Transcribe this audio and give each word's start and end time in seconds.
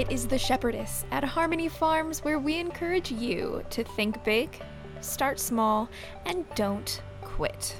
It 0.00 0.10
is 0.10 0.26
the 0.26 0.38
Shepherdess 0.38 1.04
at 1.10 1.24
Harmony 1.24 1.68
Farms 1.68 2.24
where 2.24 2.38
we 2.38 2.56
encourage 2.58 3.12
you 3.12 3.62
to 3.68 3.84
think 3.84 4.24
big, 4.24 4.48
start 5.02 5.38
small, 5.38 5.90
and 6.24 6.46
don't 6.54 7.02
quit. 7.20 7.76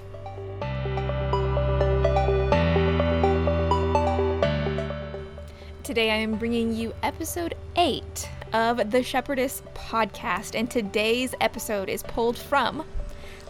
Today 5.82 6.10
I 6.10 6.16
am 6.16 6.34
bringing 6.34 6.74
you 6.76 6.92
episode 7.02 7.54
8 7.76 8.28
of 8.52 8.90
the 8.90 9.02
Shepherdess 9.02 9.62
podcast, 9.72 10.54
and 10.54 10.70
today's 10.70 11.34
episode 11.40 11.88
is 11.88 12.02
pulled 12.02 12.36
from 12.36 12.84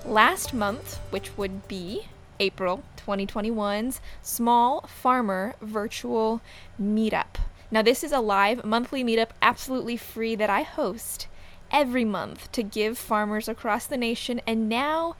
last 0.05 0.55
month, 0.55 1.01
which 1.11 1.37
would 1.37 1.66
be 1.66 2.07
April 2.39 2.85
2021's 3.05 4.01
Small 4.23 4.83
Farmer 4.83 5.57
Virtual 5.61 6.41
Meetup. 6.80 7.40
Now, 7.73 7.83
this 7.83 8.02
is 8.02 8.10
a 8.10 8.20
live 8.20 8.65
monthly 8.65 9.05
meetup, 9.05 9.30
absolutely 9.41 9.97
free, 9.97 10.34
that 10.34 10.51
I 10.51 10.62
host 10.62 11.29
every 11.70 12.05
month 12.05 12.51
to 12.52 12.65
give 12.65 12.98
farmers 12.98 13.48
across 13.48 13.87
the 13.87 13.96
nation 13.96 14.41
and 14.45 14.69
now 14.69 15.15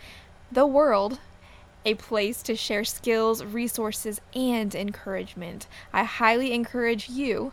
the 0.51 0.67
world 0.67 1.21
a 1.85 1.95
place 1.95 2.43
to 2.43 2.57
share 2.57 2.83
skills, 2.83 3.45
resources, 3.45 4.21
and 4.35 4.75
encouragement. 4.75 5.69
I 5.93 6.03
highly 6.03 6.53
encourage 6.53 7.09
you 7.09 7.53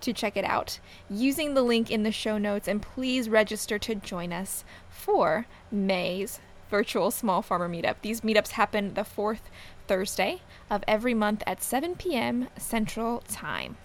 to 0.00 0.14
check 0.14 0.38
it 0.38 0.44
out 0.44 0.80
using 1.10 1.52
the 1.52 1.62
link 1.62 1.90
in 1.90 2.02
the 2.02 2.10
show 2.10 2.38
notes 2.38 2.66
and 2.66 2.80
please 2.80 3.28
register 3.28 3.78
to 3.78 3.94
join 3.94 4.32
us 4.32 4.64
for 4.88 5.46
May's 5.70 6.40
virtual 6.70 7.10
small 7.10 7.42
farmer 7.42 7.68
meetup. 7.68 7.96
These 8.00 8.22
meetups 8.22 8.52
happen 8.52 8.94
the 8.94 9.04
fourth 9.04 9.50
Thursday 9.86 10.40
of 10.70 10.82
every 10.88 11.12
month 11.12 11.42
at 11.46 11.62
7 11.62 11.96
p.m. 11.96 12.48
Central 12.56 13.22
Time. 13.28 13.76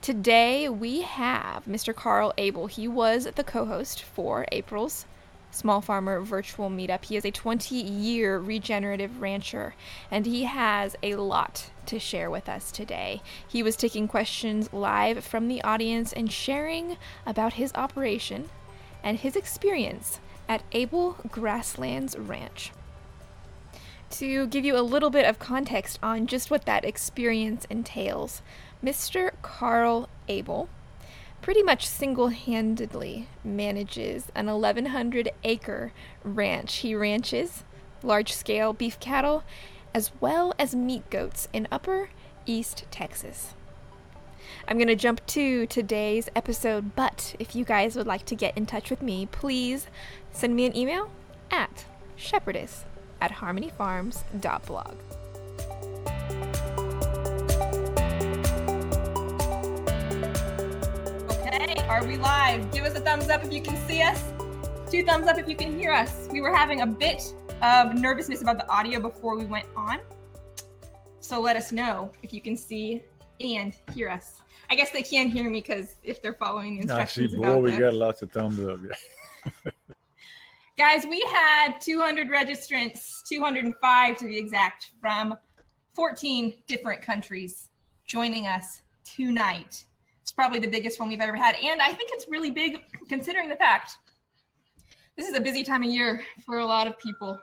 Today 0.00 0.68
we 0.68 1.02
have 1.02 1.64
Mr. 1.66 1.94
Karl 1.94 2.32
Ebel. 2.38 2.68
He 2.68 2.86
was 2.86 3.28
the 3.34 3.44
co 3.44 3.66
host 3.66 4.02
for 4.02 4.46
April's 4.52 5.06
Small 5.50 5.80
Farmer 5.80 6.20
Virtual 6.20 6.70
Meetup. 6.70 7.04
He 7.04 7.16
is 7.16 7.24
a 7.24 7.32
20 7.32 7.74
year 7.74 8.38
regenerative 8.38 9.20
rancher 9.20 9.74
and 10.10 10.24
he 10.24 10.44
has 10.44 10.94
a 11.02 11.16
lot 11.16 11.70
to 11.86 11.98
share 11.98 12.30
with 12.30 12.48
us 12.48 12.70
today. 12.70 13.20
He 13.46 13.62
was 13.62 13.76
taking 13.76 14.06
questions 14.06 14.72
live 14.72 15.24
from 15.24 15.48
the 15.48 15.62
audience 15.62 16.12
and 16.12 16.30
sharing 16.30 16.96
about 17.26 17.54
his 17.54 17.72
operation 17.74 18.48
and 19.02 19.18
his 19.18 19.34
experience 19.34 20.20
at 20.48 20.62
Ebel 20.72 21.16
Grasslands 21.28 22.16
Ranch. 22.16 22.70
To 24.10 24.46
give 24.46 24.64
you 24.64 24.76
a 24.78 24.80
little 24.80 25.10
bit 25.10 25.26
of 25.26 25.38
context 25.38 25.98
on 26.02 26.26
just 26.26 26.50
what 26.50 26.64
that 26.64 26.84
experience 26.84 27.66
entails, 27.68 28.40
Mr. 28.82 29.32
Karl 29.42 30.08
Ebel 30.28 30.68
pretty 31.42 31.62
much 31.62 31.86
single 31.86 32.28
handedly 32.28 33.28
manages 33.44 34.30
an 34.34 34.46
1,100 34.46 35.30
acre 35.44 35.92
ranch. 36.22 36.76
He 36.76 36.94
ranches 36.94 37.64
large 38.02 38.32
scale 38.32 38.72
beef 38.72 38.98
cattle 39.00 39.44
as 39.94 40.12
well 40.20 40.54
as 40.58 40.74
meat 40.74 41.08
goats 41.10 41.48
in 41.52 41.66
Upper 41.72 42.10
East 42.46 42.84
Texas. 42.90 43.54
I'm 44.66 44.78
going 44.78 44.88
to 44.88 44.96
jump 44.96 45.24
to 45.26 45.66
today's 45.66 46.28
episode, 46.36 46.94
but 46.94 47.34
if 47.38 47.56
you 47.56 47.64
guys 47.64 47.96
would 47.96 48.06
like 48.06 48.24
to 48.26 48.34
get 48.34 48.56
in 48.56 48.66
touch 48.66 48.90
with 48.90 49.02
me, 49.02 49.26
please 49.26 49.88
send 50.30 50.54
me 50.54 50.66
an 50.66 50.76
email 50.76 51.10
at 51.50 51.86
shepherdess 52.16 52.84
at 53.20 53.32
harmonyfarms.blog. 53.32 54.96
are 61.98 62.06
we 62.06 62.16
live? 62.16 62.70
Give 62.70 62.84
us 62.84 62.94
a 62.94 63.00
thumbs 63.00 63.28
up 63.28 63.44
if 63.44 63.52
you 63.52 63.60
can 63.60 63.76
see 63.88 64.02
us. 64.02 64.22
Two 64.88 65.04
thumbs 65.04 65.26
up 65.26 65.36
if 65.36 65.48
you 65.48 65.56
can 65.56 65.76
hear 65.76 65.90
us. 65.90 66.28
We 66.30 66.40
were 66.40 66.54
having 66.54 66.82
a 66.82 66.86
bit 66.86 67.34
of 67.60 67.94
nervousness 67.94 68.40
about 68.40 68.56
the 68.56 68.68
audio 68.70 69.00
before 69.00 69.36
we 69.36 69.46
went 69.46 69.66
on. 69.76 69.98
So 71.18 71.40
let 71.40 71.56
us 71.56 71.72
know 71.72 72.12
if 72.22 72.32
you 72.32 72.40
can 72.40 72.56
see 72.56 73.02
and 73.40 73.74
hear 73.92 74.10
us. 74.10 74.40
I 74.70 74.76
guess 74.76 74.92
they 74.92 75.02
can't 75.02 75.32
hear 75.32 75.50
me 75.50 75.58
because 75.58 75.96
if 76.04 76.22
they're 76.22 76.34
following 76.34 76.76
the 76.76 76.82
instructions. 76.82 77.32
See, 77.32 77.36
boy, 77.36 77.56
we 77.56 77.76
got 77.76 77.94
lots 77.94 78.22
of 78.22 78.30
thumbs 78.30 78.60
up. 78.60 78.78
Guys, 80.78 81.04
we 81.04 81.20
had 81.32 81.80
200 81.80 82.28
registrants, 82.28 83.24
205 83.28 84.16
to 84.18 84.24
be 84.24 84.38
exact, 84.38 84.90
from 85.00 85.36
14 85.94 86.54
different 86.68 87.02
countries 87.02 87.70
joining 88.06 88.46
us 88.46 88.82
tonight. 89.04 89.84
Probably 90.38 90.60
the 90.60 90.68
biggest 90.68 91.00
one 91.00 91.08
we've 91.08 91.20
ever 91.20 91.34
had. 91.34 91.56
And 91.56 91.82
I 91.82 91.92
think 91.92 92.10
it's 92.12 92.28
really 92.28 92.52
big 92.52 92.84
considering 93.08 93.48
the 93.48 93.56
fact 93.56 93.96
this 95.16 95.26
is 95.28 95.36
a 95.36 95.40
busy 95.40 95.64
time 95.64 95.82
of 95.82 95.90
year 95.90 96.22
for 96.46 96.58
a 96.58 96.64
lot 96.64 96.86
of 96.86 96.96
people. 97.00 97.36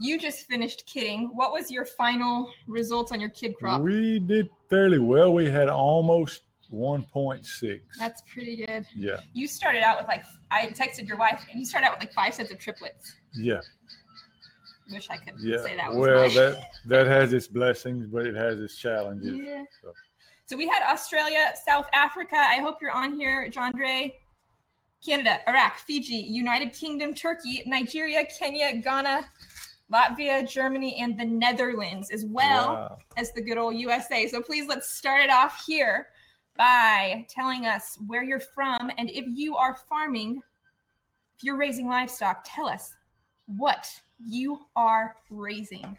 You 0.00 0.18
just 0.18 0.46
finished 0.46 0.86
kidding. 0.86 1.28
What 1.34 1.52
was 1.52 1.70
your 1.70 1.84
final 1.84 2.50
results 2.66 3.12
on 3.12 3.20
your 3.20 3.28
kid 3.28 3.56
crop? 3.58 3.82
We 3.82 4.20
did 4.20 4.48
fairly 4.70 4.98
well. 4.98 5.34
We 5.34 5.50
had 5.50 5.68
almost 5.68 6.44
1.6. 6.72 7.80
That's 7.98 8.22
pretty 8.22 8.64
good. 8.64 8.86
yeah, 8.96 9.20
You 9.34 9.46
started 9.46 9.82
out 9.82 9.98
with 9.98 10.08
like, 10.08 10.24
I 10.50 10.68
texted 10.68 11.06
your 11.06 11.18
wife, 11.18 11.44
and 11.50 11.60
you 11.60 11.66
started 11.66 11.88
out 11.88 11.92
with 11.98 12.00
like 12.08 12.14
five 12.14 12.32
sets 12.32 12.50
of 12.50 12.58
triplets. 12.58 13.16
yeah, 13.34 13.60
Wish 14.90 15.10
I 15.10 15.18
could 15.18 15.34
yeah. 15.40 15.62
say 15.62 15.76
that 15.76 15.90
was 15.90 15.98
well, 15.98 16.30
that 16.30 16.70
that 16.86 17.06
has 17.06 17.34
its 17.34 17.46
blessings, 17.48 18.06
but 18.06 18.26
it 18.26 18.34
has 18.34 18.58
its 18.60 18.78
challenges. 18.78 19.38
Yeah. 19.44 19.64
So- 19.82 19.92
So 20.50 20.56
we 20.56 20.66
had 20.66 20.82
Australia, 20.82 21.52
South 21.64 21.86
Africa. 21.92 22.34
I 22.34 22.56
hope 22.56 22.78
you're 22.82 22.90
on 22.90 23.14
here, 23.14 23.48
Jandre. 23.52 24.14
Canada, 25.06 25.38
Iraq, 25.48 25.78
Fiji, 25.78 26.16
United 26.16 26.72
Kingdom, 26.72 27.14
Turkey, 27.14 27.62
Nigeria, 27.66 28.24
Kenya, 28.24 28.74
Ghana, 28.82 29.26
Latvia, 29.92 30.50
Germany, 30.50 30.96
and 30.98 31.16
the 31.16 31.24
Netherlands, 31.24 32.10
as 32.10 32.24
well 32.24 32.72
Wow. 32.74 32.98
as 33.16 33.30
the 33.30 33.40
good 33.40 33.58
old 33.58 33.76
USA. 33.76 34.26
So 34.26 34.42
please 34.42 34.66
let's 34.66 34.90
start 34.90 35.20
it 35.20 35.30
off 35.30 35.64
here 35.64 36.08
by 36.56 37.24
telling 37.30 37.66
us 37.66 37.96
where 38.08 38.24
you're 38.24 38.40
from 38.40 38.90
and 38.98 39.08
if 39.08 39.26
you 39.28 39.56
are 39.56 39.76
farming, 39.88 40.42
if 41.36 41.44
you're 41.44 41.56
raising 41.56 41.86
livestock, 41.86 42.42
tell 42.44 42.66
us 42.66 42.92
what 43.46 43.88
you 44.18 44.66
are 44.74 45.14
raising. 45.30 45.96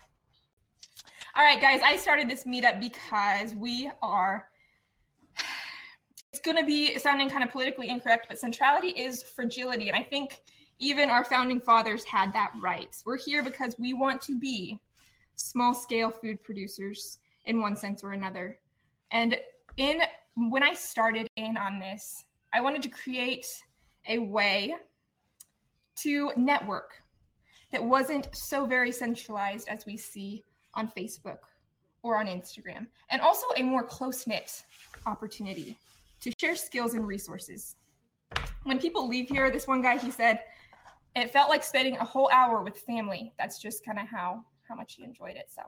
All 1.33 1.45
right, 1.45 1.61
guys, 1.61 1.79
I 1.81 1.95
started 1.95 2.29
this 2.29 2.43
meetup 2.43 2.81
because 2.81 3.55
we 3.55 3.89
are. 4.01 4.47
It's 6.33 6.41
going 6.41 6.57
to 6.57 6.65
be 6.65 6.99
sounding 6.99 7.29
kind 7.29 7.41
of 7.41 7.51
politically 7.51 7.87
incorrect, 7.87 8.25
but 8.27 8.37
centrality 8.37 8.89
is 8.89 9.23
fragility. 9.23 9.87
And 9.87 9.97
I 9.97 10.03
think 10.03 10.41
even 10.79 11.09
our 11.09 11.23
founding 11.23 11.61
fathers 11.61 12.03
had 12.03 12.33
that 12.33 12.51
right. 12.61 12.93
We're 13.05 13.17
here 13.17 13.43
because 13.43 13.75
we 13.79 13.93
want 13.93 14.21
to 14.23 14.37
be 14.37 14.77
small 15.37 15.73
scale 15.73 16.09
food 16.09 16.43
producers 16.43 17.19
in 17.45 17.61
one 17.61 17.77
sense 17.77 18.03
or 18.03 18.11
another. 18.11 18.57
And 19.11 19.37
in 19.77 20.01
when 20.35 20.63
I 20.63 20.73
started 20.73 21.29
in 21.37 21.55
on 21.55 21.79
this, 21.79 22.25
I 22.53 22.59
wanted 22.59 22.81
to 22.83 22.89
create 22.89 23.47
a 24.07 24.17
way 24.17 24.75
to 25.99 26.31
network 26.35 26.91
that 27.71 27.81
wasn't 27.81 28.27
so 28.35 28.65
very 28.65 28.91
centralized 28.91 29.69
as 29.69 29.85
we 29.85 29.95
see 29.95 30.43
on 30.73 30.91
Facebook 30.97 31.37
or 32.03 32.17
on 32.17 32.27
Instagram, 32.27 32.87
and 33.09 33.21
also 33.21 33.45
a 33.57 33.63
more 33.63 33.83
close 33.83 34.25
knit 34.25 34.63
opportunity 35.05 35.77
to 36.21 36.31
share 36.39 36.55
skills 36.55 36.93
and 36.93 37.05
resources. 37.05 37.75
When 38.63 38.79
people 38.79 39.07
leave 39.07 39.27
here, 39.27 39.51
this 39.51 39.67
one 39.67 39.81
guy 39.81 39.97
he 39.97 40.11
said 40.11 40.39
it 41.15 41.31
felt 41.31 41.49
like 41.49 41.63
spending 41.63 41.97
a 41.97 42.05
whole 42.05 42.29
hour 42.31 42.63
with 42.63 42.77
family. 42.77 43.33
That's 43.37 43.59
just 43.59 43.85
kind 43.85 43.99
of 43.99 44.07
how 44.07 44.43
how 44.67 44.75
much 44.75 44.95
he 44.95 45.03
enjoyed 45.03 45.35
it. 45.35 45.49
So 45.49 45.61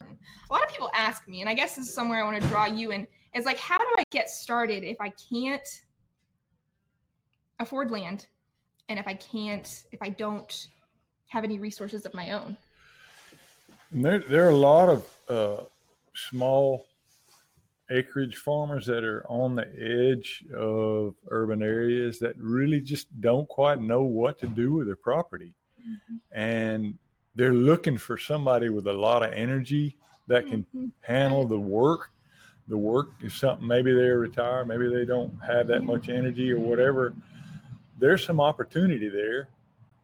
a 0.00 0.52
lot 0.52 0.62
of 0.62 0.70
people 0.70 0.90
ask 0.94 1.28
me, 1.28 1.40
and 1.40 1.50
I 1.50 1.54
guess 1.54 1.76
this 1.76 1.88
is 1.88 1.94
somewhere 1.94 2.22
I 2.22 2.24
want 2.24 2.42
to 2.42 2.48
draw 2.48 2.66
you 2.66 2.90
in. 2.90 3.06
Is 3.34 3.44
like, 3.44 3.58
how 3.58 3.78
do 3.78 3.84
I 3.98 4.04
get 4.10 4.30
started 4.30 4.82
if 4.82 4.96
I 5.00 5.12
can't 5.32 5.68
afford 7.60 7.90
land, 7.90 8.26
and 8.88 8.98
if 8.98 9.06
I 9.06 9.14
can't, 9.14 9.84
if 9.92 10.00
I 10.02 10.08
don't 10.08 10.68
have 11.28 11.44
any 11.44 11.58
resources 11.58 12.06
of 12.06 12.14
my 12.14 12.32
own? 12.32 12.56
And 13.92 14.04
there, 14.04 14.20
there 14.20 14.46
are 14.46 14.50
a 14.50 14.56
lot 14.56 14.88
of 14.88 15.06
uh, 15.28 15.64
small 16.14 16.86
acreage 17.90 18.36
farmers 18.36 18.86
that 18.86 19.02
are 19.02 19.24
on 19.28 19.56
the 19.56 19.66
edge 19.76 20.44
of 20.54 21.14
urban 21.28 21.60
areas 21.62 22.20
that 22.20 22.36
really 22.38 22.80
just 22.80 23.08
don't 23.20 23.48
quite 23.48 23.80
know 23.80 24.02
what 24.02 24.38
to 24.38 24.46
do 24.46 24.74
with 24.74 24.86
their 24.86 24.96
property. 24.96 25.52
And 26.30 26.96
they're 27.34 27.52
looking 27.54 27.98
for 27.98 28.16
somebody 28.16 28.68
with 28.68 28.86
a 28.86 28.92
lot 28.92 29.24
of 29.24 29.32
energy 29.32 29.96
that 30.28 30.46
can 30.46 30.64
Mhm. 30.74 30.92
handle 31.00 31.46
the 31.46 31.58
work. 31.58 32.10
The 32.68 32.76
work 32.76 33.08
is 33.22 33.34
something 33.34 33.66
maybe 33.66 33.92
they're 33.92 34.20
retired, 34.20 34.68
maybe 34.68 34.88
they 34.88 35.04
don't 35.04 35.36
have 35.40 35.66
that 35.66 35.82
much 35.82 36.08
energy 36.08 36.52
or 36.52 36.60
whatever. 36.60 37.12
There's 37.98 38.24
some 38.24 38.40
opportunity 38.40 39.08
there. 39.08 39.48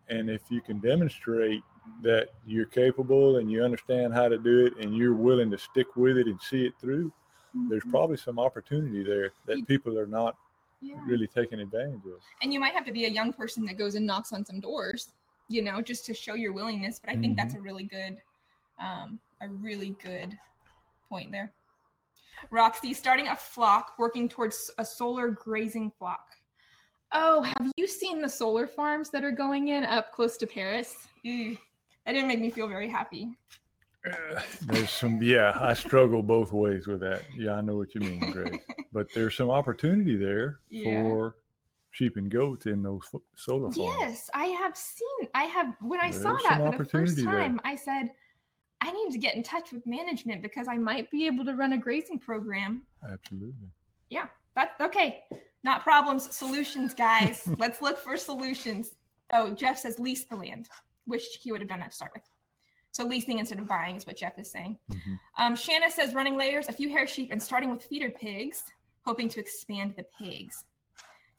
And 0.08 0.28
if 0.28 0.50
you 0.50 0.60
can 0.60 0.80
demonstrate 0.80 1.62
that 2.02 2.30
you're 2.46 2.66
capable 2.66 3.36
and 3.36 3.50
you 3.50 3.62
understand 3.64 4.12
how 4.14 4.28
to 4.28 4.38
do 4.38 4.66
it 4.66 4.76
and 4.78 4.96
you're 4.96 5.14
willing 5.14 5.50
to 5.50 5.58
stick 5.58 5.96
with 5.96 6.16
it 6.18 6.26
and 6.26 6.40
see 6.40 6.64
it 6.66 6.74
through, 6.80 7.12
there's 7.68 7.84
Mhm. 7.84 7.90
probably 7.90 8.16
some 8.16 8.38
opportunity 8.38 9.02
there 9.02 9.24
You- 9.24 9.32
that 9.46 9.66
people 9.66 9.98
are 9.98 10.06
not 10.06 10.36
Yeah. 10.80 11.00
really 11.06 11.26
taking 11.26 11.58
advantage 11.60 12.04
of. 12.06 12.20
And 12.42 12.52
you 12.52 12.60
might 12.60 12.74
have 12.74 12.84
to 12.84 12.92
be 12.92 13.06
a 13.06 13.08
young 13.08 13.32
person 13.32 13.64
that 13.66 13.78
goes 13.78 13.94
and 13.94 14.06
knocks 14.06 14.32
on 14.32 14.44
some 14.44 14.60
doors, 14.60 15.12
you 15.48 15.62
know, 15.62 15.80
just 15.80 16.04
to 16.06 16.14
show 16.14 16.34
your 16.34 16.52
willingness. 16.52 16.98
But 16.98 17.10
I 17.10 17.16
think 17.16 17.36
that's 17.36 17.54
a 17.54 17.60
really 17.60 17.84
good, 17.84 18.20
um, 18.78 19.18
a 19.40 19.48
really 19.48 19.90
good 20.02 20.38
point 21.08 21.32
there. 21.32 21.52
Roxy, 22.50 22.92
starting 22.92 23.28
a 23.28 23.36
flock, 23.36 23.94
working 23.98 24.28
towards 24.28 24.70
a 24.76 24.84
solar 24.84 25.30
grazing 25.30 25.90
flock. 25.92 26.36
Oh, 27.12 27.40
have 27.42 27.72
you 27.76 27.86
seen 27.86 28.20
the 28.20 28.28
solar 28.28 28.66
farms 28.66 29.08
that 29.10 29.24
are 29.24 29.30
going 29.30 29.68
in 29.68 29.84
up 29.84 30.12
close 30.12 30.36
to 30.38 30.46
Paris? 30.46 31.08
Ew, 31.22 31.56
that 32.06 32.12
didn't 32.12 32.28
make 32.28 32.40
me 32.40 32.50
feel 32.50 32.68
very 32.68 32.88
happy. 32.88 33.36
Uh, 34.08 34.40
there's 34.62 34.90
some, 34.90 35.20
yeah, 35.20 35.58
I 35.60 35.74
struggle 35.74 36.22
both 36.22 36.52
ways 36.52 36.86
with 36.86 37.00
that. 37.00 37.22
Yeah, 37.36 37.54
I 37.54 37.60
know 37.60 37.76
what 37.76 37.94
you 37.94 38.00
mean, 38.00 38.20
Greg. 38.30 38.62
but 38.92 39.08
there's 39.12 39.36
some 39.36 39.50
opportunity 39.50 40.16
there 40.16 40.60
Yeah. 40.70 41.02
for 41.02 41.36
sheep 41.90 42.16
and 42.16 42.30
goats 42.30 42.66
in 42.66 42.82
those 42.82 43.02
solar 43.34 43.72
farms. 43.72 43.78
Yes, 43.78 44.30
I 44.32 44.46
have 44.46 44.76
seen. 44.76 45.28
I 45.34 45.44
have 45.44 45.74
when 45.80 45.98
I 46.00 46.10
saw 46.12 46.36
that 46.48 46.58
for 46.58 46.70
the 46.84 46.84
first 46.84 46.94
opportunity 46.94 47.22
there. 47.24 47.32
time. 47.32 47.60
I 47.64 47.74
said, 47.74 48.10
I 48.80 48.92
need 48.92 49.10
to 49.10 49.18
get 49.18 49.34
in 49.34 49.42
touch 49.42 49.72
with 49.72 49.84
management 49.86 50.40
because 50.42 50.68
I 50.68 50.76
might 50.76 51.10
be 51.10 51.26
able 51.26 51.44
to 51.44 51.54
run 51.54 51.72
a 51.72 51.78
grazing 51.78 52.20
program. 52.20 52.82
Absolutely. 53.10 53.68
Yeah, 54.10 54.26
but 54.54 54.72
okay, 54.80 55.24
not 55.64 55.82
problems, 55.82 56.32
solutions, 56.36 56.94
guys. 56.94 57.42
Let's 57.58 57.82
look 57.82 57.98
for 57.98 58.16
solutions. 58.16 58.92
Oh, 59.32 59.50
Jeff 59.54 59.78
says 59.78 59.98
lease 59.98 60.24
the 60.26 60.36
land. 60.36 60.68
Wish 61.06 61.38
he 61.42 61.52
would 61.52 61.60
have 61.60 61.68
done 61.68 61.80
that 61.80 61.90
to 61.90 61.96
start 61.96 62.12
with. 62.14 62.22
So 62.92 63.04
leasing 63.04 63.38
instead 63.38 63.58
of 63.58 63.68
buying 63.68 63.96
is 63.96 64.06
what 64.06 64.16
Jeff 64.16 64.38
is 64.38 64.50
saying. 64.50 64.78
Mhm. 64.90 65.20
Um, 65.38 65.56
Shanna 65.56 65.90
says 65.90 66.14
running 66.14 66.36
layers, 66.36 66.68
a 66.68 66.72
few 66.72 66.88
hair 66.88 67.06
sheep, 67.06 67.30
and 67.30 67.42
starting 67.42 67.70
with 67.70 67.84
feeder 67.84 68.10
pigs, 68.10 68.64
hoping 69.04 69.28
to 69.28 69.40
expand 69.40 69.94
the 69.96 70.04
pigs. 70.18 70.64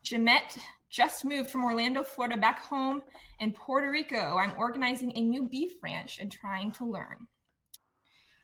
Jamette 0.04 0.58
just 0.90 1.26
moved 1.26 1.50
from 1.50 1.64
Orlando, 1.66 2.04
Florida, 2.04 2.38
back 2.38 2.60
home 2.60 3.02
in 3.40 3.52
Puerto 3.52 3.90
Rico. 3.90 4.38
I'm 4.38 4.54
organizing 4.58 5.12
a 5.18 5.22
new 5.22 5.44
beef 5.50 5.74
ranch 5.82 6.20
and 6.20 6.32
trying 6.32 6.72
to 6.74 6.86
learn. 6.86 7.28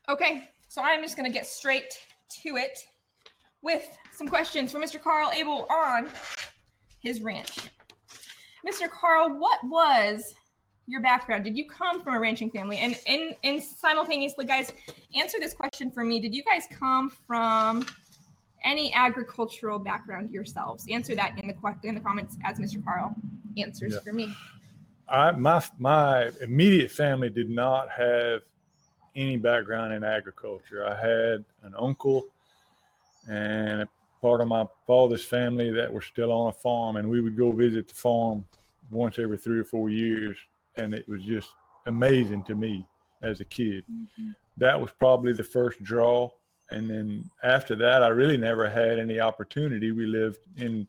Okay, 0.08 0.50
so 0.68 0.82
I'm 0.82 1.02
just 1.02 1.16
going 1.16 1.30
to 1.30 1.32
get 1.32 1.46
straight 1.46 1.98
to 2.42 2.56
it 2.56 2.78
with 3.62 3.88
some 4.12 4.28
questions 4.28 4.72
for 4.72 4.78
Mr. 4.78 5.00
Karl 5.00 5.30
Ebel 5.34 5.66
on 5.70 6.10
his 7.00 7.22
ranch. 7.22 7.56
Mr. 8.66 8.90
Karl, 8.90 9.38
what 9.38 9.60
was 9.64 10.34
your 10.86 11.00
background? 11.00 11.44
Did 11.44 11.56
you 11.56 11.68
come 11.68 12.02
from 12.02 12.14
a 12.14 12.20
ranching 12.20 12.50
family? 12.50 12.78
And 12.78 12.98
and, 13.06 13.34
and 13.44 13.62
simultaneously, 13.62 14.44
guys, 14.44 14.72
answer 15.16 15.38
this 15.40 15.54
question 15.54 15.90
for 15.90 16.04
me. 16.04 16.20
Did 16.20 16.34
you 16.34 16.42
guys 16.42 16.64
come 16.70 17.10
from 17.10 17.86
any 18.64 18.92
agricultural 18.94 19.78
background 19.78 20.30
yourselves? 20.30 20.86
Answer 20.90 21.14
that 21.14 21.38
in 21.38 21.48
the 21.48 21.88
in 21.88 21.94
the 21.94 22.00
comments 22.00 22.36
as 22.44 22.58
Mr. 22.58 22.82
Karl 22.84 23.14
answers 23.56 23.94
Yeah. 23.94 24.00
for 24.00 24.12
me. 24.12 24.34
I 25.08 25.30
my 25.32 25.62
my 25.78 26.30
immediate 26.40 26.90
family 26.90 27.30
did 27.30 27.50
not 27.50 27.90
have 27.90 28.42
any 29.16 29.36
background 29.36 29.92
in 29.92 30.02
agriculture. 30.02 30.86
I 30.86 30.96
had 30.96 31.44
an 31.62 31.74
uncle 31.78 32.24
and 33.28 33.82
a 33.82 33.88
part 34.20 34.40
of 34.40 34.48
my 34.48 34.66
father's 34.86 35.24
family 35.24 35.70
that 35.70 35.92
were 35.92 36.00
still 36.02 36.32
on 36.32 36.48
a 36.48 36.52
farm, 36.52 36.96
and 36.96 37.08
we 37.08 37.20
would 37.20 37.36
go 37.36 37.52
visit 37.52 37.88
the 37.88 37.94
farm 37.94 38.44
once 38.90 39.18
every 39.18 39.36
three 39.38 39.58
or 39.58 39.64
four 39.64 39.88
years, 39.88 40.36
and 40.76 40.94
it 40.94 41.08
was 41.08 41.22
just 41.22 41.48
amazing 41.86 42.44
to 42.44 42.54
me 42.54 42.86
as 43.22 43.40
a 43.40 43.44
kid. 43.44 43.84
Mm-hmm. 43.90 44.30
That 44.56 44.80
was 44.80 44.90
probably 44.98 45.32
the 45.32 45.44
first 45.44 45.82
draw, 45.82 46.30
and 46.70 46.88
then 46.88 47.30
after 47.42 47.74
that, 47.76 48.02
I 48.02 48.08
really 48.08 48.36
never 48.36 48.68
had 48.68 48.98
any 48.98 49.20
opportunity. 49.20 49.92
We 49.92 50.06
lived 50.06 50.38
in 50.56 50.86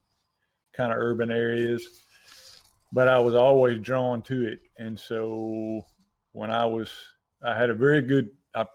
kind 0.73 0.91
of 0.91 0.99
urban 0.99 1.31
areas 1.31 2.05
but 2.95 3.09
I 3.09 3.19
was 3.19 3.35
always 3.35 3.79
drawn 3.79 4.21
to 4.23 4.47
it. 4.47 4.59
And 4.79 4.97
so 4.97 5.85
when 6.31 6.49
I 6.49 6.65
was, 6.65 6.89
I 7.43 7.53
had 7.53 7.69
a 7.69 7.73
very 7.73 8.01
good, 8.01 8.29
I 8.55 8.65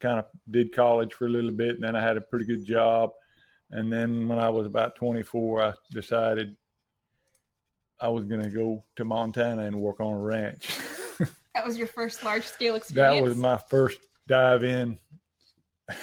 kind 0.00 0.20
of 0.20 0.26
did 0.48 0.72
college 0.72 1.12
for 1.12 1.26
a 1.26 1.30
little 1.30 1.50
bit, 1.50 1.74
and 1.74 1.82
then 1.82 1.96
I 1.96 2.00
had 2.00 2.16
a 2.16 2.20
pretty 2.20 2.44
good 2.44 2.64
job. 2.64 3.10
And 3.72 3.92
then 3.92 4.28
when 4.28 4.38
I 4.38 4.48
was 4.48 4.64
about 4.64 4.94
24, 4.94 5.62
I 5.62 5.72
decided 5.90 6.56
I 8.00 8.08
was 8.08 8.24
going 8.24 8.42
to 8.42 8.50
go 8.50 8.84
to 8.96 9.04
Montana 9.04 9.62
and 9.62 9.80
work 9.80 10.00
on 10.00 10.12
a 10.12 10.18
ranch. 10.18 10.68
That 11.54 11.66
was 11.66 11.76
your 11.76 11.88
first 11.88 12.22
large 12.22 12.44
scale 12.44 12.76
experience. 12.76 13.16
that 13.16 13.20
was 13.24 13.36
my 13.36 13.56
first 13.56 13.98
dive 14.28 14.62
in 14.62 14.96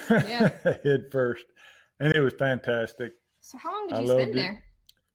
Yeah. 0.10 0.50
head 0.84 1.06
first. 1.14 1.46
And 2.02 2.14
it 2.14 2.20
was 2.20 2.34
fantastic. 2.34 3.14
so 3.40 3.58
how 3.58 3.72
long 3.72 3.88
did 3.88 4.02
you 4.02 4.08
spend 4.20 4.34
there? 4.38 4.64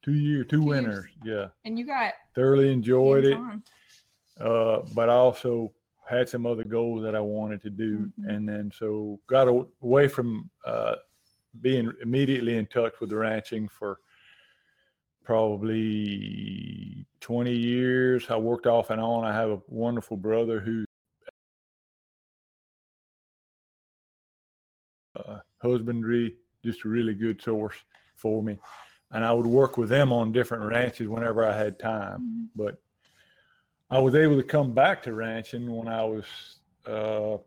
Two 0.03 0.15
year, 0.15 0.43
two 0.45 0.49
Two 0.57 0.57
years. 0.65 0.67
winters. 0.69 1.11
Yeah. 1.27 1.49
And 1.67 1.79
you 1.79 1.85
got 1.85 2.15
Thoroughly 2.35 2.73
enjoyed 2.73 3.27
it. 3.27 3.37
uh, 4.41 4.79
but 4.95 5.11
I 5.11 5.15
also 5.15 5.75
had 6.09 6.27
some 6.27 6.47
other 6.47 6.65
goals 6.65 7.03
that 7.03 7.15
I 7.15 7.21
wanted 7.21 7.61
to 7.63 7.71
do, 7.71 8.11
Mhm. 8.19 8.35
and 8.35 8.49
then 8.49 8.73
so 8.75 9.21
got 9.27 9.47
away 9.83 10.09
from 10.09 10.49
uh, 10.65 10.95
being 11.61 11.93
immediately 12.01 12.57
in 12.57 12.65
touch 12.67 12.95
with 12.99 13.11
the 13.11 13.17
ranching 13.17 13.69
for 13.69 13.99
probably 15.25 17.07
20 17.21 17.53
years. 17.53 18.27
I 18.31 18.37
worked 18.37 18.67
off 18.67 18.91
and 18.91 19.01
on. 19.01 19.25
I 19.25 19.33
have 19.33 19.51
a 19.51 19.61
wonderful 19.69 20.17
brother 20.17 20.61
who 20.61 20.85
uh, 25.17 25.39
husbandry, 25.63 26.37
just 26.65 26.85
a 26.85 26.89
really 26.89 27.15
good 27.15 27.41
source 27.43 27.77
for 28.17 28.43
me. 28.43 28.59
And 29.13 29.25
I 29.25 29.33
would 29.33 29.47
work 29.47 29.77
with 29.77 29.89
them 29.89 30.13
on 30.13 30.33
different 30.33 30.65
ranches 30.65 31.09
whenever 31.09 31.45
I 31.45 31.57
had 31.57 31.79
time 31.79 32.21
Mhm. 32.21 32.49
but 32.55 32.81
I 33.91 33.99
was 33.99 34.15
able 34.15 34.37
to 34.37 34.45
come 34.45 34.73
back 34.73 35.03
to 35.03 35.15
ranching 35.15 35.69
when 35.75 35.89
I 35.89 36.05
was 36.05 36.25
uh, 36.87 37.39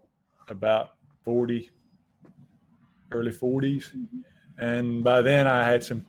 about 0.50 0.96
40, 1.24 1.70
early 3.12 3.31
40s. 3.31 3.92
Mhm. 3.96 4.24
And 4.58 5.04
by 5.06 5.22
then 5.22 5.48
I 5.48 5.64
had 5.64 5.84
some 5.84 6.06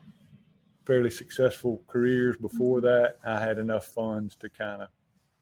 fairly 0.86 1.10
successful 1.10 1.82
careers 1.86 2.36
before 2.36 2.80
Mm-hmm. 2.80 2.86
that. 2.86 3.18
I 3.24 3.40
had 3.40 3.58
enough 3.58 3.86
funds 3.86 4.36
to 4.36 4.48
kind 4.48 4.82
of, 4.82 4.88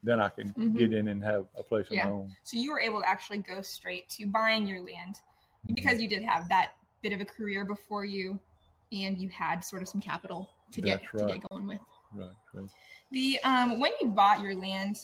then 0.03 0.21
I 0.21 0.29
could 0.29 0.55
Mhm. 0.57 0.77
get 0.77 0.93
in 0.93 1.09
and 1.09 1.23
have 1.23 1.47
a 1.57 1.63
place 1.63 1.87
of 1.91 1.97
Yeah. 1.97 2.07
my 2.07 2.11
own. 2.11 2.37
So 2.45 2.57
you 2.57 2.73
were 2.73 2.81
able 2.81 3.01
to 3.01 3.09
actually 3.09 3.39
go 3.39 3.61
straight 3.63 4.09
to 4.11 4.27
buying 4.27 4.67
your 4.67 4.81
land 4.81 5.21
because 5.75 6.01
you 6.01 6.09
did 6.09 6.23
have 6.23 6.49
that 6.49 6.77
bit 7.03 7.13
of 7.13 7.21
a 7.21 7.25
career 7.25 7.65
before 7.65 8.05
you 8.05 8.39
and 8.93 9.19
you 9.19 9.29
had 9.29 9.65
sort 9.65 9.83
of 9.83 9.89
some 9.89 10.01
capital 10.01 10.51
to 10.73 10.81
get 10.81 11.01
That's 11.13 11.23
to 11.23 11.39
get 11.39 11.49
going 11.49 11.67
with. 11.67 11.81
Right. 12.13 12.31
right. 12.53 12.69
The 13.11 13.41
um 13.43 13.81
when 13.81 13.93
you 14.01 14.09
bought 14.09 14.41
your 14.41 14.55
land, 14.55 14.97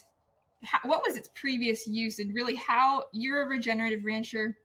how, 0.63 0.79
what 0.89 1.03
was 1.07 1.17
its 1.17 1.29
previous 1.35 1.87
use 1.87 2.19
and 2.19 2.35
really 2.35 2.55
how 2.55 3.05
you're 3.13 3.43
a 3.43 3.47
regenerative 3.47 4.05
rancher, 4.05 4.57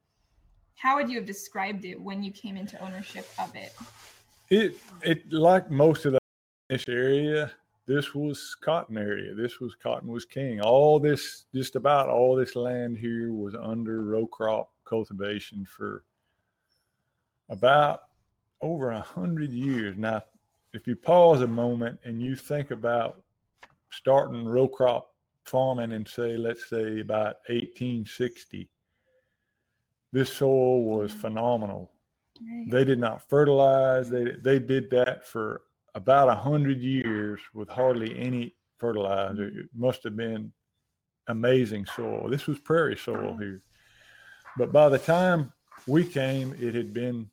how 0.75 0.95
would 0.95 1.09
you 1.09 1.17
have 1.17 1.25
described 1.25 1.85
it 1.85 1.99
when 1.99 2.21
you 2.23 2.31
came 2.31 2.57
into 2.57 2.79
ownership 2.83 3.29
of 3.39 3.55
it? 3.55 3.71
It, 4.53 4.77
it 5.01 5.33
like 5.33 5.71
most 5.71 6.05
of 6.05 6.11
the 6.11 6.19
this 6.69 6.87
area, 6.87 7.51
this 7.87 8.13
was 8.13 8.55
cotton 8.61 8.99
area. 8.99 9.33
This 9.33 9.59
was 9.59 9.73
cotton 9.73 10.11
was 10.11 10.25
king. 10.25 10.61
All 10.61 10.99
this, 10.99 11.45
just 11.55 11.75
about 11.75 12.07
all 12.07 12.35
this 12.35 12.55
land 12.55 12.99
here 12.99 13.33
was 13.33 13.55
under 13.55 14.03
row 14.03 14.27
crop 14.27 14.69
cultivation 14.85 15.65
for 15.65 16.03
about 17.49 18.01
over 18.61 18.91
a 18.91 19.01
hundred 19.01 19.49
years. 19.49 19.97
Now, 19.97 20.21
if 20.71 20.85
you 20.85 20.95
pause 20.95 21.41
a 21.41 21.47
moment 21.47 21.97
and 22.03 22.21
you 22.21 22.35
think 22.35 22.69
about 22.69 23.23
starting 23.89 24.45
row 24.45 24.67
crop 24.67 25.15
farming 25.45 25.93
in 25.93 26.05
say, 26.05 26.37
let's 26.37 26.69
say 26.69 26.99
about 26.99 27.37
1860, 27.47 28.69
this 30.11 30.31
soil 30.31 30.83
was 30.83 31.09
mm-hmm. 31.09 31.21
phenomenal 31.21 31.92
they 32.67 32.83
did 32.83 32.99
not 32.99 33.27
fertilize. 33.29 34.09
They 34.09 34.31
they 34.41 34.59
did 34.59 34.89
that 34.91 35.27
for 35.27 35.61
about 35.95 36.29
a 36.29 36.35
hundred 36.35 36.81
years 36.81 37.39
with 37.53 37.69
hardly 37.69 38.17
any 38.17 38.55
fertilizer. 38.79 39.47
It 39.47 39.69
must 39.75 40.03
have 40.03 40.15
been 40.15 40.51
amazing 41.27 41.85
soil. 41.85 42.29
This 42.29 42.47
was 42.47 42.59
prairie 42.59 42.97
soil 42.97 43.37
here. 43.37 43.61
But 44.57 44.71
by 44.71 44.89
the 44.89 44.99
time 44.99 45.51
we 45.87 46.03
came, 46.03 46.55
it 46.59 46.75
had 46.75 46.93
been 46.93 47.29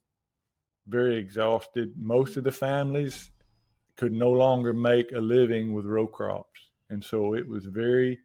very 0.86 1.16
exhausted. 1.16 1.92
Most 1.96 2.36
of 2.36 2.44
the 2.44 2.52
families 2.52 3.30
could 3.96 4.12
no 4.12 4.30
longer 4.30 4.72
make 4.72 5.12
a 5.12 5.18
living 5.18 5.72
with 5.72 5.86
row 5.86 6.06
crops. 6.06 6.60
And 6.88 7.04
so 7.04 7.34
it 7.34 7.46
was 7.46 7.66
very 7.66 8.18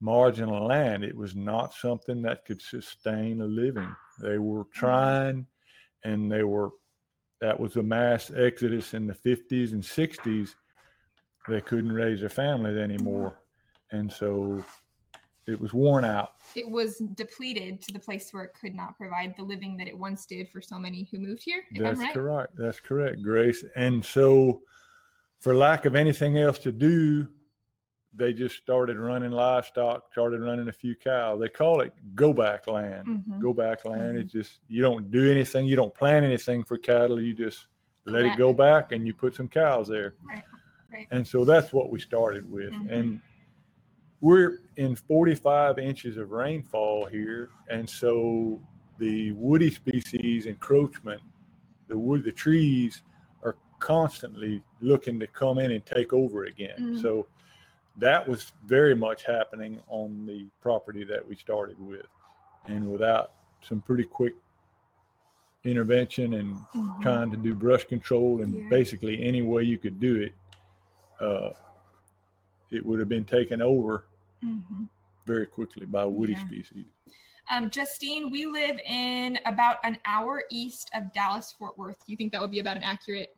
marginal 0.00 0.66
land. 0.66 1.04
It 1.04 1.16
was 1.16 1.34
not 1.34 1.74
something 1.74 2.22
that 2.22 2.44
could 2.44 2.62
sustain 2.62 3.40
a 3.40 3.46
living. 3.46 3.94
They 4.20 4.38
were 4.38 4.64
mm-hmm. 4.64 4.78
trying 4.78 5.46
and 6.04 6.30
they 6.30 6.42
were 6.42 6.70
that 7.40 7.58
was 7.58 7.76
a 7.76 7.82
mass 7.82 8.30
exodus 8.36 8.94
in 8.94 9.06
the 9.06 9.14
50s 9.14 9.72
and 9.72 9.82
60s 9.82 10.54
they 11.48 11.60
couldn't 11.60 11.92
raise 11.92 12.20
their 12.20 12.28
families 12.28 12.76
anymore 12.76 13.38
and 13.90 14.12
so 14.12 14.64
it 15.46 15.60
was 15.60 15.74
worn 15.74 16.04
out. 16.04 16.32
It 16.54 16.68
was 16.68 16.98
depleted 17.14 17.82
to 17.82 17.92
the 17.92 17.98
place 17.98 18.32
where 18.32 18.44
it 18.44 18.52
could 18.58 18.74
not 18.74 18.96
provide 18.96 19.34
the 19.36 19.42
living 19.42 19.76
that 19.76 19.88
it 19.88 19.96
once 19.96 20.24
did 20.24 20.48
for 20.48 20.62
so 20.62 20.78
many 20.78 21.06
who 21.10 21.18
moved 21.18 21.42
here. 21.44 21.62
That's 21.76 21.98
right. 21.98 22.14
correct. 22.14 22.52
That's 22.56 22.80
correct, 22.80 23.22
Grace. 23.22 23.62
And 23.76 24.04
so, 24.04 24.62
for 25.40 25.54
lack 25.54 25.84
of 25.84 25.94
anything 25.94 26.38
else 26.38 26.58
to 26.60 26.72
do, 26.72 27.28
they 28.16 28.32
just 28.32 28.56
started 28.56 28.96
running 28.98 29.30
livestock, 29.32 30.12
started 30.12 30.40
running 30.40 30.68
a 30.68 30.72
few 30.72 30.94
cows. 30.94 31.40
They 31.40 31.48
call 31.48 31.80
it 31.80 31.92
go 32.14 32.32
back 32.32 32.66
land. 32.66 33.06
Mhm. 33.06 33.40
Go 33.40 33.52
back 33.52 33.84
land. 33.84 34.16
It's 34.18 34.32
just, 34.32 34.60
you 34.68 34.82
don't 34.82 35.10
do 35.10 35.30
anything, 35.30 35.66
you 35.66 35.76
don't 35.76 35.94
plant 35.94 36.24
anything 36.24 36.64
for 36.64 36.78
cattle. 36.78 37.20
You 37.20 37.34
just 37.34 37.66
let 38.04 38.24
it 38.24 38.36
go 38.36 38.52
back 38.52 38.92
and 38.92 39.06
you 39.06 39.14
put 39.14 39.34
some 39.34 39.48
cows 39.48 39.88
there. 39.88 40.14
Right, 40.28 40.42
right. 40.92 41.08
And 41.10 41.26
so 41.26 41.44
that's 41.44 41.72
what 41.72 41.90
we 41.90 41.98
started 41.98 42.48
with. 42.50 42.72
Mhm. 42.72 42.90
And 42.92 43.20
we're 44.20 44.60
in 44.76 44.94
45 44.94 45.78
inches 45.78 46.16
of 46.16 46.30
rainfall 46.30 47.06
here. 47.06 47.50
And 47.68 47.88
so 47.88 48.60
the 48.98 49.32
woody 49.32 49.70
species 49.70 50.46
encroachment, 50.46 51.20
the 51.88 51.98
wood, 51.98 52.22
the 52.24 52.32
trees 52.32 53.02
are 53.42 53.56
constantly 53.80 54.62
looking 54.80 55.18
to 55.18 55.26
come 55.26 55.58
in 55.58 55.72
and 55.72 55.84
take 55.84 56.12
over 56.12 56.44
again. 56.44 56.78
Mhm. 56.78 57.02
So 57.02 57.26
that 57.98 58.26
was 58.26 58.52
very 58.66 58.94
much 58.94 59.24
happening 59.24 59.80
on 59.88 60.26
the 60.26 60.46
property 60.60 61.04
that 61.04 61.26
we 61.26 61.36
started 61.36 61.78
with. 61.78 62.06
And 62.66 62.90
without 62.90 63.32
some 63.62 63.80
pretty 63.80 64.04
quick 64.04 64.34
intervention 65.64 66.34
and 66.34 66.56
Mhm. 66.74 67.00
trying 67.02 67.30
to 67.30 67.36
do 67.36 67.54
brush 67.54 67.84
control 67.84 68.42
and 68.42 68.54
Yeah. 68.54 68.68
basically 68.68 69.22
any 69.22 69.42
way 69.42 69.62
you 69.62 69.78
could 69.78 69.98
do 70.00 70.16
it, 70.22 70.34
uh, 71.20 71.50
it 72.70 72.84
would 72.84 72.98
have 72.98 73.08
been 73.08 73.24
taken 73.24 73.62
over 73.62 74.06
Mhm. 74.42 74.88
very 75.24 75.46
quickly 75.46 75.86
by 75.86 76.04
woody 76.04 76.32
Yeah. 76.34 76.44
species. 76.46 76.86
Um, 77.50 77.70
Justine, 77.70 78.30
we 78.30 78.46
live 78.46 78.78
in 78.84 79.38
about 79.46 79.78
an 79.84 79.98
hour 80.06 80.44
east 80.50 80.90
of 80.94 81.12
Dallas 81.12 81.52
Fort 81.52 81.76
Worth. 81.78 81.98
Do 82.04 82.12
you 82.12 82.16
think 82.16 82.32
that 82.32 82.40
would 82.40 82.50
be 82.50 82.60
about 82.60 82.76
an 82.76 82.82
accurate? 82.82 83.36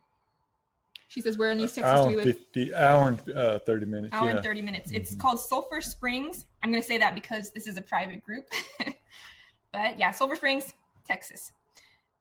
She 1.08 1.20
says 1.20 1.38
where 1.38 1.50
are 1.50 1.52
in 1.52 1.60
East 1.60 1.76
Texas. 1.76 1.92
Hour 1.92 2.08
We 2.08 2.16
live 2.16 2.24
50, 2.24 2.74
hour 2.74 3.08
and 3.08 3.36
uh, 3.36 3.58
30 3.60 3.86
minutes. 3.86 4.14
hour 4.14 4.26
yeah. 4.28 4.36
and 4.36 4.42
30 4.44 4.62
minutes. 4.62 4.90
It's 4.92 5.14
Mhm. 5.14 5.20
called 5.20 5.40
Sulphur 5.40 5.80
Springs. 5.80 6.46
I'm 6.62 6.70
going 6.70 6.82
to 6.82 6.86
say 6.86 6.98
that 6.98 7.14
because 7.14 7.50
this 7.52 7.66
is 7.66 7.76
a 7.76 7.82
private 7.82 8.22
group. 8.24 8.44
but 9.72 9.98
yeah, 9.98 10.10
Sulphur 10.10 10.36
Springs, 10.36 10.74
Texas. 11.06 11.52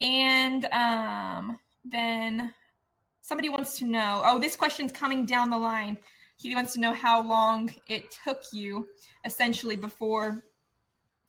And 0.02 0.66
um, 0.66 1.60
then 1.84 2.54
somebody 3.22 3.50
wants 3.50 3.78
to 3.80 3.86
know 3.86 4.22
oh, 4.26 4.38
this 4.40 4.56
question's 4.56 4.92
coming 4.92 5.26
down 5.26 5.50
the 5.50 5.58
line. 5.58 5.98
He 6.38 6.54
wants 6.54 6.74
to 6.74 6.80
know 6.80 6.94
how 6.94 7.24
long 7.24 7.74
it 7.88 8.16
took 8.24 8.42
you 8.52 8.88
essentially 9.24 9.76
before 9.76 10.44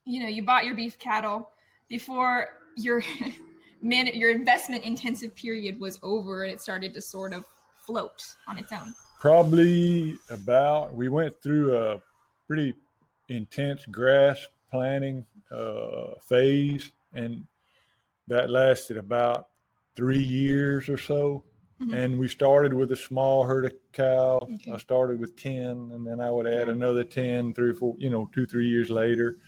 you 0.04 0.22
know 0.22 0.28
you 0.28 0.42
bought 0.42 0.64
your 0.64 0.74
beef 0.74 0.98
cattle 0.98 1.50
before 1.88 2.48
your 2.76 3.02
man 3.86 4.06
your 4.08 4.30
investment 4.30 4.84
intensive 4.84 5.34
period 5.34 5.80
was 5.80 5.98
over 6.02 6.44
and 6.44 6.52
it 6.52 6.60
started 6.60 6.92
to 6.94 7.00
sort 7.00 7.32
of 7.32 7.44
float 7.86 8.22
on 8.48 8.58
its 8.58 8.72
own. 8.72 8.92
Probably 9.20 10.18
about, 10.28 10.94
we 10.94 11.08
went 11.08 11.40
through 11.42 11.76
a 11.76 12.02
pretty 12.46 12.74
intense 13.28 13.84
grass 13.86 14.38
planting 14.70 15.24
uh, 15.50 16.14
phase, 16.28 16.90
and 17.14 17.46
that 18.28 18.50
lasted 18.50 18.96
about 18.96 19.48
three 19.94 20.22
years 20.22 20.88
or 20.88 20.98
so. 20.98 21.44
Mhm. 21.80 21.94
And 21.94 22.18
we 22.18 22.28
started 22.28 22.72
with 22.74 22.92
a 22.92 22.96
small 22.96 23.44
herd 23.44 23.66
of 23.66 23.72
cow. 23.92 24.38
Okay. 24.42 24.72
I 24.72 24.78
started 24.78 25.20
with 25.20 25.36
10, 25.36 25.90
and 25.92 26.06
then 26.06 26.20
I 26.20 26.30
would 26.30 26.46
add 26.46 26.68
another 26.68 27.04
10, 27.04 27.54
three 27.54 27.70
or 27.70 27.74
four, 27.74 27.94
you 27.98 28.10
know, 28.10 28.28
two, 28.32 28.46
three 28.46 28.68
years 28.68 28.90
later. 28.90 29.38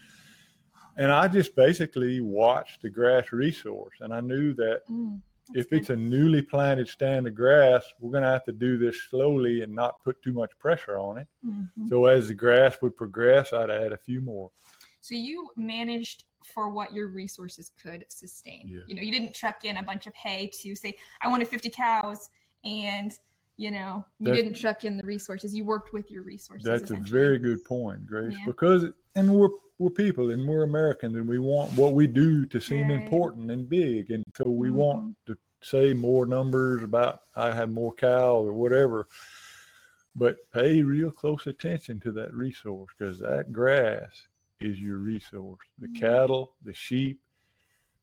And 0.98 1.12
I 1.12 1.28
just 1.28 1.54
basically 1.54 2.20
watched 2.20 2.82
the 2.82 2.90
grass 2.90 3.32
resource. 3.32 3.94
And 4.00 4.12
I 4.12 4.20
knew 4.20 4.52
that 4.54 4.82
Mm, 4.90 5.20
if 5.54 5.70
that's 5.70 5.82
it's 5.82 5.90
a 5.90 5.96
newly 5.96 6.42
planted 6.42 6.88
stand 6.88 7.26
of 7.26 7.34
grass, 7.34 7.84
we're 8.00 8.10
going 8.10 8.24
to 8.24 8.28
have 8.28 8.44
to 8.44 8.52
do 8.52 8.76
this 8.76 9.00
slowly 9.08 9.62
and 9.62 9.72
not 9.74 10.02
put 10.04 10.20
too 10.22 10.32
much 10.32 10.50
pressure 10.58 10.98
on 10.98 11.18
it. 11.18 11.28
good. 11.42 11.68
Mhm. 11.78 11.88
So 11.88 12.06
as 12.06 12.28
the 12.28 12.34
grass 12.34 12.76
would 12.82 12.96
progress, 12.96 13.52
I'd 13.52 13.70
add 13.70 13.92
a 13.92 13.96
few 13.96 14.20
more. 14.20 14.50
So 15.00 15.14
you 15.14 15.48
managed 15.56 16.24
for 16.44 16.68
what 16.70 16.92
your 16.92 17.08
resources 17.08 17.70
could 17.80 18.04
sustain. 18.08 18.62
Yeah. 18.66 18.80
You 18.88 18.94
know, 18.96 19.02
you 19.02 19.12
didn't 19.12 19.34
truck 19.34 19.64
in 19.64 19.76
a 19.78 19.82
bunch 19.82 20.06
of 20.06 20.14
hay 20.14 20.50
to 20.62 20.74
say, 20.74 20.94
I 21.22 21.28
wanted 21.28 21.48
50 21.48 21.70
cows 21.70 22.28
and 22.64 23.12
you 23.58 23.70
know, 23.72 24.04
you 24.20 24.26
That's- 24.26 24.42
didn't 24.44 24.56
truck 24.58 24.84
in 24.84 24.96
the 24.96 25.02
resources. 25.02 25.54
You 25.54 25.64
worked 25.64 25.92
with 25.92 26.10
your 26.10 26.22
resources. 26.22 26.64
That's 26.64 26.90
a 26.92 26.96
very 26.96 27.38
good 27.38 27.62
point, 27.64 28.06
Grace, 28.06 28.32
Yeah. 28.38 28.46
because 28.46 28.86
and 29.14 29.34
we're 29.34 29.50
we're 29.80 29.90
people 29.90 30.30
and 30.32 30.44
we're 30.48 30.64
Americans 30.64 31.14
and 31.14 31.28
we 31.28 31.38
want 31.38 31.72
what 31.74 31.92
we 31.92 32.08
do 32.08 32.44
to 32.46 32.60
seem 32.60 32.88
Right. 32.88 33.00
important 33.02 33.48
and 33.52 33.68
big, 33.68 34.10
and 34.10 34.24
so 34.36 34.50
we 34.50 34.70
want 34.72 35.10
Mhm. 35.10 35.14
to 35.26 35.38
say 35.60 35.92
more 35.94 36.26
numbers 36.26 36.82
about 36.82 37.22
I 37.36 37.52
have 37.54 37.70
more 37.70 37.92
cows 37.94 38.46
or 38.48 38.52
whatever. 38.54 39.06
But 40.16 40.50
pay 40.50 40.82
real 40.82 41.12
close 41.12 41.46
attention 41.46 42.00
to 42.00 42.12
that 42.12 42.34
resource 42.34 42.90
because 42.98 43.18
that 43.20 43.52
grass 43.52 44.26
is 44.60 44.80
your 44.80 44.98
resource. 44.98 45.60
The 45.78 45.86
Mhm. 45.88 45.96
cattle, 46.00 46.54
the 46.62 46.74
sheep, 46.74 47.20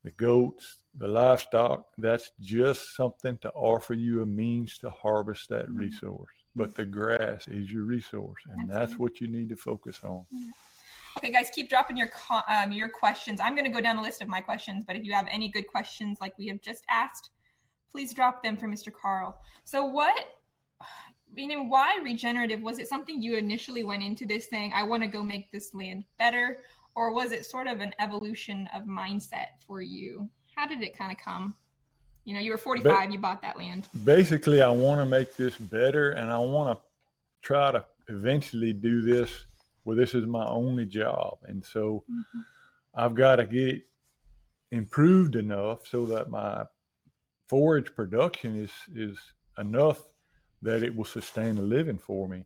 the 0.02 0.12
goats, 0.12 0.78
the 0.98 1.08
livestock, 1.08 1.86
that's 1.98 2.30
just 2.40 2.96
something 2.96 3.36
to 3.38 3.50
offer 3.50 3.94
you 3.94 4.22
a 4.22 4.26
means 4.26 4.78
to 4.78 4.90
harvest 4.90 5.48
that 5.50 5.68
Mhm. 5.68 5.78
resource. 5.78 6.32
But 6.54 6.74
the 6.74 6.86
grass 6.86 7.48
is 7.48 7.70
your 7.70 7.84
resource, 7.84 8.42
and 8.46 8.68
that's 8.68 8.92
Absolutely. 8.92 9.02
what 9.02 9.20
you 9.20 9.26
need 9.28 9.48
to 9.50 9.56
focus 9.56 10.02
on. 10.02 10.24
Okay, 11.18 11.30
guys, 11.30 11.50
keep 11.54 11.68
dropping 11.68 11.96
your 11.96 12.10
um, 12.48 12.72
your 12.72 12.88
questions. 12.88 13.40
I'm 13.40 13.54
going 13.54 13.64
to 13.64 13.70
go 13.70 13.80
down 13.80 13.96
a 13.96 14.02
list 14.02 14.22
of 14.22 14.28
my 14.28 14.40
questions, 14.40 14.84
but 14.86 14.96
if 14.96 15.04
you 15.04 15.12
have 15.12 15.26
any 15.30 15.48
good 15.48 15.66
questions 15.66 16.18
like 16.20 16.36
we 16.38 16.46
have 16.48 16.60
just 16.62 16.84
asked, 16.88 17.30
please 17.92 18.14
drop 18.14 18.42
them 18.42 18.56
for 18.56 18.68
Mr. 18.68 18.92
Karl. 18.92 19.38
So, 19.64 19.84
what, 19.84 20.38
you 21.34 21.48
know, 21.48 21.62
why 21.62 21.98
regenerative? 22.02 22.62
Was 22.62 22.78
it 22.78 22.88
something 22.88 23.20
you 23.20 23.36
initially 23.36 23.84
went 23.84 24.02
into 24.02 24.26
this 24.26 24.48
saying, 24.48 24.72
I 24.74 24.82
want 24.82 25.02
to 25.02 25.08
go 25.08 25.22
make 25.22 25.50
this 25.50 25.74
land 25.74 26.04
better? 26.18 26.62
Or 26.94 27.12
was 27.12 27.32
it 27.32 27.44
sort 27.44 27.66
of 27.66 27.80
an 27.80 27.92
evolution 27.98 28.68
of 28.74 28.84
mindset 28.84 29.48
for 29.66 29.82
you? 29.82 30.30
How 30.56 30.66
did 30.66 30.82
it 30.82 30.96
kind 30.96 31.12
of 31.12 31.18
come? 31.18 31.54
You 32.24 32.34
know, 32.34 32.40
you 32.40 32.50
were 32.50 32.58
45, 32.58 33.12
you 33.12 33.18
bought 33.18 33.40
that 33.42 33.56
land. 33.56 33.88
Basically, 34.04 34.60
I 34.60 34.68
want 34.70 35.00
to 35.00 35.06
make 35.06 35.36
this 35.36 35.54
better, 35.56 36.10
and 36.10 36.30
I 36.30 36.38
want 36.38 36.76
to 36.76 36.84
try 37.46 37.70
to 37.70 37.84
eventually 38.08 38.72
do 38.72 39.00
this 39.00 39.30
where 39.84 39.96
this 39.96 40.14
is 40.14 40.26
my 40.26 40.44
only 40.46 40.84
job. 40.84 41.38
And 41.46 41.64
so 41.64 42.02
mm-hmm. 42.10 42.40
I've 42.94 43.14
got 43.14 43.36
to 43.36 43.46
get 43.46 43.68
it 43.68 43.82
improved 44.72 45.36
enough 45.36 45.86
so 45.86 46.04
that 46.06 46.28
my 46.28 46.64
forage 47.48 47.94
production 47.94 48.60
is 48.64 48.72
is 48.94 49.16
enough 49.58 50.02
that 50.62 50.82
it 50.82 50.94
will 50.94 51.04
sustain 51.04 51.58
a 51.58 51.62
living 51.62 51.98
for 51.98 52.26
me. 52.26 52.44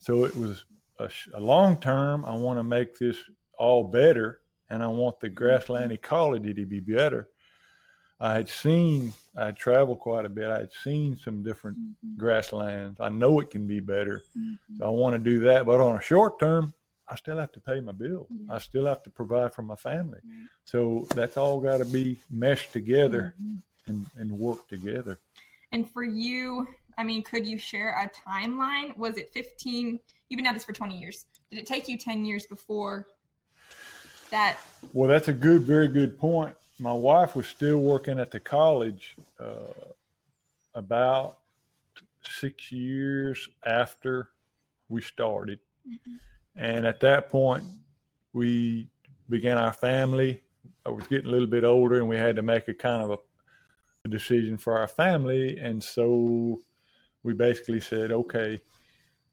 So 0.00 0.24
it 0.24 0.34
was 0.36 0.64
a, 0.98 1.08
a 1.34 1.40
long 1.40 1.76
term. 1.76 2.24
I 2.24 2.34
want 2.34 2.58
to 2.58 2.64
make 2.64 2.98
this 2.98 3.16
all 3.58 3.84
better, 3.84 4.40
and 4.70 4.82
I 4.82 4.88
want 4.88 5.20
the 5.20 5.28
mm-hmm. 5.28 5.34
grassland 5.34 5.92
ecology 5.92 6.54
to 6.54 6.66
be 6.66 6.80
better. 6.80 7.28
I 8.20 8.34
had 8.34 8.48
seen, 8.48 9.14
I 9.36 9.46
had 9.46 9.56
traveled 9.56 10.00
quite 10.00 10.26
a 10.26 10.28
bit. 10.28 10.50
I 10.50 10.58
had 10.58 10.70
seen 10.84 11.18
some 11.24 11.42
different 11.42 11.78
grasslands. 12.18 13.00
I 13.00 13.08
know 13.08 13.40
it 13.40 13.50
can 13.50 13.66
be 13.66 13.80
better. 13.80 14.22
So 14.78 14.84
I 14.84 14.88
want 14.90 15.14
to 15.14 15.18
do 15.18 15.40
that. 15.40 15.64
But 15.64 15.80
on 15.80 15.96
a 15.96 16.02
short 16.02 16.38
term, 16.38 16.74
I 17.08 17.16
still 17.16 17.38
have 17.38 17.50
to 17.52 17.60
pay 17.60 17.80
my 17.80 17.92
bill. 17.92 18.26
Yeah. 18.30 18.54
I 18.54 18.58
still 18.58 18.86
have 18.86 19.02
to 19.04 19.10
provide 19.10 19.54
for 19.54 19.62
my 19.62 19.74
family. 19.74 20.18
Right. 20.22 20.46
So 20.64 21.06
that's 21.14 21.36
all 21.38 21.60
got 21.60 21.78
to 21.78 21.84
be 21.86 22.20
meshed 22.30 22.72
together 22.72 23.34
Mhm. 23.42 23.62
and, 23.86 24.06
and 24.16 24.30
work 24.30 24.68
together. 24.68 25.18
And 25.72 25.90
for 25.90 26.04
you, 26.04 26.68
I 26.98 27.04
mean, 27.04 27.22
could 27.22 27.46
you 27.46 27.56
share 27.58 27.90
a 27.98 28.10
timeline? 28.28 28.96
Was 28.98 29.16
it 29.16 29.32
15? 29.32 29.98
You've 30.28 30.36
been 30.36 30.46
at 30.46 30.52
this 30.54 30.64
for 30.64 30.72
20 30.74 30.98
years. 31.00 31.24
Did 31.50 31.58
it 31.58 31.66
take 31.66 31.88
you 31.88 31.96
10 31.96 32.24
years 32.24 32.46
before 32.46 33.06
that? 34.30 34.58
Well, 34.92 35.08
that's 35.08 35.28
a 35.28 35.32
good, 35.32 35.62
very 35.62 35.88
good 35.88 36.18
point. 36.18 36.54
My 36.80 36.94
wife 36.94 37.36
was 37.36 37.46
still 37.46 37.76
working 37.78 38.18
at 38.18 38.30
the 38.30 38.40
college 38.40 39.14
uh, 39.38 39.92
about 40.74 41.36
six 42.22 42.72
years 42.72 43.48
after 43.66 44.30
we 44.88 45.02
started. 45.02 45.58
And 46.56 46.86
at 46.86 46.98
that 47.00 47.30
point, 47.30 47.64
we 48.32 48.88
began 49.28 49.58
our 49.58 49.74
family. 49.74 50.42
I 50.86 50.88
was 50.88 51.06
getting 51.06 51.26
a 51.26 51.30
little 51.30 51.46
bit 51.46 51.64
older, 51.64 51.98
and 51.98 52.08
we 52.08 52.16
had 52.16 52.34
to 52.36 52.42
make 52.42 52.66
a 52.68 52.74
kind 52.74 53.02
of 53.02 53.10
a, 53.10 53.18
a 54.06 54.08
decision 54.08 54.56
for 54.56 54.78
our 54.78 54.88
family. 54.88 55.58
And 55.58 55.84
so 55.84 56.60
we 57.22 57.34
basically 57.34 57.80
said, 57.80 58.10
okay, 58.10 58.58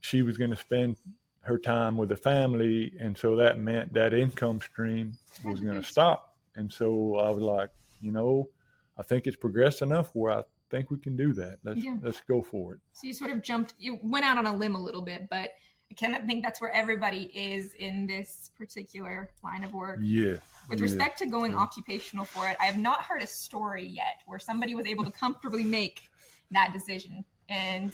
she 0.01 0.21
was 0.21 0.37
going 0.37 0.51
to 0.51 0.57
spend 0.57 0.97
her 1.41 1.57
time 1.57 1.95
with 1.95 2.09
the 2.09 2.17
family. 2.17 2.91
And 2.99 3.17
so 3.17 3.37
that 3.37 3.57
meant 3.57 3.93
that 3.93 4.13
income 4.13 4.59
stream 4.59 5.13
was 5.45 5.61
going 5.61 5.81
to 5.81 5.87
stop. 5.87 6.26
And 6.57 6.73
so 6.73 7.15
I 7.15 7.29
was 7.29 7.43
like, 7.43 7.69
you 8.01 8.11
know, 8.11 8.49
I 8.97 9.03
think 9.03 9.27
it's 9.27 9.37
progressed 9.37 9.81
enough 9.81 10.09
where 10.13 10.33
I 10.33 10.43
think 10.69 10.91
we 10.91 10.97
can 10.97 11.15
do 11.15 11.31
that. 11.33 11.59
Let's 11.63 11.79
Yeah. 11.79 11.97
let's 12.01 12.21
go 12.27 12.41
for 12.41 12.73
it. 12.73 12.79
So 12.91 13.07
you 13.07 13.13
sort 13.13 13.31
of 13.31 13.41
jumped, 13.41 13.75
you 13.77 13.99
went 14.01 14.25
out 14.25 14.37
on 14.37 14.47
a 14.47 14.55
limb 14.55 14.75
a 14.75 14.81
little 14.81 15.03
bit, 15.03 15.29
but 15.29 15.51
I 15.89 15.93
kind 15.93 16.15
of 16.15 16.25
think 16.25 16.43
that's 16.43 16.59
where 16.59 16.71
everybody 16.71 17.31
is 17.33 17.73
in 17.75 18.07
this 18.07 18.51
particular 18.57 19.29
line 19.43 19.63
of 19.63 19.73
work. 19.73 19.99
Yeah. 20.01 20.37
With 20.67 20.79
yeah. 20.79 20.83
respect 20.83 21.19
to 21.19 21.27
going 21.27 21.53
yeah. 21.53 21.59
occupational 21.59 22.25
for 22.25 22.49
it, 22.49 22.57
I 22.59 22.65
have 22.65 22.77
not 22.77 23.03
heard 23.03 23.21
a 23.21 23.27
story 23.27 23.85
yet 23.85 24.21
where 24.25 24.39
somebody 24.39 24.75
was 24.75 24.85
able 24.85 25.05
to 25.05 25.11
comfortably 25.11 25.63
make 25.63 26.09
that 26.51 26.73
decision. 26.73 27.23
And, 27.47 27.93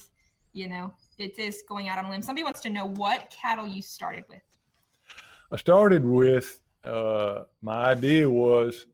you 0.54 0.70
know, 0.70 0.94
it 1.20 1.38
is 1.38 1.64
going 1.68 1.90
out 1.90 2.00
on 2.00 2.06
a 2.06 2.10
limb. 2.10 2.22
Somebody 2.24 2.44
wants 2.44 2.62
to 2.62 2.70
know 2.70 2.86
what 2.86 3.30
cattle 3.30 3.68
you 3.68 3.82
started 3.82 4.24
with. 4.30 4.42
I 5.52 5.58
started 5.58 6.04
with 6.04 6.63
uh, 6.86 7.44
my 7.62 7.86
idea 7.86 8.30
was 8.30 8.86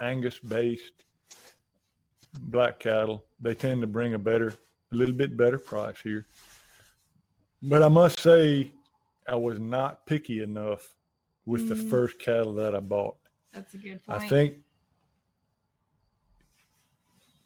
Angus 0.00 0.38
based 0.38 0.92
black 2.42 2.78
cattle. 2.78 3.24
They 3.40 3.54
tend 3.54 3.80
to 3.80 3.86
bring 3.86 4.14
a 4.14 4.18
better, 4.18 4.54
a 4.92 4.94
little 4.96 5.14
bit 5.14 5.36
better 5.36 5.58
price 5.58 5.96
here. 6.02 6.26
But 7.62 7.82
I 7.82 7.88
must 7.88 8.20
say, 8.20 8.72
I 9.28 9.34
was 9.36 9.58
not 9.58 10.06
picky 10.06 10.42
enough 10.42 10.94
with 11.46 11.68
the 11.68 11.74
Mm. 11.74 11.90
first 11.90 12.18
cattle 12.18 12.54
that 12.54 12.74
I 12.74 12.80
bought. 12.80 13.16
That's 13.52 13.74
a 13.74 13.78
good 13.78 14.04
point. 14.04 14.22
I 14.22 14.28
think 14.28 14.58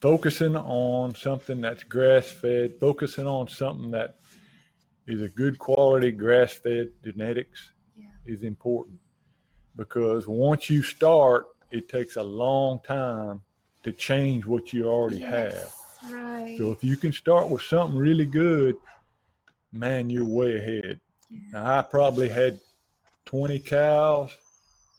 focusing 0.00 0.56
on 0.56 1.14
something 1.14 1.60
that's 1.60 1.82
grass 1.84 2.26
fed, 2.26 2.74
focusing 2.78 3.26
on 3.26 3.48
something 3.48 3.90
that 3.92 4.18
is 5.06 5.22
a 5.22 5.28
good 5.28 5.58
quality 5.58 6.10
grass 6.10 6.52
fed 6.52 6.90
genetics 7.02 7.72
Yeah. 7.96 8.08
is 8.26 8.42
important 8.42 8.98
because 9.76 10.26
once 10.26 10.70
you 10.70 10.82
start, 10.82 11.46
it 11.70 11.88
takes 11.88 12.16
a 12.16 12.22
long 12.22 12.80
time 12.86 13.40
to 13.82 13.92
change 13.92 14.46
what 14.46 14.72
you 14.72 14.86
already 14.86 15.20
have. 15.20 15.72
Right. 16.10 16.56
So 16.58 16.72
if 16.72 16.84
you 16.84 16.96
can 16.96 17.12
start 17.12 17.48
with 17.48 17.62
something 17.62 17.98
really 17.98 18.26
good, 18.26 18.76
man, 19.72 20.10
you're 20.10 20.24
way 20.24 20.56
ahead. 20.56 21.00
Yeah. 21.30 21.38
Now, 21.52 21.78
I 21.78 21.82
probably 21.82 22.28
had 22.28 22.60
20 23.26 23.58
cows 23.60 24.30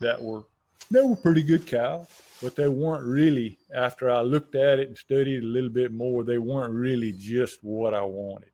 that 0.00 0.20
were 0.20 0.44
they 0.90 1.02
were 1.02 1.16
pretty 1.16 1.42
good 1.42 1.66
cows, 1.66 2.06
but 2.40 2.54
they 2.54 2.68
weren't 2.68 3.04
really. 3.04 3.58
After 3.74 4.10
I 4.10 4.20
looked 4.20 4.54
at 4.54 4.78
it 4.78 4.88
and 4.88 4.96
studied 4.96 5.42
a 5.42 5.46
little 5.46 5.70
bit 5.70 5.92
more, 5.92 6.22
they 6.22 6.38
weren't 6.38 6.72
really 6.72 7.12
just 7.12 7.58
what 7.62 7.92
I 7.92 8.02
wanted. 8.02 8.50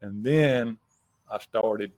And 0.00 0.22
then 0.22 0.78
I 1.30 1.38
started 1.38 1.92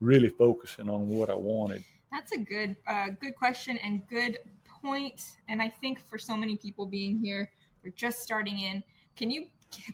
really 0.00 0.30
focusing 0.30 0.88
on 0.88 1.08
what 1.08 1.28
I 1.28 1.34
wanted. 1.34 1.84
That's 2.10 2.32
a 2.32 2.38
good, 2.38 2.76
uh, 2.86 3.08
good 3.20 3.36
question 3.36 3.78
and 3.78 4.06
good 4.08 4.38
point. 4.82 5.22
And 5.48 5.62
I 5.62 5.68
think 5.68 6.00
for 6.08 6.18
so 6.18 6.36
many 6.36 6.56
people 6.56 6.86
being 6.86 7.18
here, 7.18 7.50
we're 7.84 7.92
just 7.92 8.20
starting 8.22 8.58
in. 8.58 8.82
Can 9.16 9.30
you 9.30 9.46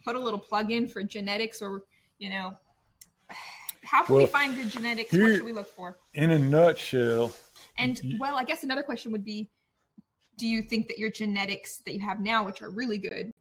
put 0.04 0.16
a 0.16 0.18
little 0.18 0.38
plug 0.38 0.70
in 0.70 0.88
for 0.88 1.02
genetics, 1.02 1.60
or 1.60 1.82
you 2.18 2.30
know, 2.30 2.56
how 3.84 4.04
can 4.04 4.16
we 4.16 4.26
find 4.26 4.56
good 4.56 4.70
genetics? 4.70 5.12
what 5.12 5.34
should 5.34 5.44
we 5.44 5.52
look 5.52 5.68
for? 5.68 5.98
In 6.14 6.30
a 6.30 6.38
nutshell, 6.38 7.32
And 7.78 8.02
Ye- 8.02 8.16
well, 8.18 8.36
I 8.36 8.44
guess 8.44 8.62
another 8.62 8.82
question 8.82 9.12
would 9.12 9.24
be, 9.24 9.50
do 10.38 10.46
you 10.46 10.62
think 10.62 10.88
that 10.88 10.98
your 10.98 11.10
genetics 11.10 11.78
that 11.78 11.92
you 11.94 12.00
have 12.00 12.20
now, 12.20 12.44
which 12.44 12.62
are 12.62 12.70
really 12.70 12.98
good, 12.98 13.32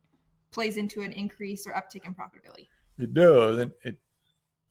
plays 0.51 0.77
into 0.77 1.01
an 1.01 1.11
increase 1.13 1.65
or 1.65 1.71
uptick 1.71 2.05
in 2.05 2.13
profitability? 2.13 2.67
It 2.99 3.13
does, 3.13 3.59
and 3.59 3.71
it. 3.83 3.97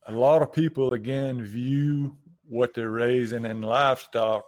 A 0.06 0.12
lot 0.12 0.42
of 0.42 0.52
people 0.52 0.92
again 0.92 1.42
view 1.42 2.14
what 2.48 2.74
they're 2.74 2.90
raising 2.90 3.44
in 3.44 3.62
livestock. 3.62 4.44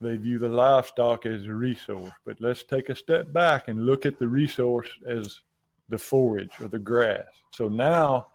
They 0.00 0.16
view 0.16 0.38
the 0.38 0.48
livestock 0.48 1.24
as 1.24 1.46
a 1.46 1.54
resource, 1.54 2.12
but 2.26 2.40
let's 2.40 2.64
take 2.64 2.88
a 2.88 2.96
step 2.96 3.32
back 3.32 3.68
and 3.68 3.86
look 3.86 4.04
at 4.06 4.18
the 4.18 4.28
resource 4.28 4.88
as 5.06 5.40
the 5.88 5.98
forage 5.98 6.60
or 6.60 6.68
the 6.68 6.78
grass. 6.78 7.26
So 7.52 7.68
now 7.68 8.28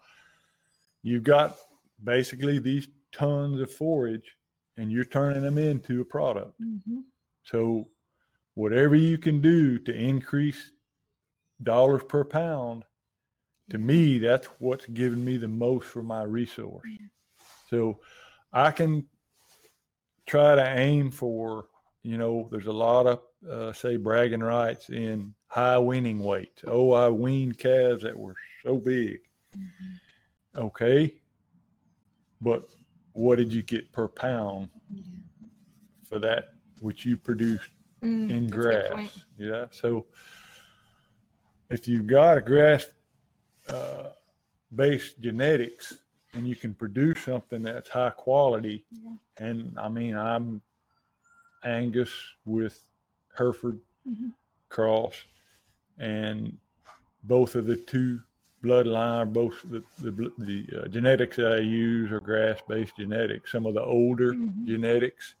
you've 1.02 1.22
got 1.22 1.58
basically 2.02 2.58
these 2.58 2.88
tons 3.12 3.60
of 3.60 3.70
forage, 3.72 4.36
and 4.76 4.90
you're 4.90 5.04
turning 5.04 5.42
them 5.42 5.58
into 5.58 6.00
a 6.00 6.04
product. 6.04 6.60
Mm-hmm. 6.60 7.00
So 7.44 7.88
whatever 8.54 8.94
you 8.94 9.18
can 9.18 9.40
do 9.40 9.78
to 9.78 9.92
increase 9.94 10.72
dollars 11.62 12.02
per 12.08 12.24
pound, 12.24 12.84
to 13.70 13.78
me, 13.78 14.18
that's 14.18 14.46
what's 14.58 14.86
giving 14.86 15.24
me 15.24 15.36
the 15.36 15.48
most 15.48 15.86
for 15.86 16.02
my 16.02 16.22
resource. 16.22 16.88
So 17.68 18.00
I 18.52 18.70
can 18.70 19.06
try 20.26 20.54
to 20.54 20.78
aim 20.78 21.10
for, 21.10 21.66
you 22.02 22.18
know, 22.18 22.48
there's 22.50 22.66
a 22.66 22.72
lot 22.72 23.06
of, 23.06 23.20
uh, 23.48 23.72
say, 23.72 23.96
bragging 23.96 24.42
rights 24.42 24.90
in 24.90 25.34
high 25.46 25.78
weaning 25.78 26.20
weight. 26.20 26.60
Oh, 26.66 26.92
I 26.92 27.08
weaned 27.08 27.58
calves 27.58 28.02
that 28.02 28.16
were 28.16 28.36
so 28.64 28.76
big. 28.76 29.18
Okay. 30.56 31.14
But 32.40 32.68
what 33.12 33.38
did 33.38 33.52
you 33.52 33.62
get 33.62 33.92
per 33.92 34.08
pound 34.08 34.68
for 36.08 36.18
that 36.18 36.54
which 36.80 37.04
you 37.04 37.16
produced 37.16 37.70
Mm, 38.02 38.30
in 38.30 38.46
that's 38.46 38.52
a 38.52 38.56
good 38.56 38.88
grass. 38.88 39.10
Yeah. 39.36 39.66
So 39.70 40.06
if 41.68 41.86
you've 41.86 42.06
got 42.06 42.38
a 42.38 42.40
grass 42.40 42.86
uh, 43.68 44.10
based 44.74 45.20
genetics 45.20 45.94
and 46.34 46.46
you 46.46 46.56
can 46.56 46.74
produce 46.74 47.22
something 47.24 47.62
that's 47.62 47.88
high 47.88 48.10
quality, 48.10 48.84
Yeah. 48.90 49.10
and 49.38 49.78
I 49.78 49.88
mean, 49.88 50.16
I'm 50.16 50.62
Angus 51.64 52.10
with 52.44 52.82
Hereford 53.36 53.80
Mhm. 54.08 54.32
cross, 54.68 55.14
and 55.98 56.56
both 57.24 57.54
of 57.54 57.66
the 57.66 57.76
two 57.76 58.22
bloodline, 58.62 59.32
both 59.32 59.60
the 59.70 59.82
the, 59.98 60.32
the 60.38 60.82
uh, 60.84 60.88
genetics 60.88 61.36
that 61.36 61.52
I 61.52 61.58
use 61.58 62.10
are 62.12 62.20
grass 62.20 62.60
based 62.68 62.96
genetics. 62.96 63.52
Some 63.52 63.66
of 63.66 63.74
the 63.74 63.82
older 63.82 64.34
Mhm. 64.34 64.66
genetics. 64.66 65.34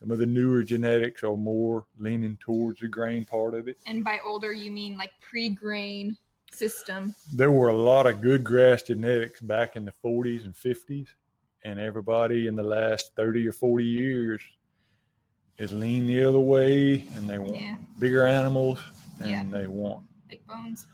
Some 0.00 0.12
of 0.12 0.18
the 0.18 0.26
newer 0.26 0.62
genetics 0.62 1.24
are 1.24 1.36
more 1.36 1.84
leaning 1.98 2.36
towards 2.36 2.80
the 2.80 2.86
grain 2.88 3.24
part 3.24 3.54
of 3.54 3.66
it. 3.66 3.78
And 3.84 4.04
by 4.04 4.20
older, 4.20 4.52
you 4.52 4.70
mean 4.70 4.96
like 4.96 5.10
pre-grain 5.20 6.16
system. 6.52 7.14
There 7.32 7.50
were 7.50 7.68
a 7.68 7.76
lot 7.76 8.06
of 8.06 8.20
good 8.20 8.44
grass 8.44 8.82
genetics 8.82 9.40
back 9.40 9.76
in 9.76 9.84
the 9.84 9.92
40s 10.04 10.44
and 10.44 10.54
50s, 10.54 11.08
and 11.64 11.78
everybody 11.78 12.46
in 12.46 12.56
the 12.56 12.62
last 12.62 13.14
30 13.16 13.46
or 13.48 13.52
40 13.52 13.84
years 13.84 14.40
is 15.58 15.72
lean 15.72 16.06
the 16.06 16.24
other 16.24 16.38
way, 16.40 17.04
and 17.16 17.28
they 17.28 17.38
want 17.38 17.60
Yeah. 17.60 17.76
bigger 17.98 18.26
animals, 18.26 18.80
and 19.20 19.30
Yeah. 19.30 19.44
they 19.44 19.66
want. 19.66 20.06
Big 20.28 20.46
bones. 20.46 20.86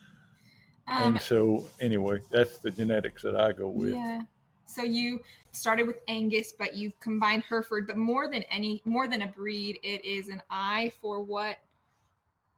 Um, 0.87 1.03
and 1.15 1.21
so, 1.23 1.69
anyway, 1.81 2.21
that's 2.31 2.59
the 2.59 2.71
genetics 2.71 3.23
that 3.23 3.37
I 3.37 3.53
go 3.53 3.69
with. 3.69 3.95
yeah. 3.95 4.23
So 4.67 4.83
you 4.83 5.21
started 5.53 5.87
with 5.87 6.01
Angus, 6.09 6.53
but 6.53 6.75
you've 6.75 6.99
combined 6.99 7.45
Hereford. 7.49 7.87
But 7.87 7.97
more 7.97 8.29
than 8.29 8.43
any, 8.45 8.83
more 8.85 9.07
than 9.07 9.23
a 9.23 9.29
breed, 9.29 9.79
it 9.83 10.05
is 10.05 10.29
an 10.29 10.43
eye 10.51 10.93
for 11.01 11.21
what 11.23 11.59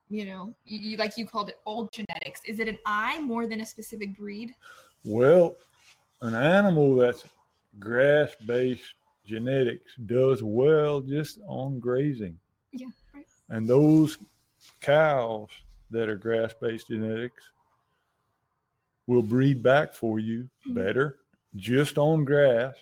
you 0.08 0.24
know. 0.24 0.54
You, 0.64 0.78
you 0.90 0.96
like 0.96 1.16
you 1.16 1.26
called 1.26 1.48
it 1.48 1.58
old 1.66 1.92
genetics. 1.92 2.40
Is 2.44 2.58
it 2.60 2.68
an 2.68 2.78
eye 2.86 3.18
more 3.20 3.46
than 3.46 3.60
a 3.60 3.66
specific 3.66 4.16
breed? 4.16 4.54
Well, 5.04 5.56
an 6.22 6.34
animal 6.34 6.96
that's 6.96 7.24
grass 7.78 8.30
based 8.46 8.94
genetics 9.26 9.92
does 10.06 10.42
well 10.42 11.00
just 11.00 11.38
on 11.46 11.78
grazing. 11.80 12.38
Yeah. 12.72 12.86
Right. 13.14 13.26
And 13.50 13.68
those 13.68 14.18
cows 14.80 15.48
that 15.90 16.08
are 16.08 16.16
grass 16.16 16.54
based 16.60 16.88
genetics 16.88 17.42
will 19.06 19.22
breed 19.22 19.62
back 19.62 19.94
for 19.94 20.18
you 20.18 20.48
Mhm. 20.66 20.74
better 20.74 21.18
just 21.54 21.96
on 21.96 22.24
grass 22.24 22.74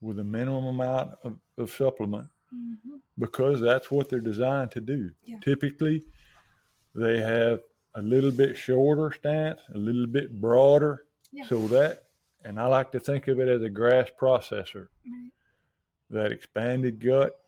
with 0.00 0.18
a 0.18 0.24
minimum 0.24 0.66
amount 0.66 1.12
of, 1.24 1.38
of 1.58 1.70
supplement 1.70 2.28
because 3.18 3.60
that's 3.60 3.90
what 3.90 4.08
they're 4.08 4.20
designed 4.20 4.70
to 4.70 4.80
do. 4.80 5.10
Yeah. 5.24 5.38
Typically, 5.40 6.04
they 6.94 7.20
have 7.20 7.60
a 7.94 8.02
little 8.02 8.30
bit 8.30 8.56
shorter 8.56 9.12
stance, 9.12 9.60
a 9.74 9.78
little 9.78 10.06
bit 10.06 10.40
broader. 10.40 11.04
Yeah. 11.32 11.46
So 11.46 11.66
that, 11.68 12.04
and 12.44 12.58
I 12.60 12.66
like 12.66 12.92
to 12.92 13.00
think 13.00 13.28
of 13.28 13.40
it 13.40 13.48
as 13.48 13.62
a 13.62 13.68
grass 13.70 14.08
processor. 14.20 14.88
Right. 15.06 15.30
That 16.10 16.32
expanded 16.32 17.00
gut 17.04 17.38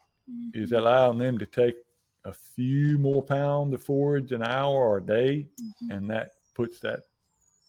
is 0.54 0.70
Mhm. 0.70 0.78
allowing 0.78 1.18
them 1.18 1.38
to 1.38 1.46
take 1.46 1.76
a 2.24 2.32
few 2.32 2.98
more 2.98 3.22
pounds 3.22 3.72
of 3.74 3.82
forage 3.82 4.32
an 4.32 4.42
hour 4.42 4.74
or 4.74 4.98
a 4.98 5.02
day, 5.02 5.48
Mhm. 5.58 5.90
and 5.96 6.10
that 6.10 6.34
puts 6.54 6.78
that 6.80 7.04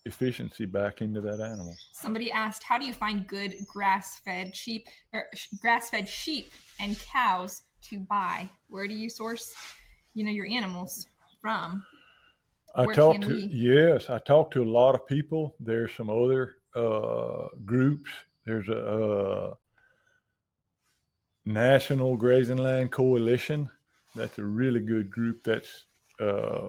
efficiency 0.05 0.65
back 0.65 1.01
into 1.01 1.21
that 1.21 1.39
animal. 1.39 1.75
Somebody 1.93 2.31
asked, 2.31 2.63
"How 2.63 2.77
do 2.77 2.85
you 2.85 2.93
find 2.93 3.25
good 3.27 3.55
grass-fed 3.67 4.55
sheep 4.55 4.87
or 5.13 5.27
sh- 5.33 5.47
grass-fed 5.61 6.09
sheep 6.09 6.51
and 6.79 6.97
cows 6.99 7.61
to 7.83 7.99
buy? 7.99 8.49
Where 8.67 8.87
do 8.87 8.95
you 8.95 9.09
source, 9.09 9.53
you 10.13 10.25
know, 10.25 10.31
your 10.31 10.47
animals 10.47 11.07
from?" 11.41 11.83
I 12.75 12.85
talked 12.93 13.23
to 13.23 13.27
we- 13.27 13.49
yes, 13.51 14.09
I 14.09 14.19
talked 14.19 14.53
to 14.53 14.63
a 14.63 14.65
lot 14.65 14.95
of 14.95 15.05
people. 15.07 15.55
There's 15.59 15.91
some 15.95 16.09
other 16.09 16.55
uh, 16.75 17.47
groups. 17.65 18.09
There's 18.45 18.69
a, 18.69 18.79
uh 18.79 19.53
National 21.45 22.15
Grazing 22.15 22.57
Land 22.57 22.91
Coalition. 22.91 23.69
That's 24.15 24.37
a 24.37 24.43
really 24.43 24.79
good 24.79 25.09
group. 25.09 25.43
That's 25.43 25.85
uh, 26.19 26.67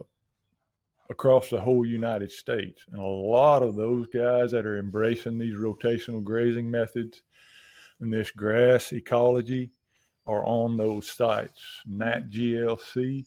across 1.11 1.50
the 1.50 1.61
whole 1.61 1.85
United 1.85 2.32
States. 2.32 2.80
And 2.90 3.00
a 3.00 3.04
lot 3.04 3.62
of 3.62 3.76
those 3.76 4.06
guys 4.08 4.50
that 4.52 4.64
are 4.64 4.78
embracing 4.78 5.38
these 5.38 5.54
rotational 5.54 6.24
grazing 6.24 6.70
methods 6.70 7.22
and 8.00 8.12
this 8.12 8.30
grass 8.30 8.92
ecology 8.92 9.70
are 10.26 10.44
on 10.46 10.76
those 10.76 11.11
sites. 11.11 11.61
Nat 11.87 12.30
GLC, 12.30 13.26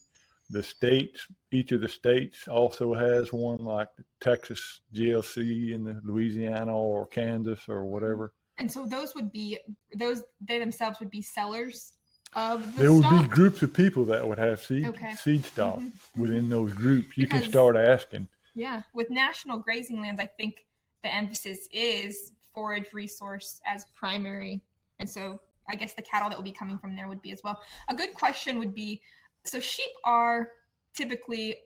the 0.50 0.62
states, 0.62 1.26
each 1.52 1.72
of 1.72 1.80
the 1.80 1.88
states 1.88 2.46
also 2.48 2.94
has 2.94 3.32
one 3.32 3.58
like 3.58 3.88
the 3.96 4.04
Texas 4.20 4.80
GLC 4.94 5.72
in 5.74 5.84
the 5.84 6.00
Louisiana 6.04 6.76
or 6.76 7.06
Kansas 7.06 7.60
or 7.68 7.84
whatever. 7.84 8.32
And 8.58 8.70
so 8.70 8.86
those 8.86 9.14
would 9.14 9.32
be 9.32 9.58
those 9.96 10.22
they 10.40 10.58
themselves 10.58 10.98
would 11.00 11.10
be 11.10 11.20
sellers 11.22 11.92
of 12.34 12.74
the 12.76 12.82
There 12.82 12.92
would 12.92 13.04
stock. 13.04 13.22
be 13.22 13.28
groups 13.28 13.62
of 13.62 13.72
people 13.74 14.04
that 14.06 14.26
would 14.26 14.38
have 14.38 14.62
seed 14.62 14.86
Okay. 14.86 15.14
seed 15.14 15.44
stock 15.44 15.78
Mhm. 15.78 15.92
within 16.16 16.48
those 16.48 16.72
groups. 16.72 17.16
You 17.16 17.26
can 17.26 17.42
start 17.42 17.76
asking. 17.76 18.28
Yeah, 18.54 18.82
with 18.94 19.10
national 19.10 19.58
grazing 19.58 20.00
lands, 20.00 20.20
I 20.20 20.26
think 20.26 20.64
the 21.02 21.12
emphasis 21.14 21.68
is 21.72 22.32
forage 22.54 22.92
resource 22.92 23.60
as 23.66 23.84
primary. 23.94 24.62
And 24.98 25.08
so 25.08 25.40
I 25.68 25.74
guess 25.76 25.92
the 25.94 26.02
cattle 26.02 26.30
that 26.30 26.38
would 26.38 26.44
be 26.44 26.52
coming 26.52 26.78
from 26.78 26.94
there 26.96 27.08
would 27.08 27.20
be 27.20 27.32
as 27.32 27.42
well. 27.44 27.60
A 27.88 27.94
good 27.94 28.14
question 28.14 28.58
would 28.58 28.74
be 28.74 29.02
so 29.48 29.60
sheep 29.60 29.90
are 30.04 30.50
typically 30.96 31.56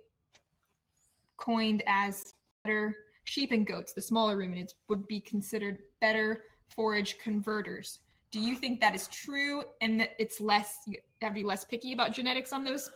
coined 1.36 1.82
as 1.86 2.34
better 2.64 2.96
sheep 3.24 3.52
and 3.52 3.66
goats, 3.66 3.92
the 3.92 4.02
smaller 4.02 4.36
ruminants 4.36 4.74
would 4.88 5.06
be 5.06 5.20
considered 5.20 5.78
better 6.00 6.42
forage 6.68 7.18
converters. 7.18 8.00
Do 8.32 8.40
you 8.40 8.54
think 8.56 8.80
that 8.80 8.94
is 8.94 9.08
true 9.08 9.62
and 9.80 10.00
that 10.00 10.10
it's 10.18 10.40
less 10.40 10.78
you 10.86 10.96
have 11.22 11.34
be 11.34 11.42
less 11.42 11.64
picky 11.64 11.92
about 11.92 12.12
genetics 12.12 12.52
on 12.52 12.64
those? 12.64 12.90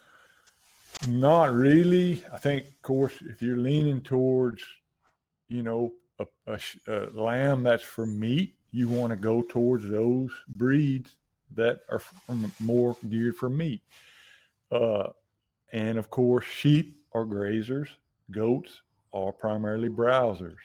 Not 1.09 1.53
really. 1.53 2.25
I 2.33 2.38
think, 2.38 2.66
of 2.66 2.83
course, 2.83 3.14
if 3.29 3.42
you're 3.42 3.57
leaning 3.57 4.01
towards, 4.01 4.62
you 5.49 5.62
know, 5.62 5.92
a, 6.20 6.27
a, 6.47 6.59
a 6.88 7.11
lamb 7.11 7.64
that's 7.64 7.83
for 7.83 8.07
meat, 8.07 8.55
you 8.70 8.88
want 8.88 9.11
to 9.11 9.16
go 9.16 9.42
towards 9.42 9.88
those 9.88 10.31
breeds 10.57 11.11
that 11.55 11.81
are 11.90 12.03
more 12.61 12.97
geared 13.09 13.37
for 13.37 13.49
meat. 13.49 13.83
Uh, 14.75 15.11
and 15.73 15.99
of 15.99 16.11
course, 16.11 16.45
sheep 16.45 16.97
are 17.13 17.25
grazers, 17.25 17.89
goats 18.33 18.83
are 19.13 19.33
primarily 19.33 19.89
browsers. 19.89 20.57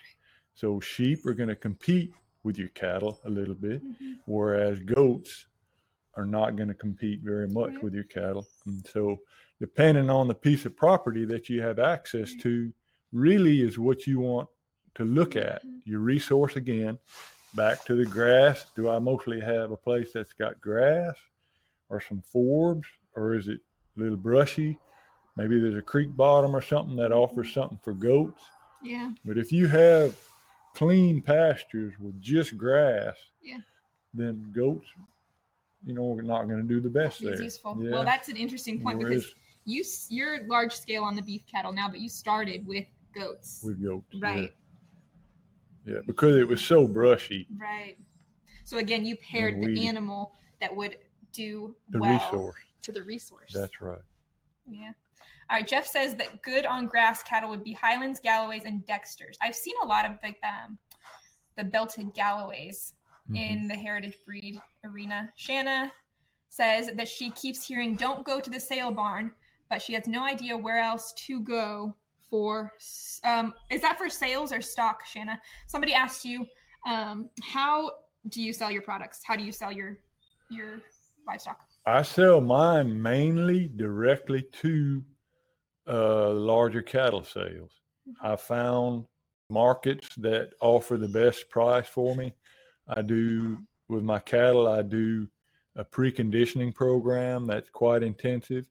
So 0.56 0.80
sheep 0.80 1.26
are 1.28 1.34
going 1.34 1.50
to 1.50 1.56
compete 1.56 2.12
with 2.43 2.58
your 2.58 2.69
cattle 2.69 3.19
a 3.26 3.30
little 3.30 3.54
bit, 3.56 3.82
whereas 4.26 4.80
goats 4.80 5.45
are 6.15 6.26
not 6.26 6.56
going 6.56 6.69
to 6.69 6.74
compete 6.74 7.22
very 7.22 7.48
much 7.48 7.74
Right. 7.76 7.84
with 7.84 7.93
your 7.93 8.04
cattle. 8.06 8.48
And 8.65 8.86
so, 8.88 9.19
depending 9.60 10.10
on 10.10 10.28
the 10.28 10.34
piece 10.34 10.65
of 10.65 10.76
property 10.76 11.24
that 11.26 11.50
you 11.50 11.62
have 11.62 11.80
access 11.80 12.32
Right. 12.32 12.41
to, 12.41 12.74
really 13.12 13.62
is 13.62 13.78
what 13.78 14.08
you 14.08 14.19
want 14.19 14.50
to 14.95 15.06
look 15.06 15.36
at. 15.36 15.63
Mhm. 15.63 15.82
Your 15.86 16.00
resource 16.00 16.56
again, 16.56 16.98
back 17.56 17.86
to 17.86 17.95
the 17.95 18.06
grass. 18.06 18.72
Do 18.76 18.89
I 18.89 19.00
mostly 19.00 19.39
have 19.39 19.72
a 19.72 19.78
place 19.78 20.12
that's 20.13 20.34
got 20.34 20.60
grass 20.62 21.15
or 21.89 22.02
some 22.02 22.22
forbs, 22.34 22.86
or 23.15 23.36
is 23.36 23.48
it 23.48 23.62
a 23.99 24.03
little 24.03 24.17
brushy? 24.17 24.77
Maybe 25.35 25.59
there's 25.59 25.77
a 25.77 25.81
creek 25.81 26.15
bottom 26.15 26.55
or 26.55 26.62
something 26.62 26.95
that 26.97 27.12
offers 27.12 27.47
mm-hmm. 27.47 27.59
something 27.59 27.79
for 27.83 27.93
goats. 27.93 28.41
Yeah. 28.83 29.12
But 29.25 29.38
if 29.38 29.51
you 29.51 29.67
have 29.67 30.15
clean 30.75 31.21
pastures 31.21 31.93
with 31.99 32.19
just 32.21 32.57
grass, 32.57 33.15
Yeah. 33.43 33.59
then 34.13 34.51
goats, 34.51 34.88
you 35.85 35.93
know, 35.93 36.03
we're 36.03 36.21
not 36.21 36.47
going 36.47 36.62
to 36.62 36.67
do 36.67 36.79
the 36.79 36.89
best 36.89 37.21
It's 37.21 37.31
there. 37.38 37.43
useful. 37.43 37.77
Yeah. 37.81 37.91
Well, 37.91 38.03
that's 38.03 38.29
an 38.29 38.38
interesting 38.38 38.81
point 38.81 38.99
because 38.99 39.33
you 39.65 39.83
you're 40.09 40.45
large 40.47 40.73
scale 40.73 41.03
on 41.03 41.15
the 41.15 41.21
beef 41.21 41.43
cattle 41.51 41.71
now, 41.71 41.89
but 41.89 41.99
you 41.99 42.09
started 42.09 42.65
with 42.65 42.85
goats, 43.13 43.62
with 43.63 43.81
goats, 43.83 44.15
right? 44.19 44.53
Yeah, 45.85 45.99
because 46.05 46.35
it 46.35 46.47
was 46.47 46.62
so 46.62 46.88
brushy, 46.88 47.47
Right. 47.57 47.97
So 48.65 48.77
again, 48.77 49.03
you 49.03 49.15
paired 49.15 49.63
the 49.63 49.88
animal 49.88 50.35
that 50.62 50.75
would 50.75 50.97
do 51.31 51.75
the 51.89 51.99
well 51.99 52.13
resource. 52.13 52.55
To 52.83 52.91
the 52.91 53.03
resource. 53.03 53.51
That's 53.53 53.81
right. 53.81 53.99
yeah. 54.67 54.91
All 55.49 55.57
right. 55.57 55.67
Jeff 55.67 55.87
says 55.87 56.15
that 56.15 56.41
good 56.43 56.65
on 56.65 56.85
grass 56.85 57.23
cattle 57.23 57.49
would 57.49 57.63
be 57.63 57.73
Highlands, 57.73 58.19
Galloways, 58.19 58.63
and 58.65 58.85
Dexters. 58.85 59.35
I've 59.41 59.55
seen 59.55 59.73
a 59.81 59.85
lot 59.85 60.05
of 60.05 60.13
the 60.21 60.29
um, 60.47 60.77
the 61.57 61.63
belted 61.63 62.13
Galloways 62.13 62.93
Mhm. 63.29 63.37
in 63.37 63.67
the 63.67 63.75
heritage 63.75 64.17
breed 64.25 64.59
arena. 64.83 65.31
Shanna 65.35 65.91
says 66.49 66.89
that 66.95 67.07
she 67.07 67.31
keeps 67.31 67.65
hearing 67.65 67.95
"Don't 67.95 68.23
go 68.25 68.39
to 68.39 68.49
the 68.49 68.59
sale 68.59 68.91
barn," 68.91 69.31
but 69.69 69.81
she 69.81 69.93
has 69.93 70.07
no 70.07 70.23
idea 70.23 70.55
where 70.57 70.79
else 70.79 71.13
to 71.13 71.39
go 71.41 71.95
for. 72.29 72.71
Um, 73.23 73.53
is 73.71 73.81
that 73.81 73.97
for 73.97 74.09
sales 74.09 74.51
or 74.53 74.61
stock, 74.61 75.05
Shanna? 75.05 75.41
Somebody 75.67 75.93
asked 75.93 76.23
you, 76.25 76.45
um, 76.87 77.29
"How 77.43 77.91
do 78.29 78.41
you 78.41 78.53
sell 78.53 78.69
your 78.71 78.81
products? 78.83 79.21
How 79.23 79.35
do 79.35 79.43
you 79.43 79.51
sell 79.51 79.71
your 79.71 79.97
your 80.49 80.81
livestock?" 81.27 81.59
I 81.89 82.04
sell 82.04 82.39
mine 82.39 83.02
mainly 83.02 83.67
directly 83.67 84.43
to 84.62 85.04
uh, 85.88 86.30
larger 86.30 86.84
cattle 86.84 87.23
sales. 87.23 87.71
I 88.21 88.36
found 88.36 89.06
markets 89.49 90.08
that 90.17 90.52
offer 90.62 90.97
the 90.97 91.08
best 91.08 91.49
price 91.49 91.88
for 91.88 92.15
me. 92.15 92.36
I 92.88 93.02
do 93.02 93.58
with 93.88 94.04
my 94.04 94.19
cattle, 94.19 94.67
I 94.67 94.84
do 94.84 95.28
a 95.78 95.84
preconditioning 95.84 96.75
program 96.75 97.47
that's 97.47 97.71
quite 97.71 98.04
intensive. 98.04 98.65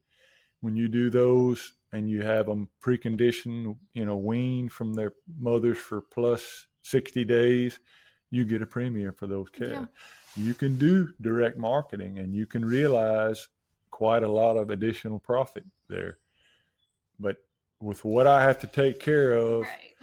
When 0.60 0.76
you 0.76 0.86
do 0.86 1.10
those 1.10 1.72
and 1.92 2.08
you 2.08 2.22
have 2.22 2.46
them 2.46 2.68
preconditioned, 2.80 3.76
you 3.94 4.06
know, 4.06 4.16
weaned 4.16 4.70
from 4.70 4.94
their 4.94 5.12
mothers 5.40 5.78
for 5.78 6.02
plus 6.02 6.68
60 6.82 7.24
days, 7.24 7.80
you 8.30 8.44
get 8.44 8.62
a 8.62 8.66
premium 8.66 9.12
for 9.12 9.26
those 9.26 9.48
Yeah. 9.72 9.86
You 10.38 10.54
can 10.54 10.78
do 10.78 11.12
direct 11.20 11.58
marketing 11.58 12.18
and 12.20 12.32
you 12.32 12.46
can 12.46 12.64
realize 12.64 13.48
quite 13.90 14.22
a 14.22 14.28
lot 14.30 14.56
of 14.56 14.70
additional 14.70 15.18
profit 15.18 15.64
there. 15.88 16.18
But 17.18 17.38
with 17.80 18.04
what 18.04 18.28
I 18.28 18.42
have 18.42 18.60
to 18.60 18.68
take 18.68 19.00
care 19.00 19.32
of, 19.32 19.62
Right. 19.62 19.94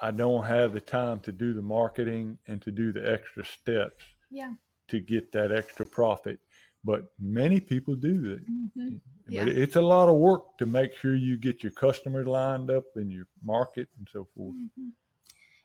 I 0.00 0.10
don't 0.10 0.44
have 0.44 0.72
the 0.72 0.80
time 0.80 1.20
to 1.20 1.32
do 1.32 1.52
the 1.52 1.62
marketing 1.62 2.38
and 2.48 2.60
to 2.62 2.72
do 2.72 2.92
the 2.92 3.08
extra 3.12 3.44
steps 3.44 4.04
Yeah. 4.30 4.54
to 4.88 4.98
get 5.00 5.30
that 5.32 5.52
extra 5.52 5.86
profit. 5.86 6.40
But 6.84 7.12
many 7.20 7.60
people 7.60 7.94
do 7.94 8.20
that. 8.30 8.46
Mhm. 8.46 9.00
Yeah. 9.28 9.44
But 9.44 9.52
it's 9.56 9.76
a 9.76 9.80
lot 9.80 10.08
of 10.08 10.16
work 10.16 10.56
to 10.58 10.66
make 10.66 10.94
sure 10.94 11.14
you 11.14 11.36
get 11.36 11.62
your 11.62 11.72
customers 11.72 12.26
lined 12.26 12.70
up 12.70 12.84
and 12.96 13.12
your 13.12 13.26
market 13.42 13.88
and 13.98 14.08
so 14.12 14.24
forth. 14.24 14.54
Mhm. 14.56 14.92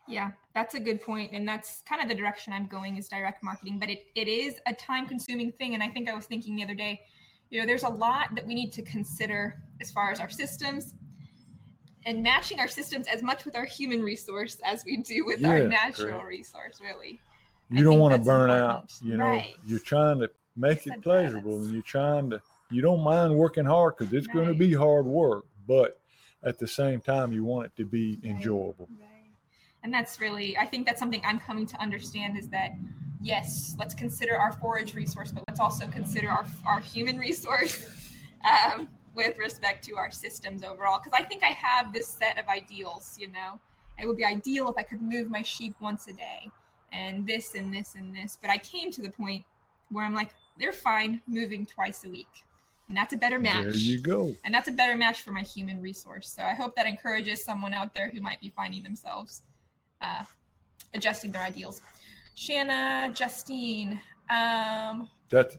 Yeah, 0.08 0.32
that's 0.54 0.76
a 0.76 0.80
good 0.80 1.02
point, 1.02 1.32
and 1.32 1.48
that's 1.48 1.82
kind 1.88 2.02
of 2.02 2.10
the 2.10 2.16
direction 2.16 2.52
I'm 2.52 2.68
going 2.68 2.98
is 2.98 3.08
direct 3.08 3.42
marketing. 3.44 3.80
But 3.80 3.89
it, 3.89 4.06
it 4.16 4.28
is 4.28 4.56
a 4.66 4.74
time 4.74 5.08
consuming 5.08 5.52
thing, 5.54 5.74
and 5.74 5.82
I 5.84 5.88
think 5.89 6.10
I 6.10 6.13
was 6.13 6.26
thinking 6.26 6.56
the 6.56 6.63
other 6.63 6.76
day, 6.76 7.02
you 7.50 7.60
know, 7.60 7.66
there's 7.66 7.84
a 7.84 7.89
lot 7.89 8.36
that 8.36 8.46
we 8.46 8.54
need 8.56 8.74
to 8.74 8.82
consider 8.82 9.62
as 9.80 9.92
far 9.92 10.12
as 10.12 10.20
our 10.20 10.30
systems 10.30 10.94
and 12.06 12.22
matching 12.22 12.60
our 12.60 12.68
systems 12.68 13.08
as 13.08 13.22
much 13.22 13.46
with 13.46 13.56
our 13.56 13.66
human 13.66 14.02
resource 14.02 14.58
as 14.66 14.84
we 14.86 14.98
do 14.98 15.26
with 15.26 15.46
our 15.46 15.60
natural 15.60 16.20
great. 16.20 16.39
resource. 16.39 16.80
Really, 16.82 17.22
You 17.70 17.80
I 17.80 17.84
don't 17.84 18.00
want 18.00 18.13
to 18.13 18.20
burn 18.20 18.50
out. 18.50 18.92
You 19.02 19.18
know, 19.18 19.26
Right. 19.26 19.56
you're 19.66 19.80
trying 19.80 20.20
to 20.20 20.30
make 20.56 20.86
it 20.86 21.02
pleasurable 21.02 21.58
and 21.58 21.72
you're 21.72 21.82
trying 21.82 22.30
to, 22.32 22.42
you 22.70 22.82
don't 22.82 23.02
mind 23.02 23.36
working 23.36 23.66
hard 23.66 23.96
because 23.98 24.13
it's 24.13 24.28
going 24.28 24.48
to 24.48 24.54
be 24.54 24.74
hard 24.74 25.06
work, 25.06 25.46
but 25.68 26.00
at 26.44 26.60
the 26.60 26.68
same 26.68 27.00
time, 27.00 27.32
you 27.32 27.44
want 27.44 27.68
it 27.68 27.76
to 27.78 27.86
be 27.86 28.20
Right. 28.22 28.32
enjoyable. 28.32 28.89
And 29.84 29.93
that's 29.93 30.19
really, 30.19 30.58
I 30.58 30.65
think 30.65 30.86
that's 30.86 31.00
something 31.00 31.22
I'm 31.26 31.39
coming 31.39 31.65
to 31.67 31.82
understand 31.82 32.38
is 32.38 32.48
that, 32.50 32.72
yes, 33.22 33.76
let's 33.78 33.93
consider 33.93 34.38
our 34.38 34.54
forage 34.54 34.96
resource, 34.96 35.32
but 35.32 35.43
let's 35.48 35.60
also 35.60 35.88
consider 35.88 36.30
our, 36.30 36.46
our 36.65 36.80
human 36.80 37.17
resource 37.17 37.86
um, 38.46 38.88
with 39.13 39.38
respect 39.38 39.84
to 39.86 39.98
our 39.98 40.10
systems 40.10 40.63
overall. 40.63 41.00
Because 41.04 41.19
I 41.19 41.24
think 41.24 41.43
I 41.43 41.48
have 41.48 41.93
this 41.93 42.08
set 42.08 42.39
of 42.39 42.48
ideals, 42.48 43.15
you 43.19 43.28
know. 43.28 43.60
It 44.02 44.08
would 44.08 44.17
be 44.17 44.26
ideal 44.26 44.69
if 44.69 44.78
I 44.78 44.84
could 44.84 45.02
move 45.02 45.30
my 45.30 45.43
sheep 45.43 45.76
once 45.80 46.08
a 46.08 46.13
day 46.13 46.50
and 46.91 47.28
this 47.28 47.54
and 47.56 47.74
this 47.74 47.96
and 47.96 48.15
this. 48.15 48.38
But 48.41 48.50
I 48.50 48.58
came 48.58 48.91
to 48.91 49.02
the 49.02 49.10
point 49.10 49.43
where 49.91 50.06
I'm 50.06 50.15
like, 50.15 50.30
they're 50.58 50.74
fine 50.74 51.22
moving 51.28 51.65
twice 51.65 52.06
a 52.06 52.10
week. 52.10 52.28
And 52.88 52.98
that's 52.98 53.13
a 53.13 53.17
better 53.17 53.39
match 53.39 53.63
There 53.63 53.76
you 53.76 54.00
go. 54.00 54.36
and 54.43 54.54
that's 54.54 54.67
a 54.67 54.72
better 54.72 54.96
match 54.96 55.22
for 55.22 55.32
my 55.32 55.41
human 55.41 55.82
resource. 55.82 56.34
So 56.36 56.43
I 56.43 56.54
hope 56.54 56.76
that 56.76 56.86
encourages 56.86 57.43
someone 57.43 57.74
out 57.74 57.93
there 57.93 58.10
who 58.10 58.22
might 58.22 58.39
be 58.41 58.52
finding 58.56 58.84
themselves 58.84 59.41
uh, 60.04 60.24
adjusting 60.94 61.32
their 61.32 61.42
ideals. 61.44 61.82
Shanna, 62.36 63.12
Justine, 63.13 64.00
um, 64.30 65.10
That's, 65.30 65.58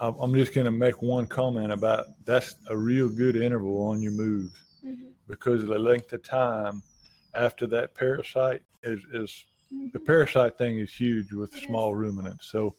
I'm 0.00 0.34
just 0.34 0.54
going 0.54 0.64
to 0.64 0.70
make 0.70 1.02
one 1.02 1.26
comment 1.26 1.72
about 1.72 2.06
that's 2.24 2.54
a 2.68 2.76
real 2.76 3.08
good 3.08 3.34
interval 3.36 3.82
on 3.88 4.00
your 4.00 4.12
moves 4.12 4.52
because 5.26 5.66
the 5.66 5.78
length 5.78 6.12
of 6.12 6.22
time 6.22 6.82
after 7.34 7.66
that 7.68 7.94
parasite 7.94 8.62
is, 8.84 9.00
is 9.12 9.44
the 9.92 9.98
parasite 10.00 10.56
thing 10.56 10.78
is 10.78 10.92
huge 10.92 11.32
with 11.32 11.52
It 11.54 11.58
is. 11.58 11.64
small 11.64 11.94
ruminants. 11.94 12.48
So 12.50 12.74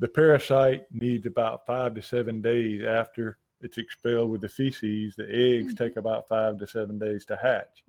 the 0.00 0.08
parasite 0.08 0.84
needs 0.90 1.26
about 1.26 1.66
five 1.66 1.94
to 1.94 2.02
seven 2.02 2.40
days 2.40 2.82
after 2.84 3.38
it's 3.60 3.76
expelled 3.78 4.30
with 4.30 4.40
the 4.40 4.48
feces. 4.48 5.14
The 5.16 5.24
eggs 5.28 5.74
Mhm. 5.74 5.78
take 5.78 5.96
about 5.96 6.28
five 6.28 6.58
to 6.58 6.66
seven 6.66 6.98
days 6.98 7.24
to 7.26 7.36
hatch. 7.36 7.84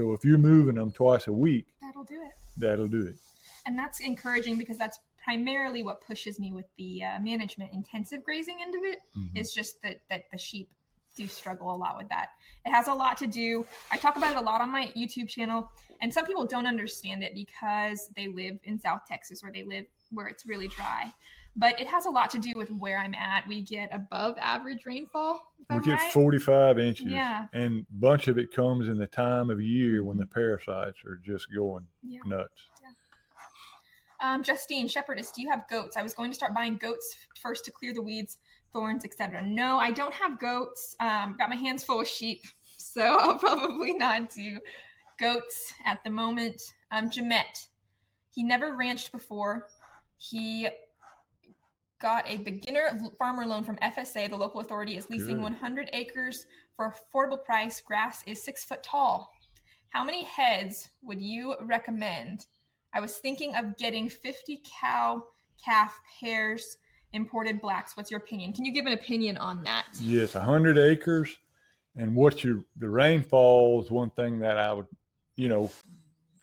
So 0.00 0.14
if 0.14 0.24
you're 0.24 0.38
moving 0.38 0.76
them 0.76 0.90
twice 0.90 1.26
a 1.26 1.32
week, 1.32 1.66
That'll 1.82 2.04
do 2.04 2.22
it. 2.22 2.32
that'll 2.56 2.88
do 2.88 3.02
it. 3.06 3.16
And 3.66 3.78
that's 3.78 4.00
encouraging 4.00 4.56
because 4.56 4.78
that's 4.78 4.98
primarily 5.22 5.82
what 5.82 6.00
pushes 6.00 6.40
me 6.40 6.52
with 6.52 6.64
the 6.78 7.04
uh, 7.04 7.20
management 7.20 7.70
intensive 7.74 8.24
grazing 8.24 8.56
end 8.62 8.74
of 8.74 8.80
it. 8.82 9.00
Mhm. 9.14 9.28
It's 9.34 9.52
just 9.52 9.82
that 9.82 10.00
that 10.08 10.22
the 10.32 10.38
sheep 10.38 10.70
do 11.18 11.26
struggle 11.26 11.70
a 11.74 11.76
lot 11.76 11.98
with 11.98 12.08
that. 12.08 12.30
It 12.64 12.70
has 12.70 12.88
a 12.88 12.94
lot 12.94 13.18
to 13.18 13.26
do. 13.26 13.66
I 13.90 13.98
talk 13.98 14.16
about 14.16 14.30
it 14.32 14.38
a 14.38 14.40
lot 14.40 14.62
on 14.62 14.70
my 14.70 14.86
YouTube 14.96 15.28
channel, 15.28 15.70
and 16.00 16.12
some 16.14 16.24
people 16.24 16.46
don't 16.46 16.66
understand 16.66 17.22
it 17.22 17.34
because 17.34 18.08
they 18.16 18.26
live 18.28 18.58
in 18.64 18.78
South 18.78 19.02
Texas 19.06 19.42
or 19.44 19.52
they 19.52 19.64
live 19.64 19.84
where 20.12 20.28
it's 20.28 20.46
really 20.46 20.68
dry. 20.68 21.12
But 21.56 21.80
it 21.80 21.86
has 21.88 22.06
a 22.06 22.10
lot 22.10 22.30
to 22.30 22.38
do 22.38 22.52
with 22.54 22.70
where 22.70 22.98
I'm 22.98 23.14
at. 23.14 23.46
We 23.46 23.62
get 23.62 23.88
above 23.92 24.36
average 24.38 24.86
rainfall. 24.86 25.40
We 25.68 25.76
I'm 25.76 25.82
get 25.82 25.94
right. 25.98 26.12
45 26.12 26.78
inches, 26.78 27.06
Yeah. 27.06 27.46
and 27.52 27.80
a 27.80 27.86
bunch 27.94 28.28
of 28.28 28.38
it 28.38 28.52
comes 28.54 28.88
in 28.88 28.96
the 28.98 29.06
time 29.06 29.50
of 29.50 29.60
year 29.60 30.04
when 30.04 30.16
the 30.16 30.26
parasites 30.26 30.98
are 31.04 31.16
just 31.16 31.52
going 31.54 31.86
Yeah. 32.02 32.20
nuts. 32.24 32.52
Um, 34.22 34.42
Justine, 34.42 34.86
shepherdess, 34.86 35.32
do 35.32 35.40
you 35.42 35.50
have 35.50 35.66
goats? 35.68 35.96
I 35.96 36.02
was 36.02 36.12
going 36.12 36.30
to 36.30 36.34
start 36.34 36.54
buying 36.54 36.76
goats 36.76 37.16
first 37.40 37.64
to 37.64 37.70
clear 37.72 37.94
the 37.94 38.02
weeds, 38.02 38.36
thorns, 38.72 39.04
etc. 39.04 39.40
No, 39.42 39.78
I 39.78 39.90
don't 39.92 40.12
have 40.12 40.38
goats. 40.38 40.94
Um, 41.00 41.36
got 41.38 41.48
my 41.48 41.56
hands 41.56 41.82
full 41.84 42.00
of 42.00 42.06
sheep, 42.08 42.42
so 42.76 43.00
I'll 43.18 43.38
probably 43.38 43.94
not 43.94 44.30
do 44.30 44.60
goats 45.18 45.72
at 45.86 46.04
the 46.04 46.10
moment. 46.10 46.60
Um, 46.90 47.08
Jamet, 47.10 47.66
he 48.34 48.42
never 48.42 48.76
ranched 48.76 49.10
before. 49.10 49.68
He 50.18 50.68
got 52.00 52.28
a 52.28 52.38
beginner 52.38 52.98
farmer 53.18 53.46
loan 53.46 53.62
from 53.62 53.76
FSA. 53.76 54.30
The 54.30 54.36
local 54.36 54.60
authority 54.60 54.96
is 54.96 55.08
leasing 55.10 55.36
Good. 55.36 55.42
100 55.42 55.90
acres 55.92 56.46
for 56.74 56.92
affordable 56.92 57.44
price. 57.44 57.80
Grass 57.80 58.22
is 58.26 58.42
six 58.42 58.64
foot 58.64 58.82
tall. 58.82 59.30
How 59.90 60.02
many 60.02 60.24
heads 60.24 60.88
would 61.02 61.20
you 61.20 61.54
recommend? 61.62 62.46
I 62.94 63.00
was 63.00 63.18
thinking 63.18 63.54
of 63.54 63.76
getting 63.76 64.08
50 64.08 64.62
cow 64.80 65.22
calf 65.62 65.94
pairs, 66.18 66.78
imported 67.12 67.60
blacks. 67.60 67.96
What's 67.96 68.10
your 68.10 68.18
opinion? 68.18 68.52
Can 68.52 68.64
you 68.64 68.72
give 68.72 68.86
an 68.86 68.94
opinion 68.94 69.36
on 69.36 69.62
that? 69.64 69.86
Yes, 70.00 70.34
100 70.34 70.78
acres. 70.78 71.36
And 71.96 72.14
what 72.14 72.42
your 72.42 72.64
the 72.78 72.88
rainfall 72.88 73.82
is 73.82 73.90
one 73.90 74.10
thing 74.10 74.38
that 74.38 74.56
I 74.56 74.72
would, 74.72 74.86
you 75.36 75.48
know, 75.48 75.70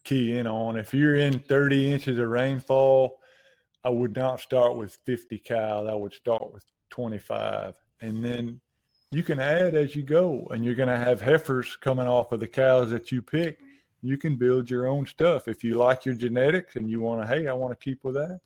key 0.04 0.38
in 0.38 0.46
on. 0.46 0.78
If 0.78 0.94
you're 0.94 1.16
in 1.16 1.40
30 1.40 1.92
inches 1.94 2.20
of 2.20 2.28
rainfall, 2.28 3.20
I 3.84 3.90
would 3.90 4.16
not 4.16 4.40
start 4.40 4.76
with 4.76 4.98
50 5.06 5.40
cows. 5.40 5.88
I 5.90 5.94
would 5.94 6.14
start 6.14 6.54
with 6.54 6.64
25. 6.90 7.76
And 8.02 8.24
then 8.24 8.60
you 9.12 9.24
can 9.24 9.40
add 9.40 9.76
as 9.76 9.96
you 9.96 10.04
go. 10.04 10.48
And 10.52 10.64
you're 10.66 10.76
going 10.76 10.90
to 10.90 10.98
have 10.98 11.22
heifers 11.22 11.78
coming 11.78 12.08
off 12.08 12.32
of 12.32 12.40
the 12.40 12.48
cows 12.48 12.90
that 12.92 13.12
you 13.12 13.22
pick. 13.22 13.60
You 14.02 14.18
can 14.18 14.36
build 14.36 14.70
your 14.70 14.88
own 14.88 15.06
stuff. 15.06 15.48
If 15.48 15.64
you 15.64 15.76
like 15.76 16.06
your 16.06 16.16
genetics 16.16 16.76
and 16.76 16.90
you 16.90 17.02
want 17.02 17.22
to, 17.22 17.28
hey, 17.28 17.48
I 17.48 17.54
want 17.54 17.78
to 17.78 17.84
keep 17.84 18.04
with 18.04 18.16
that. 18.16 18.40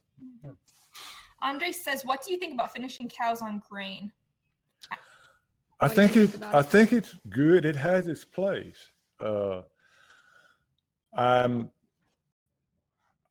Andre 1.41 1.71
says, 1.71 2.05
"What 2.05 2.23
do 2.23 2.31
you 2.31 2.37
think 2.37 2.53
about 2.53 2.71
finishing 2.71 3.09
cows 3.09 3.41
on 3.41 3.61
grain?" 3.67 4.11
I 5.79 5.87
What 5.87 5.95
think 5.95 6.11
think 6.13 6.35
it. 6.35 6.43
I 6.43 6.61
think 6.61 6.93
it's 6.93 7.15
good. 7.29 7.65
It 7.65 7.75
has 7.75 8.07
its 8.07 8.23
place. 8.23 8.77
Uh, 9.19 9.61
I'm. 11.15 11.71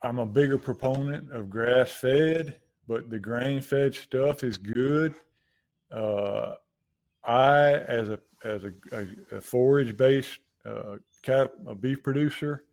I'm 0.03 0.19
a 0.19 0.27
bigger 0.27 0.59
proponent 0.59 1.31
of 1.33 1.51
grass 1.51 1.91
fed, 1.91 2.57
but 2.89 3.11
the 3.11 3.19
grain 3.19 3.61
fed 3.61 3.95
stuff 3.95 4.43
is 4.43 4.57
good. 4.57 5.15
Uh, 5.93 6.55
I, 7.25 7.75
as 7.75 8.09
a 8.09 8.19
as 8.45 8.65
a, 8.65 8.73
a, 8.93 9.37
a 9.37 9.41
forage 9.41 9.97
based 9.97 10.39
uh, 10.65 10.97
a 11.29 11.75
beef 11.75 12.03
producer, 12.03 12.65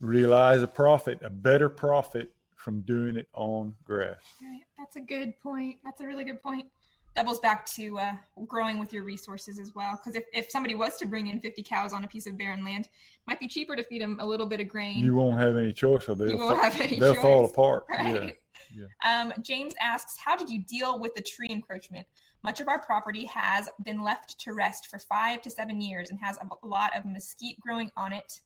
realize 0.00 0.62
a 0.62 0.68
profit, 0.68 1.18
a 1.22 1.30
better 1.30 1.68
profit 1.68 2.30
from 2.56 2.80
doing 2.82 3.16
it 3.16 3.28
on 3.34 3.74
grass. 3.84 4.16
Right. 4.40 4.60
That's 4.78 4.96
a 4.96 5.00
good 5.00 5.34
point. 5.40 5.78
That's 5.84 6.00
a 6.00 6.06
really 6.06 6.24
good 6.24 6.42
point. 6.42 6.66
Doubles 7.14 7.40
back 7.40 7.66
to 7.74 7.98
uh, 7.98 8.12
growing 8.46 8.78
with 8.78 8.92
your 8.92 9.04
resources 9.04 9.58
as 9.58 9.74
well. 9.74 9.98
Because 9.98 10.16
if, 10.16 10.24
if 10.32 10.50
somebody 10.50 10.74
was 10.74 10.96
to 10.98 11.06
bring 11.06 11.26
in 11.26 11.40
50 11.40 11.62
cows 11.62 11.92
on 11.92 12.04
a 12.04 12.08
piece 12.08 12.26
of 12.26 12.38
barren 12.38 12.64
land, 12.64 12.88
might 13.26 13.38
be 13.38 13.48
cheaper 13.48 13.76
to 13.76 13.84
feed 13.84 14.02
them 14.02 14.18
a 14.20 14.26
little 14.26 14.46
bit 14.46 14.60
of 14.60 14.68
grain. 14.68 14.98
You 15.04 15.14
won't 15.14 15.38
have 15.38 15.56
any 15.56 15.72
choice, 15.72 16.08
or 16.08 16.14
they'll 16.14 16.30
You 16.30 16.38
won't 16.38 16.62
have 16.62 16.80
any 16.80 16.98
they'll 16.98 17.14
fall 17.14 17.44
apart. 17.44 17.84
right? 17.90 18.36
Yeah. 18.74 18.86
Um, 19.04 19.32
James 19.42 19.74
asks, 19.80 20.16
how 20.22 20.36
did 20.36 20.48
you 20.48 20.64
deal 20.64 20.98
with 20.98 21.14
the 21.14 21.22
tree 21.22 21.48
encroachment? 21.50 22.06
Much 22.42 22.60
of 22.60 22.68
our 22.68 22.80
property 22.80 23.24
has 23.26 23.68
been 23.84 24.02
left 24.02 24.38
to 24.40 24.52
rest 24.52 24.88
for 24.88 24.98
five 24.98 25.42
to 25.42 25.50
seven 25.50 25.80
years 25.80 26.10
and 26.10 26.18
has 26.20 26.38
a 26.38 26.66
lot 26.66 26.90
of 26.96 27.04
mesquite 27.04 27.60
growing 27.60 27.90
on 27.96 28.12
it, 28.12 28.40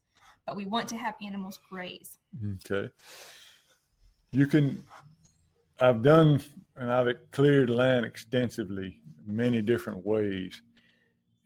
but 0.46 0.56
we 0.56 0.66
want 0.66 0.88
to 0.88 0.96
have 0.96 1.14
animals 1.24 1.58
graze. 1.70 2.18
Okay. 2.66 2.90
You 4.32 4.46
can, 4.46 4.84
I've 5.80 6.02
done, 6.02 6.42
and 6.76 6.92
I've 6.92 7.14
cleared 7.30 7.70
land 7.70 8.04
extensively, 8.04 8.98
many 9.26 9.62
different 9.62 10.04
ways. 10.04 10.60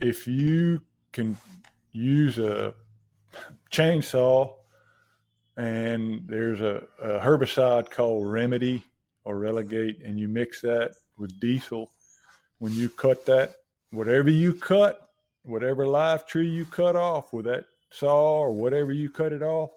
If 0.01 0.27
you 0.27 0.81
can 1.12 1.37
use 1.93 2.38
a 2.38 2.75
chainsaw 3.70 4.52
and 5.56 6.22
there's 6.26 6.61
a, 6.61 6.83
a 7.02 7.20
herbicide 7.20 7.90
called 7.90 8.26
Remedy 8.26 8.83
or 9.24 9.38
Relegate, 9.38 10.02
and 10.02 10.18
you 10.18 10.28
mix 10.28 10.61
that 10.62 10.94
with 11.18 11.38
diesel, 11.40 11.90
when 12.59 12.72
you 12.72 12.88
cut 12.88 13.26
that, 13.26 13.56
whatever 13.90 14.30
you 14.30 14.54
cut, 14.54 15.11
whatever 15.42 15.87
live 15.87 16.26
tree 16.26 16.48
you 16.48 16.64
cut 16.64 16.96
off 16.96 17.33
with 17.33 17.44
that 17.44 17.66
saw 17.90 18.40
or 18.40 18.52
whatever 18.52 18.92
you 18.92 19.11
cut 19.11 19.33
it 19.33 19.42
off, 19.42 19.70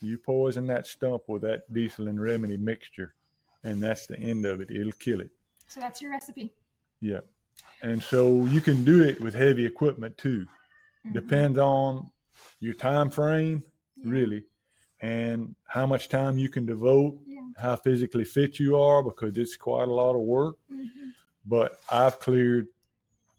you 0.00 0.16
poison 0.16 0.66
that 0.68 0.86
stump 0.86 1.22
with 1.28 1.42
that 1.42 1.70
diesel 1.72 2.08
and 2.08 2.20
remedy 2.20 2.56
mixture, 2.56 3.14
and 3.64 3.82
that's 3.82 4.06
the 4.06 4.18
end 4.18 4.46
of 4.46 4.60
it. 4.60 4.70
It'll 4.70 4.92
kill 4.92 5.20
it. 5.20 5.30
So 5.66 5.80
that's 5.80 6.00
your 6.00 6.10
recipe. 6.12 6.52
Yeah. 7.00 7.20
And 7.82 8.02
so 8.02 8.46
you 8.46 8.60
can 8.60 8.84
do 8.84 9.02
it 9.02 9.20
with 9.20 9.34
heavy 9.34 9.66
equipment 9.66 10.16
too. 10.16 10.46
Mhm. 11.06 11.12
Depends 11.12 11.58
on 11.58 12.10
your 12.60 12.74
time 12.74 13.10
frame, 13.10 13.62
Yeah. 13.96 14.10
really, 14.10 14.44
and 15.00 15.54
how 15.66 15.86
much 15.86 16.08
time 16.08 16.38
you 16.38 16.48
can 16.48 16.66
devote, 16.66 17.18
Yeah. 17.26 17.40
how 17.56 17.76
physically 17.76 18.24
fit 18.24 18.58
you 18.58 18.76
are, 18.76 19.02
because 19.02 19.36
it's 19.36 19.56
quite 19.56 19.88
a 19.88 19.92
lot 19.92 20.14
of 20.14 20.22
work. 20.22 20.56
Mhm. 20.70 21.12
But 21.44 21.80
I've 21.90 22.18
cleared 22.18 22.68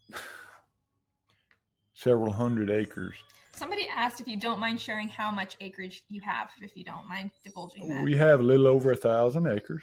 several 1.94 2.32
hundred 2.32 2.70
acres. 2.70 3.14
Somebody 3.52 3.88
asked 3.88 4.20
if 4.20 4.28
you 4.28 4.36
don't 4.36 4.60
mind 4.60 4.80
sharing 4.80 5.08
how 5.08 5.30
much 5.30 5.56
acreage 5.60 6.02
you 6.10 6.20
have, 6.20 6.50
if 6.60 6.76
you 6.76 6.84
don't 6.84 7.08
mind 7.08 7.30
divulging 7.42 7.88
that. 7.88 8.04
We 8.04 8.14
have 8.16 8.40
a 8.40 8.42
little 8.42 8.66
over 8.66 8.92
a 8.92 8.96
thousand 8.96 9.46
acres, 9.46 9.82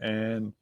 and 0.00 0.52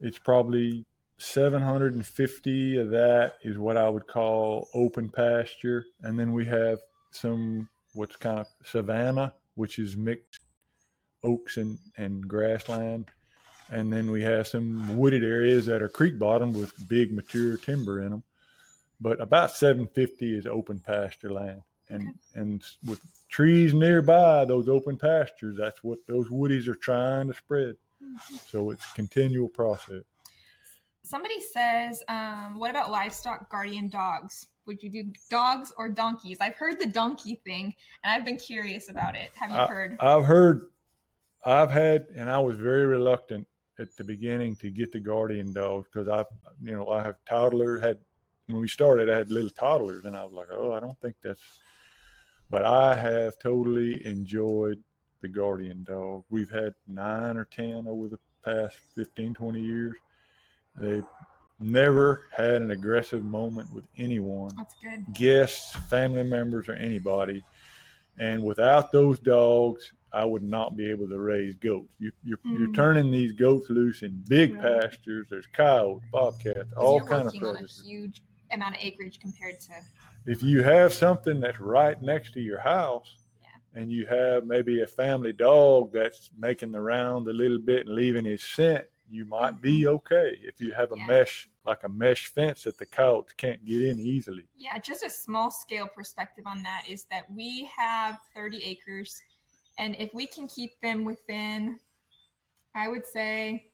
it's 0.00 0.18
probably 0.18 0.84
750 1.18 2.76
of 2.78 2.90
that 2.90 3.34
is 3.42 3.56
what 3.56 3.76
I 3.76 3.88
would 3.88 4.06
call 4.08 4.68
open 4.74 5.08
pasture, 5.08 5.86
and 6.02 6.18
then 6.18 6.32
we 6.32 6.44
have 6.46 6.80
some 7.10 7.68
what's 7.94 8.16
kind 8.16 8.38
of 8.38 8.46
savanna, 8.64 9.32
which 9.54 9.78
is 9.78 9.96
mixed 9.96 10.40
oaks 11.24 11.56
and 11.56 11.78
and 11.96 12.26
grassland, 12.28 13.06
and 13.70 13.92
then 13.92 14.10
we 14.10 14.22
have 14.22 14.46
some 14.46 14.96
wooded 14.96 15.24
areas 15.24 15.66
that 15.66 15.82
are 15.82 15.88
creek 15.88 16.18
bottom 16.18 16.52
with 16.52 16.88
big 16.88 17.12
mature 17.12 17.56
timber 17.56 18.02
in 18.02 18.10
them. 18.10 18.22
But 19.00 19.20
about 19.20 19.50
750 19.50 20.38
is 20.38 20.46
open 20.46 20.80
pasture 20.80 21.32
land, 21.32 21.62
and 21.90 22.14
and 22.34 22.62
with 22.84 23.00
trees 23.28 23.74
nearby 23.74 24.44
those 24.44 24.68
open 24.68 24.96
pastures, 24.96 25.56
that's 25.56 25.82
what 25.82 25.98
those 26.06 26.28
woodies 26.28 26.68
are 26.68 26.74
trying 26.74 27.28
to 27.28 27.34
spread. 27.34 27.76
Mhm. 28.02 28.50
So 28.50 28.70
it's 28.70 28.84
a 28.84 28.94
continual 28.94 29.48
process. 29.48 30.04
Somebody 31.02 31.40
says, 31.40 32.02
um, 32.08 32.58
what 32.58 32.70
about 32.70 32.90
livestock 32.90 33.48
guardian 33.50 33.88
dogs? 33.88 34.46
Would 34.66 34.82
you 34.82 34.90
do 34.90 35.04
dogs 35.30 35.72
or 35.76 35.88
donkeys? 35.88 36.38
I've 36.40 36.56
heard 36.56 36.80
the 36.80 36.86
donkey 36.86 37.40
thing, 37.44 37.74
and 38.02 38.12
I've 38.12 38.24
been 38.24 38.36
curious 38.36 38.90
about 38.90 39.14
it. 39.14 39.30
Have 39.34 39.50
you 39.50 39.74
heard? 39.74 39.96
I've 40.00 40.24
heard, 40.24 40.66
I've 41.44 41.70
had, 41.70 42.06
and 42.16 42.28
I 42.28 42.38
was 42.38 42.56
very 42.56 42.84
reluctant 42.86 43.46
at 43.78 43.94
the 43.96 44.04
beginning 44.04 44.56
to 44.56 44.70
get 44.70 44.90
the 44.92 45.00
guardian 45.00 45.52
dog 45.52 45.84
because 45.84 46.08
I, 46.08 46.24
you 46.62 46.72
know, 46.72 46.88
I 46.88 47.02
have 47.02 47.16
toddler 47.28 47.78
had 47.78 47.98
when 48.46 48.60
we 48.60 48.68
started, 48.68 49.10
I 49.10 49.18
had 49.18 49.30
little 49.30 49.50
toddlers, 49.50 50.04
and 50.04 50.16
I 50.16 50.24
was 50.24 50.32
like, 50.32 50.48
oh, 50.52 50.72
I 50.72 50.80
don't 50.80 50.98
think 51.00 51.16
that's. 51.22 51.42
But 52.48 52.64
I 52.64 52.94
have 52.94 53.38
totally 53.40 54.06
enjoyed 54.06 54.80
the 55.20 55.28
guardian 55.28 55.84
dog. 55.84 56.24
We've 56.30 56.50
had 56.50 56.74
nine 56.86 57.36
or 57.36 57.44
ten 57.44 57.86
over 57.88 58.08
the 58.08 58.18
past 58.44 58.76
15, 58.94 59.34
20 59.34 59.60
years. 59.60 59.94
They've 60.76 61.04
never 61.58 62.26
had 62.36 62.62
an 62.62 62.70
aggressive 62.70 63.24
moment 63.24 63.72
with 63.72 63.84
anyone 63.96 64.50
That's 64.56 64.74
good. 64.82 65.04
guests, 65.14 65.74
family 65.88 66.22
members, 66.22 66.68
or 66.68 66.74
anybody. 66.74 67.44
And 68.18 68.42
without 68.42 68.92
those 68.92 69.18
dogs, 69.18 69.92
I 70.12 70.24
would 70.24 70.42
not 70.42 70.76
be 70.76 70.88
able 70.90 71.08
to 71.08 71.18
raise 71.18 71.54
goats. 71.56 71.88
You, 71.98 72.10
you're, 72.24 72.38
you're 72.44 72.68
Mhm. 72.68 72.74
turning 72.74 73.10
these 73.10 73.32
goats 73.32 73.68
loose 73.68 74.02
in 74.02 74.22
big 74.28 74.54
Right. 74.54 74.80
pastures. 74.82 75.26
There's 75.28 75.46
coyotes, 75.52 76.04
bobcats, 76.10 76.72
all 76.74 76.96
you're 76.96 77.04
kind 77.06 77.20
of 77.22 77.26
working 77.26 77.42
on 77.42 77.48
a 77.48 77.52
predators. 77.54 77.82
huge 77.84 78.22
amount 78.52 78.76
of 78.76 78.80
acreage 78.82 79.18
compared 79.18 79.60
to 79.60 79.72
If 80.24 80.42
you 80.42 80.62
have 80.62 80.92
something 80.94 81.40
that's 81.40 81.60
right 81.60 82.00
next 82.00 82.32
to 82.34 82.40
your 82.40 82.60
house, 82.60 83.16
Yeah. 83.42 83.80
and 83.80 83.92
you 83.92 84.06
have 84.06 84.46
maybe 84.46 84.80
a 84.82 84.86
family 84.86 85.32
dog 85.32 85.92
that's 85.92 86.30
making 86.38 86.72
the 86.72 86.80
round 86.80 87.28
a 87.28 87.32
little 87.32 87.58
bit 87.58 87.86
and 87.86 87.94
leaving 87.94 88.24
his 88.24 88.42
scent, 88.42 88.86
you 89.08 89.24
might 89.24 89.60
be 89.60 89.86
okay. 89.86 90.38
If 90.42 90.60
you 90.60 90.72
have 90.72 90.92
a 90.92 90.96
Mm-hmm. 90.96 91.10
Yeah. 91.10 91.18
mesh, 91.18 91.48
like 91.64 91.84
a 91.84 91.88
mesh 91.88 92.26
fence 92.26 92.62
that 92.64 92.78
the 92.78 92.86
coyotes 92.86 93.32
can't 93.36 93.64
get 93.64 93.82
in 93.82 93.98
easily. 94.00 94.44
Yeah, 94.56 94.78
just 94.78 95.02
a 95.04 95.10
small 95.10 95.50
scale 95.50 95.88
perspective 95.88 96.44
on 96.46 96.62
that 96.62 96.84
is 96.88 97.04
that 97.10 97.30
we 97.30 97.68
have 97.76 98.18
30 98.34 98.62
acres, 98.64 99.20
and 99.78 99.94
if 99.98 100.10
we 100.14 100.26
can 100.26 100.46
keep 100.48 100.72
them 100.82 101.04
within, 101.04 101.78
I 102.74 102.88
would 102.88 103.06
say, 103.06 103.70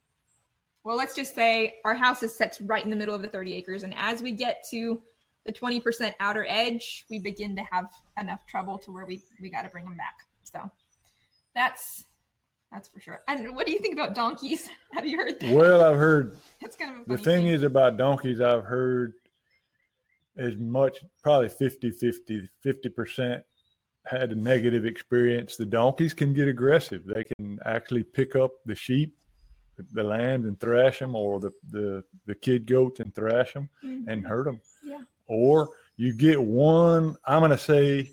well, 0.84 0.96
let's 0.96 1.14
just 1.14 1.34
say 1.34 1.76
our 1.84 1.94
house 1.94 2.22
is 2.22 2.34
set 2.34 2.58
right 2.62 2.82
in 2.84 2.90
the 2.90 2.96
middle 2.96 3.14
of 3.14 3.22
the 3.22 3.28
30 3.28 3.54
acres, 3.54 3.82
and 3.84 3.94
as 3.96 4.20
we 4.22 4.32
get 4.32 4.64
to 4.70 5.00
the 5.46 5.52
20% 5.52 6.12
outer 6.20 6.46
edge, 6.48 7.04
we 7.10 7.18
begin 7.18 7.54
to 7.56 7.62
have 7.70 7.86
enough 8.20 8.46
trouble 8.46 8.78
to 8.78 8.92
where 8.92 9.04
we 9.06 9.20
we 9.40 9.50
got 9.50 9.62
to 9.62 9.68
bring 9.68 9.84
them 9.84 9.96
back. 9.96 10.14
So 10.44 10.70
that's 11.54 12.04
that's 12.72 12.88
for 12.88 13.00
sure. 13.00 13.20
And 13.28 13.54
what 13.54 13.66
do 13.66 13.72
you 13.72 13.78
think 13.78 13.94
about 13.94 14.14
donkeys? 14.14 14.68
Have 14.92 15.06
you 15.06 15.16
heard 15.18 15.38
that? 15.40 15.52
Well, 15.54 15.84
I've 15.84 15.96
heard 15.98 16.36
It's 16.60 16.76
kind 16.76 16.92
of 17.00 17.06
the 17.06 17.18
funny 17.18 17.24
thing 17.24 17.46
is 17.48 17.62
about 17.62 17.96
donkeys, 17.96 18.40
I've 18.40 18.64
heard 18.64 19.12
as 20.36 20.56
much, 20.56 20.98
probably 21.22 21.48
50 21.50 21.90
50, 21.90 22.48
50% 22.64 23.42
had 24.06 24.32
a 24.32 24.34
negative 24.34 24.84
experience. 24.86 25.56
The 25.56 25.66
donkeys 25.66 26.14
can 26.14 26.32
get 26.32 26.48
aggressive. 26.48 27.02
They 27.04 27.24
can 27.24 27.58
actually 27.66 28.02
pick 28.02 28.34
up 28.34 28.52
the 28.66 28.74
sheep, 28.74 29.14
the- 29.92 30.02
land, 30.02 30.44
and 30.46 30.58
thrash 30.58 30.98
them, 30.98 31.14
or 31.14 31.38
the, 31.38 31.52
the, 31.70 32.02
the 32.26 32.34
kid 32.34 32.66
goats 32.66 33.00
and 33.00 33.14
thrash 33.14 33.52
them 33.52 33.68
Mhm. 33.84 34.04
and 34.08 34.26
hurt 34.26 34.44
them. 34.46 34.60
Yeah. 34.82 35.02
Or 35.26 35.68
you 35.96 36.14
get 36.14 36.40
one, 36.42 37.16
I'm 37.26 37.40
going 37.40 37.50
to 37.52 37.58
say, 37.58 38.10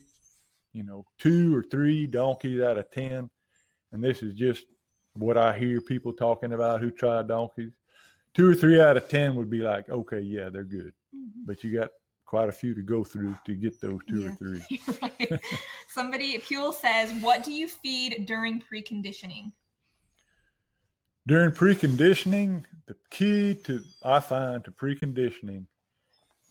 you 0.74 0.84
know, 0.84 1.06
two 1.17 1.56
or 1.56 1.63
three 1.63 2.06
donkeys 2.06 2.62
out 2.62 2.78
of 2.78 2.91
10. 2.91 3.30
And 3.91 4.04
this 4.04 4.21
is 4.21 4.34
just 4.34 4.65
what 5.13 5.38
I 5.38 5.58
hear 5.58 5.82
people 5.82 6.13
talking 6.13 6.54
about 6.54 6.82
who 6.82 6.91
try 6.91 7.21
donkeys. 7.23 7.71
Two 8.34 8.49
or 8.49 8.56
three 8.56 8.80
out 8.80 8.97
of 8.97 9.08
10 9.08 9.36
would 9.36 9.49
be 9.49 9.60
like, 9.60 9.89
okay, 9.89 10.19
yeah, 10.19 10.49
they're 10.49 10.63
good. 10.63 10.93
Mhm. 11.15 11.45
But 11.45 11.63
you 11.63 11.73
got 11.78 11.89
quite 12.25 12.47
a 12.49 12.52
few 12.52 12.75
to 12.75 12.82
go 12.84 13.04
through 13.04 13.36
to 13.45 13.56
get 13.56 13.82
those 13.82 13.99
two 14.08 14.21
Yeah. 14.21 14.30
or 14.30 14.36
three. 14.36 14.63
Right. 15.02 15.41
Somebody, 15.88 16.38
Puel 16.38 16.73
says, 16.73 17.12
what 17.23 17.43
do 17.43 17.52
you 17.52 17.67
feed 17.67 18.25
during 18.28 18.62
preconditioning? 18.62 19.52
During 21.28 21.52
preconditioning, 21.52 22.63
the 22.88 22.95
key 23.10 23.56
to 23.65 23.82
I 24.04 24.19
find 24.19 24.63
to 24.65 24.71
preconditioning 24.71 25.65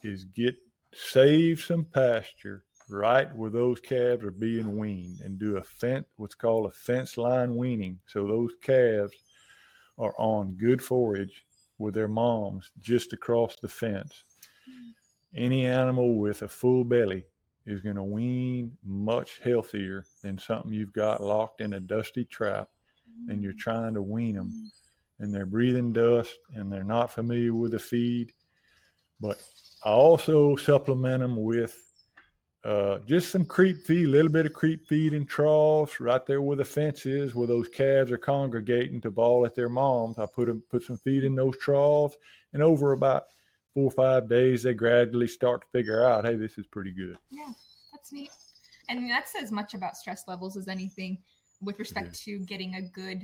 is 0.02 0.24
get 0.24 0.56
save 0.94 1.60
some 1.60 1.84
pasture 1.84 2.64
right 2.90 3.34
where 3.34 3.50
those 3.50 3.80
calves 3.80 4.24
are 4.24 4.30
being 4.30 4.76
weaned 4.76 5.20
and 5.20 5.38
do 5.38 5.56
a 5.56 5.62
fence 5.62 6.06
what's 6.16 6.34
called 6.34 6.66
a 6.66 6.70
fence 6.70 7.16
line 7.18 7.54
weaning. 7.54 7.98
So 8.06 8.26
those 8.26 8.52
calves 8.62 9.12
are 9.98 10.14
on 10.18 10.54
good 10.54 10.82
forage 10.82 11.44
with 11.78 11.94
their 11.94 12.08
moms 12.08 12.70
just 12.80 13.12
across 13.12 13.56
the 13.56 13.68
fence. 13.68 14.24
Any 15.34 15.66
animal 15.66 16.18
with 16.18 16.42
a 16.42 16.48
full 16.48 16.84
belly 16.84 17.24
is 17.66 17.80
going 17.80 17.96
to 17.96 18.02
wean 18.02 18.72
much 18.84 19.40
healthier 19.44 20.04
than 20.22 20.38
something 20.38 20.72
you've 20.72 20.92
got 20.92 21.22
locked 21.22 21.60
in 21.60 21.74
a 21.74 21.80
dusty 21.80 22.24
trap 22.24 22.68
and 23.28 23.42
you're 23.42 23.52
trying 23.52 23.94
to 23.94 24.02
wean 24.02 24.36
them 24.36 24.52
and 25.20 25.34
they're 25.34 25.46
breathing 25.46 25.92
dust 25.92 26.34
and 26.54 26.72
they're 26.72 26.84
not 26.84 27.12
familiar 27.12 27.52
with 27.52 27.72
the 27.72 27.78
feed. 27.78 28.32
But 29.20 29.42
I 29.84 29.90
also 29.90 30.56
supplement 30.56 31.20
them 31.20 31.36
with 31.36 31.87
uh, 32.64 32.98
just 33.06 33.30
some 33.30 33.44
creep 33.44 33.86
feed, 33.86 34.06
a 34.06 34.08
little 34.08 34.30
bit 34.30 34.46
of 34.46 34.52
creep 34.52 34.86
feed 34.86 35.14
in 35.14 35.24
troughs 35.24 36.00
right 36.00 36.26
there 36.26 36.42
where 36.42 36.56
the 36.56 36.64
fence 36.64 37.06
is, 37.06 37.34
where 37.34 37.46
those 37.46 37.68
calves 37.68 38.10
are 38.10 38.18
congregating 38.18 39.00
to 39.00 39.10
bawl 39.10 39.46
at 39.46 39.54
their 39.54 39.68
moms. 39.68 40.18
I 40.18 40.26
put 40.26 40.48
them, 40.48 40.62
put 40.70 40.82
some 40.82 40.96
feed 40.98 41.24
in 41.24 41.34
those 41.34 41.56
troughs, 41.58 42.16
and 42.52 42.62
over 42.62 42.92
about 42.92 43.24
four 43.74 43.84
or 43.84 43.90
five 43.92 44.28
days, 44.28 44.64
they 44.64 44.74
gradually 44.74 45.28
start 45.28 45.60
to 45.60 45.66
figure 45.72 46.04
out, 46.04 46.24
hey, 46.24 46.34
this 46.34 46.58
is 46.58 46.66
pretty 46.66 46.90
good. 46.90 47.16
Yeah, 47.30 47.52
that's 47.92 48.12
neat. 48.12 48.30
And 48.88 49.08
that's 49.08 49.34
as 49.40 49.52
much 49.52 49.74
about 49.74 49.96
stress 49.96 50.24
levels 50.26 50.56
as 50.56 50.66
anything 50.66 51.18
with 51.60 51.78
respect 51.78 52.18
to 52.24 52.38
getting 52.40 52.74
a 52.76 52.82
good. 52.82 53.22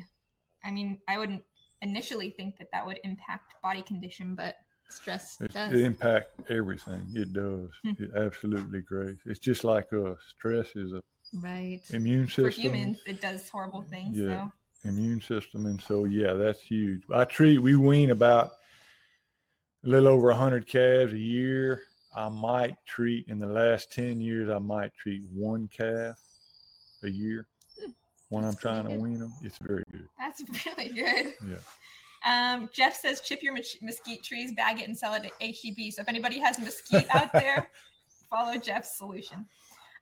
I 0.63 0.71
mean, 0.71 0.99
I 1.09 1.19
wouldn't 1.19 1.43
initially 1.83 2.31
think 2.31 2.57
that 2.59 2.69
that 2.73 2.87
would 2.87 3.01
impact 3.03 3.55
body 3.63 3.83
condition, 3.83 4.35
but 4.35 4.57
stress 4.89 5.39
It, 5.41 5.53
does. 5.53 5.73
it 5.73 5.81
impacts 5.81 6.33
everything. 6.49 7.07
It 7.15 7.33
does. 7.33 7.71
Hmm. 7.85 8.03
It 8.03 8.11
absolutely 8.17 8.81
great. 8.81 9.17
It's 9.27 9.41
just 9.41 9.65
like 9.65 9.93
us. 9.93 10.19
Stress 10.39 10.69
is 10.77 10.93
a 10.93 11.01
right. 11.35 11.81
immune 11.91 12.27
system. 12.29 12.45
For 12.45 12.51
humans, 12.51 12.99
it 13.07 13.21
does 13.21 13.49
horrible 13.49 13.83
things. 13.83 14.17
Yeah. 14.17 14.47
So 14.47 14.53
immune 14.87 15.21
system 15.23 15.65
and 15.65 15.81
so 15.81 16.05
yeah 16.05 16.35
that's 16.35 16.61
huge 16.61 17.01
i 17.15 17.25
treat 17.25 17.57
we 17.57 17.75
wean 17.75 18.11
about 18.11 18.53
a 19.83 19.89
little 19.89 20.09
over 20.09 20.29
100 20.29 20.67
calves 20.69 21.15
a 21.15 21.19
year 21.19 21.85
i 22.15 22.29
might 22.29 22.77
treat 22.87 23.27
in 23.29 23.39
the 23.39 23.47
last 23.47 23.91
10 23.93 24.21
years 24.21 24.51
i 24.51 24.59
might 24.59 24.93
treat 24.95 25.23
one 25.33 25.67
calf 25.75 26.17
a 27.03 27.09
year 27.09 27.47
Hmm, 27.83 27.93
when 28.29 28.45
i'm 28.45 28.51
that's 28.51 28.61
trying 28.61 28.85
to 28.87 28.91
wean 28.91 29.21
them 29.21 29.33
it's 29.43 29.57
very 29.63 29.85
good 29.91 30.07
that's 30.19 30.43
really 30.67 30.91
good. 30.91 31.33
yeah 31.49 31.57
Um, 32.25 32.71
Jeff 32.73 32.97
says 32.97 33.21
chip 33.21 33.43
your 33.43 33.55
mesquite 33.55 34.23
trees, 34.23 34.53
bag 34.53 34.81
it, 34.81 34.89
and 34.89 34.97
sell 34.97 35.15
it 35.15 35.25
at 35.25 35.33
HEB. 35.41 35.93
So 35.93 36.03
if 36.03 36.09
anybody 36.09 36.39
has 36.39 36.59
mesquite 36.59 37.07
out 37.15 37.33
there, 37.33 37.69
follow 38.31 38.57
Jeff's 38.57 38.97
solution. 38.97 39.47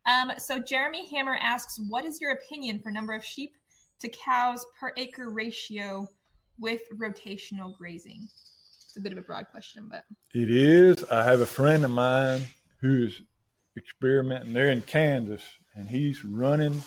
Um, 0.06 0.32
so 0.38 0.58
Jeremy 0.58 1.08
Hammer 1.08 1.38
asks, 1.40 1.78
what 1.88 2.04
is 2.04 2.20
your 2.20 2.32
opinion 2.32 2.80
for 2.80 2.90
number 2.90 3.12
of 3.12 3.24
sheep 3.24 3.52
to 4.00 4.08
cows 4.08 4.64
per 4.78 4.92
acre 4.96 5.30
ratio 5.30 6.08
with 6.58 6.82
rotational 6.96 7.76
grazing? 7.76 8.28
It's 8.92 8.96
a 8.96 9.00
bit 9.00 9.12
of 9.12 9.18
a 9.18 9.22
broad 9.22 9.46
question, 9.50 9.88
but 9.90 10.04
it 10.34 10.50
is 10.50 11.02
i 11.10 11.24
have 11.24 11.40
a 11.40 11.46
friend 11.46 11.84
of 11.84 11.90
mine 11.90 12.42
who's 12.80 13.22
experimenting 13.76 14.52
they're 14.52 14.70
in 14.70 14.82
kansas 14.82 15.42
and 15.74 15.88
he's 15.88 16.24
running 16.24 16.82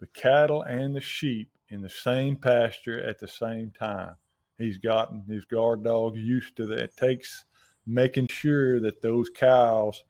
the 0.00 0.06
cattle 0.08 0.62
and 0.62 0.94
the 0.94 1.00
sheep 1.00 1.50
in 1.70 1.80
the 1.80 1.88
same 1.88 2.36
pasture 2.36 3.02
at 3.02 3.18
the 3.18 3.28
same 3.28 3.72
time 3.78 4.14
he's 4.58 4.78
gotten 4.78 5.22
his 5.28 5.44
guard 5.44 5.84
dog 5.84 6.16
used 6.16 6.56
to 6.56 6.66
that. 6.66 6.78
It 6.80 6.96
takes 6.96 7.44
making 7.86 8.28
sure 8.28 8.80
that 8.80 9.00
those 9.00 9.30
cows 9.30 10.02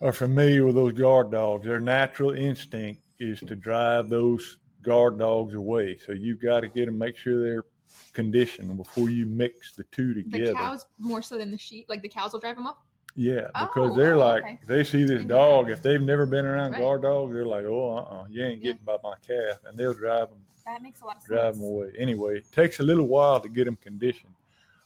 are 0.00 0.12
familiar 0.12 0.64
with 0.64 0.74
those 0.74 0.92
guard 0.92 1.30
dogs. 1.30 1.66
Their 1.66 1.80
natural 1.80 2.32
instinct 2.32 3.02
is 3.18 3.40
to 3.40 3.56
drive 3.56 4.08
those 4.08 4.58
guard 4.82 5.18
dogs 5.18 5.54
away. 5.54 5.98
So 6.06 6.12
you've 6.12 6.40
got 6.40 6.60
to 6.60 6.68
get 6.68 6.86
them, 6.86 6.98
make 6.98 7.16
sure 7.16 7.42
they're 7.42 7.64
conditioned 8.12 8.76
before 8.76 9.10
you 9.10 9.26
mix 9.26 9.72
the 9.72 9.84
two 9.92 10.14
together. 10.14 10.46
the 10.46 10.54
cows 10.54 10.86
more 10.98 11.22
so 11.22 11.38
than 11.38 11.50
the 11.50 11.58
sheep. 11.58 11.86
Like 11.88 12.02
the 12.02 12.08
cows 12.08 12.32
will 12.32 12.40
drive 12.40 12.56
them 12.56 12.66
off. 12.66 12.76
Yeah, 13.18 13.48
Oh, 13.54 13.66
because 13.66 13.92
oh, 13.92 13.96
they're 13.96 14.14
oh, 14.16 14.18
like 14.18 14.42
okay. 14.44 14.58
they 14.66 14.84
see 14.84 15.04
this 15.04 15.24
dog. 15.24 15.70
If 15.70 15.80
they've 15.82 16.00
never 16.02 16.26
been 16.26 16.44
around 16.44 16.72
Right. 16.72 16.80
guard 16.82 17.00
dogs, 17.02 17.32
they're 17.32 17.46
like, 17.46 17.64
"Oh, 17.64 17.96
uh-uh, 17.96 18.26
you 18.28 18.44
ain't 18.44 18.58
Yeah. 18.62 18.72
getting 18.72 18.84
by 18.84 18.98
my 19.02 19.14
calf," 19.26 19.58
and 19.64 19.78
they'll 19.78 19.94
drive 19.94 20.28
them 20.28 20.38
That 20.66 20.82
makes 20.82 21.00
a 21.00 21.04
lot 21.04 21.16
of 21.16 21.22
sense. 21.22 21.28
drive 21.28 21.54
them 21.54 21.64
away. 21.64 21.92
Anyway, 21.98 22.38
it 22.38 22.52
takes 22.52 22.80
a 22.80 22.82
little 22.82 23.06
while 23.06 23.40
to 23.40 23.48
get 23.48 23.64
them 23.66 23.76
conditioned. 23.76 24.34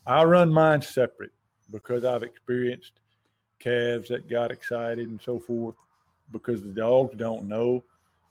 I 0.06 0.22
run 0.24 0.52
mine 0.52 0.82
separate 0.82 1.32
because 1.70 2.04
I've 2.04 2.22
experienced 2.22 2.92
calves 3.58 4.08
that 4.08 4.28
got 4.28 4.50
excited 4.50 5.08
and 5.08 5.20
so 5.22 5.38
forth 5.38 5.74
because 6.32 6.62
the 6.62 6.68
dogs 6.68 7.14
don't 7.16 7.48
know. 7.48 7.82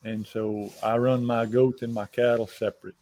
And 0.03 0.25
so 0.25 0.71
I 0.83 0.97
run 0.97 1.25
my 1.25 1.45
goats 1.45 1.81
and 1.81 1.93
my 1.93 2.05
cattle 2.05 2.47
separate. 2.47 2.95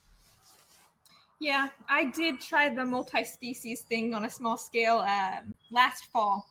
Yeah, 1.39 1.67
I 1.87 2.05
did 2.05 2.41
try 2.41 2.73
the 2.73 2.83
multi-species 2.83 3.81
thing 3.81 4.15
on 4.15 4.25
a 4.25 4.29
small 4.29 4.57
scale 4.57 4.97
uh, 5.07 5.37
last 5.71 6.05
fall. 6.05 6.47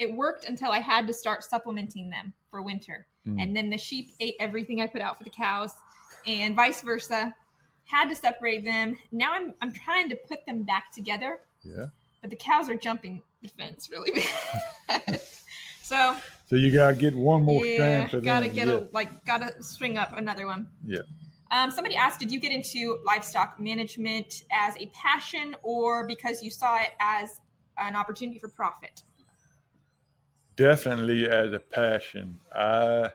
It 0.00 0.12
worked 0.12 0.48
until 0.48 0.72
I 0.72 0.80
had 0.80 1.06
to 1.06 1.14
start 1.14 1.44
supplementing 1.44 2.10
them 2.10 2.32
for 2.50 2.62
winter, 2.62 3.06
Mm. 3.26 3.40
and 3.40 3.56
then 3.56 3.70
the 3.70 3.78
sheep 3.78 4.10
ate 4.20 4.34
everything 4.38 4.82
I 4.82 4.86
put 4.86 5.00
out 5.00 5.16
for 5.16 5.24
the 5.24 5.30
cows, 5.30 5.70
and 6.26 6.54
vice 6.56 6.80
versa. 6.82 7.34
Had 7.86 8.08
to 8.08 8.16
separate 8.16 8.64
them. 8.64 8.96
Now 9.12 9.32
I'm 9.34 9.54
I'm 9.60 9.72
trying 9.72 10.08
to 10.08 10.16
put 10.16 10.44
them 10.46 10.62
back 10.62 10.90
together, 10.92 11.40
Yeah. 11.62 11.86
but 12.22 12.30
the 12.30 12.36
cows 12.36 12.68
are 12.68 12.76
jumping 12.76 13.22
the 13.42 13.48
fence 13.48 13.90
really 13.90 14.24
bad. 14.88 15.20
so 15.82 16.16
So 16.46 16.56
you 16.56 16.72
gotta 16.72 16.96
get 16.96 17.14
one 17.14 17.42
more 17.42 17.64
yeah, 17.64 18.06
strand 18.06 18.24
gotta 18.24 18.48
get 18.48 18.68
yeah. 18.68 18.74
a 18.74 18.82
like 18.92 19.24
gotta 19.26 19.62
string 19.62 19.98
up 19.98 20.16
another 20.16 20.46
one. 20.46 20.66
Yeah. 20.86 21.00
Um, 21.50 21.70
somebody 21.70 21.94
asked, 21.94 22.18
did 22.18 22.32
you 22.32 22.40
get 22.40 22.50
into 22.52 22.98
livestock 23.04 23.60
management 23.60 24.42
as 24.50 24.74
a 24.78 24.86
passion 24.86 25.54
or 25.62 26.04
because 26.06 26.42
you 26.42 26.50
saw 26.50 26.78
it 26.78 26.90
as 27.00 27.38
an 27.78 27.94
opportunity 27.94 28.38
for 28.38 28.48
profit? 28.48 29.02
definitely 30.56 31.28
as 31.28 31.52
a 31.52 31.58
passion. 31.58 32.38
I 32.54 33.10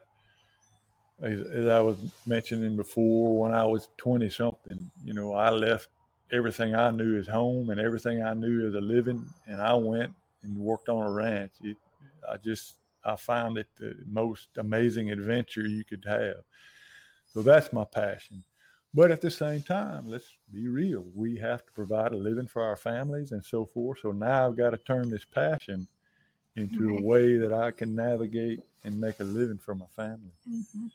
as, 1.22 1.42
as 1.42 1.68
I 1.68 1.80
was 1.82 1.98
mentioning 2.26 2.76
before, 2.76 3.38
when 3.40 3.54
I 3.54 3.66
was 3.66 3.90
20 3.98 4.30
something, 4.30 4.90
you 5.04 5.14
know, 5.14 5.34
I 5.34 5.50
left 5.50 5.88
everything 6.32 6.76
I 6.76 6.92
knew 6.92 7.18
as 7.20 7.28
home 7.28 7.70
and 7.70 7.80
everything 7.80 8.24
I 8.24 8.34
knew 8.34 8.68
as 8.68 8.76
a 8.76 8.82
living, 8.82 9.26
and 9.48 9.62
I 9.62 9.74
went 9.74 10.14
and 10.44 10.58
worked 10.58 10.90
on 10.90 11.06
a 11.06 11.12
ranch. 11.12 11.52
It, 11.64 11.78
I 12.30 12.38
just, 12.38 12.76
I 13.04 13.16
found 13.16 13.58
it 13.58 13.68
the 13.80 13.96
most 14.08 14.48
amazing 14.58 15.12
adventure 15.12 15.68
you 15.68 15.84
could 15.84 16.06
have. 16.08 16.38
So 17.34 17.42
that's 17.42 17.74
my 17.74 17.86
passion. 17.86 18.44
But 18.94 19.12
at 19.12 19.22
the 19.22 19.30
same 19.30 19.62
time, 19.62 20.08
let's 20.10 20.26
be 20.52 20.68
real. 20.68 21.06
We 21.14 21.38
have 21.38 21.66
to 21.66 21.72
provide 21.74 22.12
a 22.12 22.18
living 22.18 22.48
for 22.48 22.64
our 22.64 22.76
families 22.76 23.32
and 23.32 23.44
so 23.46 23.66
forth. 23.66 24.00
So 24.02 24.12
now 24.12 24.48
I've 24.48 24.58
got 24.58 24.72
to 24.72 24.78
turn 24.78 25.10
this 25.10 25.26
passion 25.26 25.88
into 26.56 26.90
Right. 26.90 27.00
a 27.00 27.04
way 27.04 27.38
that 27.38 27.54
I 27.54 27.72
can 27.72 27.96
navigate 27.96 28.62
and 28.84 29.00
make 29.00 29.20
a 29.20 29.24
living 29.24 29.60
for 29.60 29.76
my 29.76 29.86
family. 29.96 30.32
Mm-hmm. 30.50 30.88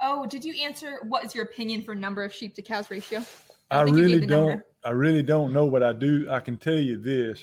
Oh, 0.00 0.26
did 0.26 0.44
you 0.44 0.54
answer 0.62 1.00
what 1.08 1.24
is 1.24 1.34
your 1.34 1.44
opinion 1.44 1.82
for 1.82 1.94
number 1.94 2.22
of 2.24 2.32
sheep 2.32 2.54
to 2.54 2.62
cows 2.62 2.90
ratio? 2.90 3.24
I 3.70 3.84
gave 3.84 3.94
really 3.94 4.26
don't. 4.26 4.48
number. 4.48 4.64
I 4.84 4.90
really 4.90 5.22
don't 5.22 5.52
know, 5.52 5.66
what 5.66 5.82
I 5.82 5.92
do. 5.92 6.28
I 6.30 6.40
can 6.40 6.56
tell 6.56 6.78
you 6.78 6.98
this: 6.98 7.40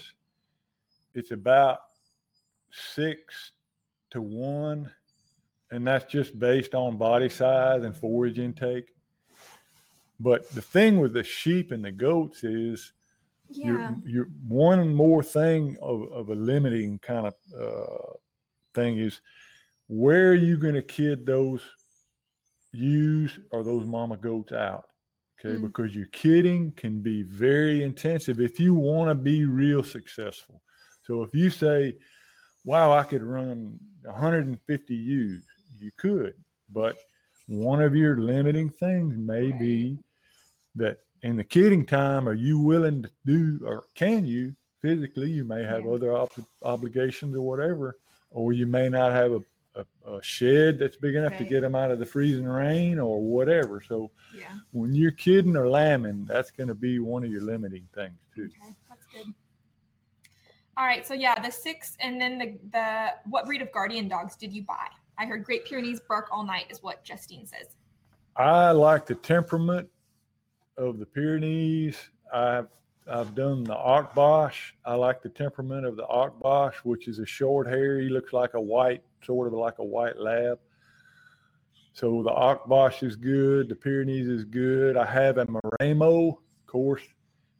it's 1.14 1.32
about 1.32 1.80
six 2.72 3.52
to 4.12 4.22
one, 4.22 4.90
and 5.72 5.86
that's 5.86 6.12
just 6.12 6.40
based 6.40 6.74
on 6.74 6.98
body 6.98 7.30
size 7.30 7.84
and 7.84 7.96
forage 7.96 8.40
intake. 8.40 8.94
But 10.20 10.50
the 10.52 10.62
thing 10.62 11.00
with 11.00 11.14
the 11.14 11.24
sheep 11.24 11.72
and 11.72 11.84
the 11.84 11.92
goats 11.92 12.44
is 12.46 12.94
Yeah. 13.50 13.66
you're, 13.66 13.96
you're 14.06 14.30
one 14.48 14.96
more 14.96 15.22
thing 15.22 15.78
of, 15.82 16.10
of 16.12 16.30
a 16.30 16.36
limiting 16.36 17.00
kind 17.00 17.28
of 17.28 17.34
uh, 17.54 18.14
thing 18.74 18.98
is 18.98 19.20
where 19.88 20.30
are 20.32 20.34
you 20.36 20.58
going 20.58 20.74
to 20.76 20.82
kid 20.82 21.26
those 21.26 21.62
ewes 22.76 23.40
or 23.52 23.64
those 23.64 23.86
mama 23.86 24.18
goats 24.18 24.52
out? 24.52 24.86
Okay, 25.40 25.58
Mm. 25.58 25.64
because 25.64 25.94
your 25.96 26.06
kidding 26.08 26.72
can 26.72 27.02
be 27.02 27.24
very 27.24 27.84
intensive 27.84 28.40
if 28.40 28.60
you 28.60 28.74
want 28.74 29.10
to 29.10 29.16
be 29.16 29.46
real 29.46 29.84
successful. 29.84 30.62
So 31.04 31.24
if 31.24 31.36
you 31.36 31.50
say, 31.50 31.98
"Wow, 32.64 32.92
I 32.94 33.04
could 33.04 33.22
run 33.24 33.80
150 34.04 34.96
ewes," 34.96 35.46
you 35.78 35.92
could, 35.98 36.34
but 36.72 36.98
one 37.48 37.82
of 37.82 37.96
your 37.96 38.18
limiting 38.18 38.70
things 38.70 39.16
may 39.18 39.52
be 39.52 40.00
that 40.76 41.00
in 41.22 41.36
the 41.38 41.44
kidding 41.44 41.86
time, 41.86 42.28
are 42.28 42.34
you 42.34 42.58
willing 42.60 43.04
to 43.04 43.12
do, 43.26 43.60
or 43.66 43.86
can 43.94 44.26
you 44.26 44.56
physically? 44.82 45.32
You 45.32 45.44
may 45.44 45.64
have 45.64 45.84
Yeah. 45.86 45.92
other 45.92 46.14
ob- 46.14 46.32
obligations 46.62 47.36
or 47.36 47.42
whatever, 47.42 47.98
or 48.30 48.54
you 48.54 48.66
may 48.68 48.90
not 48.90 49.12
have 49.12 49.32
a, 49.32 49.44
a, 49.76 49.86
a 50.10 50.22
shed 50.24 50.80
that's 50.80 50.96
big 50.98 51.16
enough 51.16 51.34
to 51.34 51.40
Right. 51.40 51.50
get 51.50 51.62
them 51.62 51.76
out 51.76 51.92
of 51.92 52.00
the 52.00 52.06
freezing 52.06 52.46
rain 52.46 53.00
or 53.00 53.22
whatever. 53.22 53.82
So 53.88 54.12
Yeah. 54.34 54.58
when 54.72 54.94
you're 54.94 55.12
kidding 55.12 55.56
or 55.56 55.70
lambing, 55.70 56.26
that's 56.26 56.52
going 56.52 56.68
to 56.70 56.76
be 56.76 57.00
one 57.00 57.24
of 57.24 57.32
your 57.32 57.42
limiting 57.42 57.88
things 57.94 58.18
too. 58.34 58.50
Okay, 58.62 58.76
that's 58.90 59.06
good. 59.08 59.34
All 60.78 60.86
right, 60.86 61.06
so 61.08 61.14
yeah, 61.14 61.40
the 61.42 61.52
six, 61.52 61.96
and 62.02 62.20
then 62.20 62.38
the 62.38 62.58
the 62.72 63.14
what 63.30 63.46
breed 63.46 63.62
of 63.62 63.72
guardian 63.72 64.08
dogs 64.10 64.36
did 64.36 64.52
you 64.54 64.64
buy? 64.64 64.88
I 65.18 65.26
heard 65.26 65.46
Great 65.46 65.66
Pyrenees 65.66 66.02
bark 66.02 66.28
all 66.32 66.46
night, 66.46 66.66
is 66.70 66.84
what 66.84 67.02
Justine 67.06 67.46
says. 67.46 67.68
I 68.36 68.72
like 68.72 69.06
the 69.06 69.16
temperament 69.16 69.88
of 70.78 71.00
the 71.00 71.06
Pyrenees. 71.06 71.98
I've 72.34 72.68
I've 73.10 73.36
done 73.36 73.64
the 73.64 73.76
Akbash. 73.76 74.72
I 74.84 74.96
like 74.96 75.22
the 75.22 75.30
temperament 75.30 75.86
of 75.86 75.96
the 75.96 76.04
Akbash, 76.08 76.74
which 76.84 77.08
is 77.08 77.20
a 77.20 77.26
short 77.26 77.68
hair. 77.68 78.00
He 78.02 78.10
looks 78.10 78.34
like 78.34 78.56
a 78.56 78.60
white, 78.62 79.04
sort 79.26 79.48
of 79.48 79.54
like 79.54 79.80
a 79.80 79.84
white 79.84 80.18
lab. 80.18 80.60
So 81.94 82.24
the 82.24 82.30
Akbash 82.30 83.04
is 83.04 83.16
good. 83.16 83.70
The 83.70 83.76
Pyrenees 83.76 84.28
is 84.28 84.44
good. 84.44 84.98
I 84.98 85.06
have 85.06 85.38
a 85.38 85.46
Maremma, 85.46 86.30
of 86.30 86.68
course. 86.68 87.02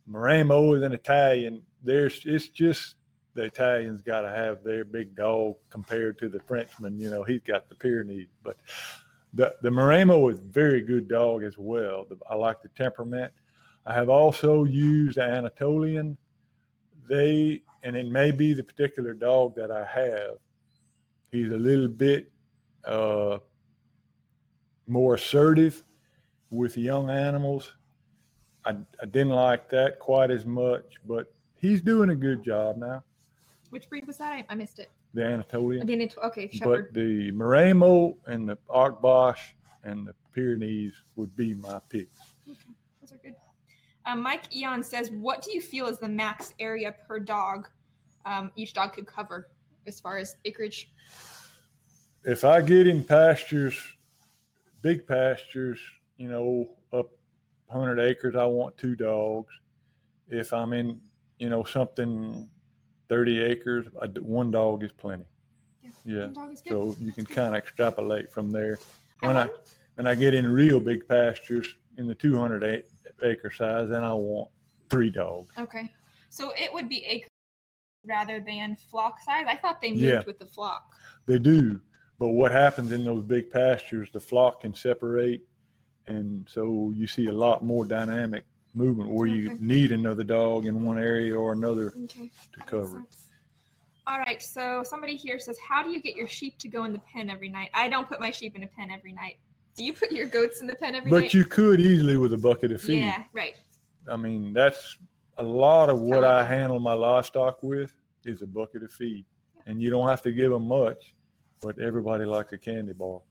Maremma 0.10 0.76
is 0.76 0.84
an 0.84 0.92
Italian. 0.92 1.62
There's 1.84 2.22
it's 2.26 2.50
just 2.50 2.96
the 3.34 3.44
Italians 3.44 4.02
got 4.02 4.22
to 4.22 4.30
have 4.30 4.64
their 4.64 4.84
big 4.84 5.16
dog 5.16 5.56
compared 5.70 6.20
to 6.20 6.30
the 6.30 6.40
Frenchman. 6.42 7.00
You 7.00 7.10
know, 7.10 7.24
he's 7.24 7.42
got 7.42 7.70
the 7.70 7.76
Pyrenees, 7.76 8.28
but 8.44 8.58
the 9.34 9.56
the 9.62 9.70
Maremma 9.70 10.32
is 10.32 10.40
very 10.40 10.82
good 10.82 11.08
dog 11.08 11.44
as 11.44 11.58
well. 11.58 12.06
I 12.30 12.36
like 12.36 12.62
the 12.62 12.70
temperament. 12.70 13.32
I 13.86 13.94
have 13.94 14.10
also 14.10 14.64
used 14.64 15.18
Anatolian. 15.18 16.18
They 17.08 17.62
and 17.84 17.96
it 17.96 18.08
may 18.08 18.32
be 18.32 18.54
the 18.54 18.64
particular 18.64 19.14
dog 19.14 19.56
that 19.56 19.72
I 19.72 19.86
have. 19.86 20.38
He's 21.36 21.52
a 21.52 21.58
little 21.58 21.90
bit 21.90 22.32
uh, 22.88 23.40
more 24.88 25.16
assertive 25.16 25.84
with 26.50 26.78
young 26.78 27.10
animals. 27.10 27.74
I, 28.64 28.78
I 29.02 29.06
didn't 29.06 29.34
like 29.34 29.70
that 29.72 30.00
quite 30.00 30.32
as 30.32 30.46
much, 30.46 30.86
but 31.06 31.34
he's 31.58 31.82
doing 31.82 32.12
a 32.12 32.16
good 32.16 32.42
job 32.42 32.78
now. 32.78 33.04
Which 33.70 33.90
breed 33.90 34.08
was 34.08 34.16
that? 34.16 34.46
I, 34.48 34.56
missed 34.56 34.80
it. 34.80 34.92
The 35.14 35.26
Anatolian. 35.26 35.86
Didn't. 35.86 36.16
Okay, 36.24 36.50
Shepherd. 36.54 36.94
But 36.94 36.94
the 36.94 37.34
Maremma 37.34 38.16
and 38.28 38.48
the 38.48 38.58
Akbash 38.70 39.40
and 39.84 40.08
the 40.08 40.14
Pyrenees 40.34 40.94
would 41.18 41.36
be 41.36 41.54
my 41.56 41.80
picks. 41.90 42.18
Those 42.48 43.12
are 43.12 43.18
good. 43.18 43.36
Um, 44.06 44.22
Mike 44.22 44.56
Eon 44.56 44.84
says, 44.84 45.12
"What 45.12 45.42
do 45.42 45.52
you 45.52 45.60
feel 45.60 45.88
is 45.88 46.00
the 46.00 46.08
max 46.08 46.54
area 46.60 46.96
per 47.06 47.20
dog 47.20 47.68
um, 48.26 48.52
each 48.56 48.74
dog 48.74 48.94
could 48.94 49.06
cover 49.06 49.50
as 49.86 50.00
far 50.00 50.18
as 50.18 50.38
acreage?" 50.46 50.90
If 52.26 52.44
I 52.44 52.62
get 52.62 52.88
in 52.88 53.04
pastures, 53.04 53.78
big 54.82 55.08
pastures, 55.08 55.80
you 56.18 56.28
know, 56.28 56.70
up 56.92 57.12
100 57.68 58.00
acres, 58.00 58.36
I 58.36 58.46
want 58.46 58.76
two 58.78 58.96
dogs. 58.96 59.54
If 60.30 60.52
I'm 60.52 60.74
in, 60.74 61.00
you 61.38 61.50
know, 61.50 61.64
something 61.64 62.50
30 63.10 63.42
acres, 63.42 63.86
I 64.02 64.08
one 64.08 64.50
dog 64.50 64.84
is 64.84 64.92
plenty. 64.92 65.26
Yeah. 65.84 65.92
Yeah. 66.36 66.50
Is. 66.52 66.64
So 66.68 66.96
you 67.00 67.12
can 67.12 67.26
kind 67.28 67.50
of 67.50 67.56
extrapolate 67.56 68.32
from 68.32 68.52
there. 68.52 68.80
When 69.20 69.38
I, 69.38 69.48
when 69.94 70.08
I 70.08 70.16
get 70.16 70.34
in 70.34 70.48
real 70.48 70.80
big 70.80 71.08
pastures 71.08 71.76
in 71.98 72.08
the 72.08 72.16
200 72.16 72.64
a- 72.64 72.84
acre 73.28 73.52
size, 73.52 73.90
then 73.90 74.04
I 74.04 74.14
want 74.14 74.50
three 74.90 75.12
dogs. 75.12 75.54
Okay, 75.60 75.92
so 76.30 76.52
it 76.58 76.74
would 76.74 76.90
be 76.90 77.06
acre 77.06 77.28
rather 78.08 78.40
than 78.40 78.76
flock 78.90 79.20
size. 79.24 79.46
I 79.48 79.56
thought 79.58 79.80
they 79.82 79.92
moved 79.92 80.02
Yeah. 80.04 80.22
with 80.26 80.40
the 80.40 80.46
flock. 80.46 80.94
They 81.28 81.40
do, 81.40 81.80
but 82.20 82.30
what 82.30 82.52
happens 82.52 82.92
in 82.92 83.04
those 83.04 83.24
big 83.24 83.52
pastures, 83.52 84.10
the 84.12 84.20
flock 84.20 84.62
can 84.62 84.74
separate, 84.74 85.42
and 86.08 86.48
so 86.50 86.92
you 86.96 87.08
see 87.08 87.28
a 87.28 87.32
lot 87.34 87.64
more 87.64 87.86
dynamic 87.86 88.46
movement 88.74 89.10
where 89.10 89.28
you 89.28 89.48
Okay. 89.52 89.58
need 89.60 89.92
another 89.92 90.24
dog 90.24 90.66
in 90.66 90.84
one 90.84 90.98
area 91.00 91.36
or 91.36 91.54
another 91.54 91.94
Okay. 92.04 92.32
to 92.54 92.60
cover 92.62 93.00
it. 93.00 93.06
All 94.08 94.20
right, 94.20 94.42
so 94.42 94.84
somebody 94.84 95.16
here 95.16 95.40
says, 95.40 95.58
"How 95.58 95.82
do 95.82 95.90
you 95.90 96.00
get 96.00 96.16
your 96.16 96.28
sheep 96.28 96.60
to 96.60 96.68
go 96.68 96.84
in 96.84 96.94
the 96.94 97.00
pen 97.12 97.30
every 97.30 97.50
night?" 97.50 97.70
I 97.74 97.90
don't 97.90 98.08
put 98.08 98.20
my 98.20 98.30
sheep 98.30 98.56
in 98.56 98.64
a 98.64 98.68
pen 98.68 98.92
every 98.92 99.14
night. 99.14 99.40
Do 99.76 99.84
you 99.84 99.94
put 99.94 100.12
your 100.12 100.28
goats 100.28 100.62
in 100.62 100.68
the 100.68 100.76
pen 100.76 100.94
every 100.96 101.10
night? 101.12 101.22
But 101.24 101.34
you 101.34 101.44
could 101.44 101.80
easily 101.82 102.16
with 102.18 102.32
a 102.34 102.38
bucket 102.38 102.72
of 102.72 102.82
feed. 102.82 103.00
yeah, 103.00 103.24
right. 103.34 103.56
I 104.08 104.16
mean, 104.16 104.54
that's 104.54 104.98
a 105.38 105.44
lot 105.44 105.90
of 105.90 106.00
what 106.00 106.24
I 106.24 106.46
handle 106.46 106.80
my 106.80 106.94
livestock 106.94 107.64
with 107.64 107.94
is 108.26 108.42
a 108.44 108.48
bucket 108.48 108.84
of 108.84 108.92
feed, 108.92 109.26
and 109.66 109.82
you 109.82 109.90
don't 109.90 110.08
have 110.08 110.22
to 110.22 110.32
give 110.32 110.52
them 110.52 110.68
much, 110.68 111.15
but 111.62 111.80
everybody 111.80 112.26
likes 112.26 112.54
a 112.54 112.58
candy 112.58 112.94
bar. 112.94 113.22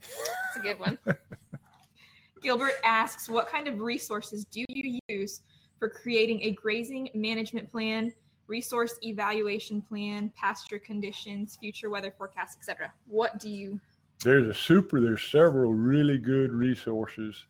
That's 0.00 0.56
a 0.56 0.60
good 0.60 0.78
one. 0.78 0.98
Gilbert 2.42 2.74
asks, 2.84 3.28
"What 3.28 3.48
kind 3.48 3.68
of 3.68 3.80
resources 3.80 4.44
do 4.44 4.64
you 4.68 5.00
use 5.08 5.42
for 5.78 5.88
creating 5.88 6.42
a 6.42 6.52
grazing 6.52 7.08
management 7.14 7.70
plan, 7.70 8.12
resource 8.46 8.98
evaluation 9.02 9.80
plan, 9.80 10.32
pasture 10.36 10.78
conditions, 10.78 11.56
future 11.56 11.90
weather 11.90 12.12
forecasts, 12.16 12.56
etc.? 12.56 12.92
What 13.06 13.38
do 13.38 13.48
you?" 13.48 13.80
there's 14.24 14.48
a 14.48 14.54
super 14.54 15.00
there's 15.00 15.22
several 15.22 15.72
really 15.74 16.18
good 16.18 16.50
resources 16.52 17.44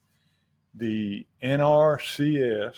the 0.74 1.26
nrcs 1.42 2.74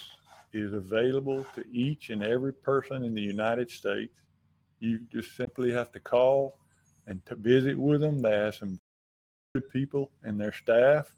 is 0.52 0.72
available 0.72 1.46
to 1.54 1.64
each 1.72 2.10
and 2.10 2.22
every 2.22 2.52
person 2.52 3.04
in 3.04 3.14
the 3.14 3.22
united 3.22 3.70
states 3.70 4.12
you 4.80 5.00
just 5.10 5.36
simply 5.36 5.72
have 5.72 5.90
to 5.92 6.00
call 6.00 6.58
and 7.06 7.24
to 7.26 7.34
visit 7.36 7.78
with 7.78 8.00
them 8.00 8.20
they 8.20 8.32
have 8.32 8.54
some 8.54 8.78
good 9.54 9.68
people 9.70 10.10
and 10.24 10.40
their 10.40 10.52
staff 10.52 11.14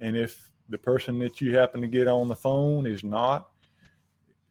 and 0.00 0.16
if 0.16 0.50
the 0.68 0.78
person 0.78 1.18
that 1.18 1.40
you 1.40 1.56
happen 1.56 1.80
to 1.80 1.88
get 1.88 2.08
on 2.08 2.28
the 2.28 2.36
phone 2.36 2.86
is 2.86 3.04
not 3.04 3.48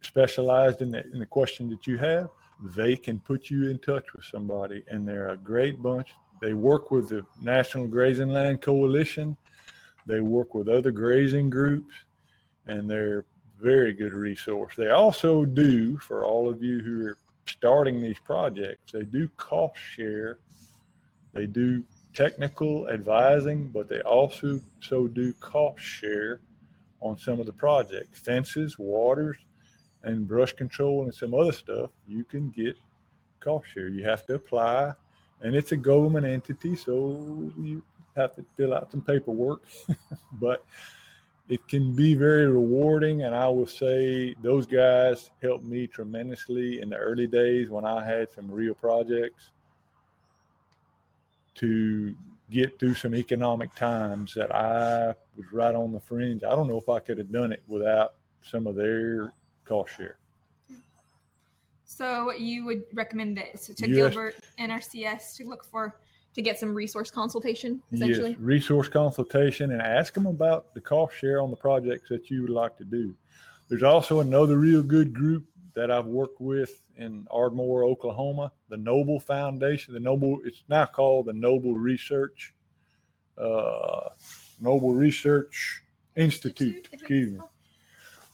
specialized 0.02 0.82
in 0.82 0.92
the, 0.92 1.04
in 1.12 1.20
the 1.20 1.26
question 1.26 1.70
that 1.70 1.86
you 1.88 1.98
have 1.98 2.30
they 2.76 2.96
can 2.96 3.20
put 3.20 3.50
you 3.50 3.70
in 3.70 3.80
touch 3.80 4.14
with 4.14 4.26
somebody 4.26 4.84
and 4.90 5.08
they're 5.08 5.30
a 5.30 5.38
great 5.38 5.82
bunch 5.82 6.10
they 6.42 6.54
work 6.54 6.90
with 6.90 7.10
the 7.10 7.24
National 7.40 7.88
Grazing 7.88 8.30
Land 8.30 8.62
Coalition. 8.62 9.38
They 10.08 10.22
work 10.22 10.56
with 10.56 10.68
other 10.68 10.92
grazing 10.92 11.52
groups, 11.52 11.94
and 12.66 12.90
they're 12.90 13.26
very 13.60 13.94
good 13.94 14.14
resource. 14.14 14.74
They 14.76 14.90
also 14.90 15.46
do, 15.46 16.00
for 16.00 16.26
all 16.26 16.50
of 16.50 16.64
you 16.64 16.80
who 16.80 17.06
are 17.06 17.18
starting 17.46 18.02
these 18.02 18.18
projects, 18.26 18.92
they 18.92 19.04
do 19.04 19.30
cost 19.38 19.78
share. 19.96 20.40
They 21.34 21.46
do 21.46 21.84
technical 22.14 22.90
advising, 22.90 23.68
but 23.68 23.88
they 23.88 24.02
also 24.02 24.60
so 24.82 25.08
do 25.08 25.34
cost 25.34 25.82
share 25.82 26.42
on 27.00 27.18
some 27.18 27.40
of 27.40 27.46
the 27.46 27.54
projects, 27.54 28.20
fences, 28.20 28.78
waters, 28.78 29.38
and 30.04 30.28
brush 30.28 30.54
control 30.54 31.04
and 31.04 31.14
some 31.14 31.34
other 31.34 31.52
stuff. 31.52 31.90
You 32.08 32.24
can 32.24 32.50
get 32.50 32.78
cost 33.40 33.68
share. 33.74 33.88
You 33.88 34.04
have 34.04 34.26
to 34.28 34.36
apply, 34.36 34.94
and 35.42 35.56
it's 35.56 35.72
a 35.72 35.78
government 35.78 36.26
entity, 36.26 36.76
so 36.76 37.52
you 37.58 37.82
have 38.16 38.36
to 38.36 38.46
fill 38.58 38.74
out 38.74 38.92
some 38.92 39.02
paperwork, 39.02 39.62
but 40.34 40.66
it 41.48 41.66
can 41.68 41.94
be 41.94 42.14
very 42.14 42.48
rewarding. 42.48 43.24
And 43.24 43.34
I 43.34 43.48
will 43.48 43.68
say 43.68 44.36
those 44.42 44.66
guys 44.66 45.32
helped 45.42 45.64
me 45.64 45.88
tremendously 45.88 46.82
in 46.82 46.90
the 46.90 46.98
early 46.98 47.28
days 47.28 47.70
when 47.70 47.86
I 47.86 48.06
had 48.06 48.32
some 48.32 48.52
real 48.52 48.74
projects 48.74 49.52
to 51.56 52.16
get 52.50 52.80
through 52.80 52.96
some 52.96 53.16
economic 53.16 53.74
times 53.76 54.34
that 54.34 54.54
I 54.54 55.08
was 55.38 55.46
right 55.52 55.74
on 55.74 55.94
the 55.94 56.00
fringe. 56.00 56.44
I 56.44 56.50
don't 56.50 56.68
know 56.68 56.78
if 56.78 56.90
I 56.90 57.00
could 57.00 57.18
have 57.18 57.32
done 57.32 57.52
it 57.52 57.64
without 57.68 58.16
some 58.44 58.68
of 58.68 58.76
their 58.76 59.34
cost 59.66 59.96
share. 59.96 60.18
So 61.86 62.32
you 62.34 62.66
would 62.66 62.84
recommend 62.94 63.38
this 63.38 63.68
to. 63.68 63.88
Gilbert 63.88 64.36
NRCS 64.60 65.36
to 65.38 65.48
look 65.48 65.64
for 65.64 65.98
to 66.34 66.42
get 66.42 66.58
some 66.58 66.74
resource 66.74 67.12
consultation 67.12 67.82
essentially. 67.92 68.32
Yes, 68.32 68.40
resource 68.40 68.88
consultation 68.88 69.72
and 69.72 69.82
ask 69.82 70.14
them 70.14 70.26
about 70.26 70.74
the 70.74 70.82
cost 70.82 71.16
share 71.18 71.42
on 71.42 71.50
the 71.50 71.58
projects 71.58 72.10
that 72.10 72.30
you 72.30 72.44
would 72.44 72.52
like 72.52 72.78
to 72.78 72.86
do. 72.86 73.14
There's 73.68 73.84
also 73.84 74.22
another 74.22 74.58
real 74.58 74.82
good 74.82 75.14
group 75.14 75.46
that 75.74 75.92
I've 75.92 76.06
worked 76.06 76.42
with 76.42 76.81
in 76.98 77.28
Ardmore, 77.32 77.84
Oklahoma, 77.84 78.52
the 78.70 78.78
Noble 78.78 79.20
Foundation. 79.20 79.94
The 79.94 80.00
Noble, 80.00 80.40
it's 80.44 80.64
now 80.70 80.86
called 80.86 81.28
the 81.28 81.34
Noble 81.34 81.76
Research, 81.76 82.54
uh, 83.38 84.10
Noble 84.60 84.94
Research 84.94 85.82
Institute. 86.16 86.90
Excuse 86.92 87.34
me. 87.34 87.40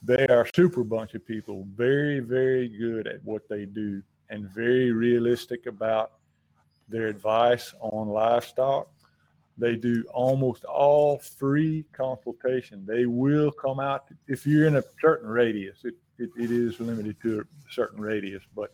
They 0.04 0.28
are 0.28 0.44
a 0.44 0.52
super 0.54 0.84
bunch 0.84 1.16
of 1.16 1.26
people, 1.26 1.66
very, 1.76 2.20
very 2.20 2.68
good 2.68 3.08
at 3.08 3.24
what 3.24 3.50
they 3.50 3.66
do 3.66 4.02
and 4.30 4.50
very 4.50 4.92
realistic 4.92 5.66
about 5.66 6.12
their 6.88 7.08
advice 7.08 7.74
on 7.80 8.10
livestock. 8.10 8.88
They 9.58 9.76
do 9.76 10.04
almost 10.14 10.66
all 10.66 11.18
free 11.18 11.86
consultation. 11.92 12.86
They 12.86 13.06
will 13.06 13.52
come 13.52 13.80
out 13.80 14.06
if 14.28 14.46
you're 14.46 14.68
in 14.68 14.76
a 14.76 14.84
certain 15.02 15.28
radius. 15.30 15.80
It, 15.84 15.96
it, 16.20 16.30
it 16.38 16.52
is 16.52 16.80
limited 16.80 17.18
to 17.22 17.42
a 17.42 17.44
certain 17.72 18.02
radius, 18.02 18.44
but 18.56 18.74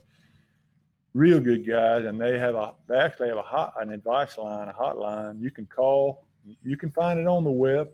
real 1.14 1.40
good 1.40 1.68
guys, 1.68 2.06
and 2.06 2.20
they 2.20 2.38
have 2.40 2.56
a 2.56 2.74
they 2.88 2.98
actually 2.98 3.30
have 3.30 3.38
a 3.38 3.44
hot 3.44 3.74
an 3.82 3.92
advice 3.92 4.38
line, 4.38 4.68
a 4.68 4.74
hotline. 4.74 5.42
You 5.42 5.52
can 5.52 5.66
call. 5.66 6.26
You 6.64 6.76
can 6.76 6.92
find 6.92 7.20
it 7.20 7.28
on 7.28 7.46
the 7.46 7.52
web, 7.52 7.90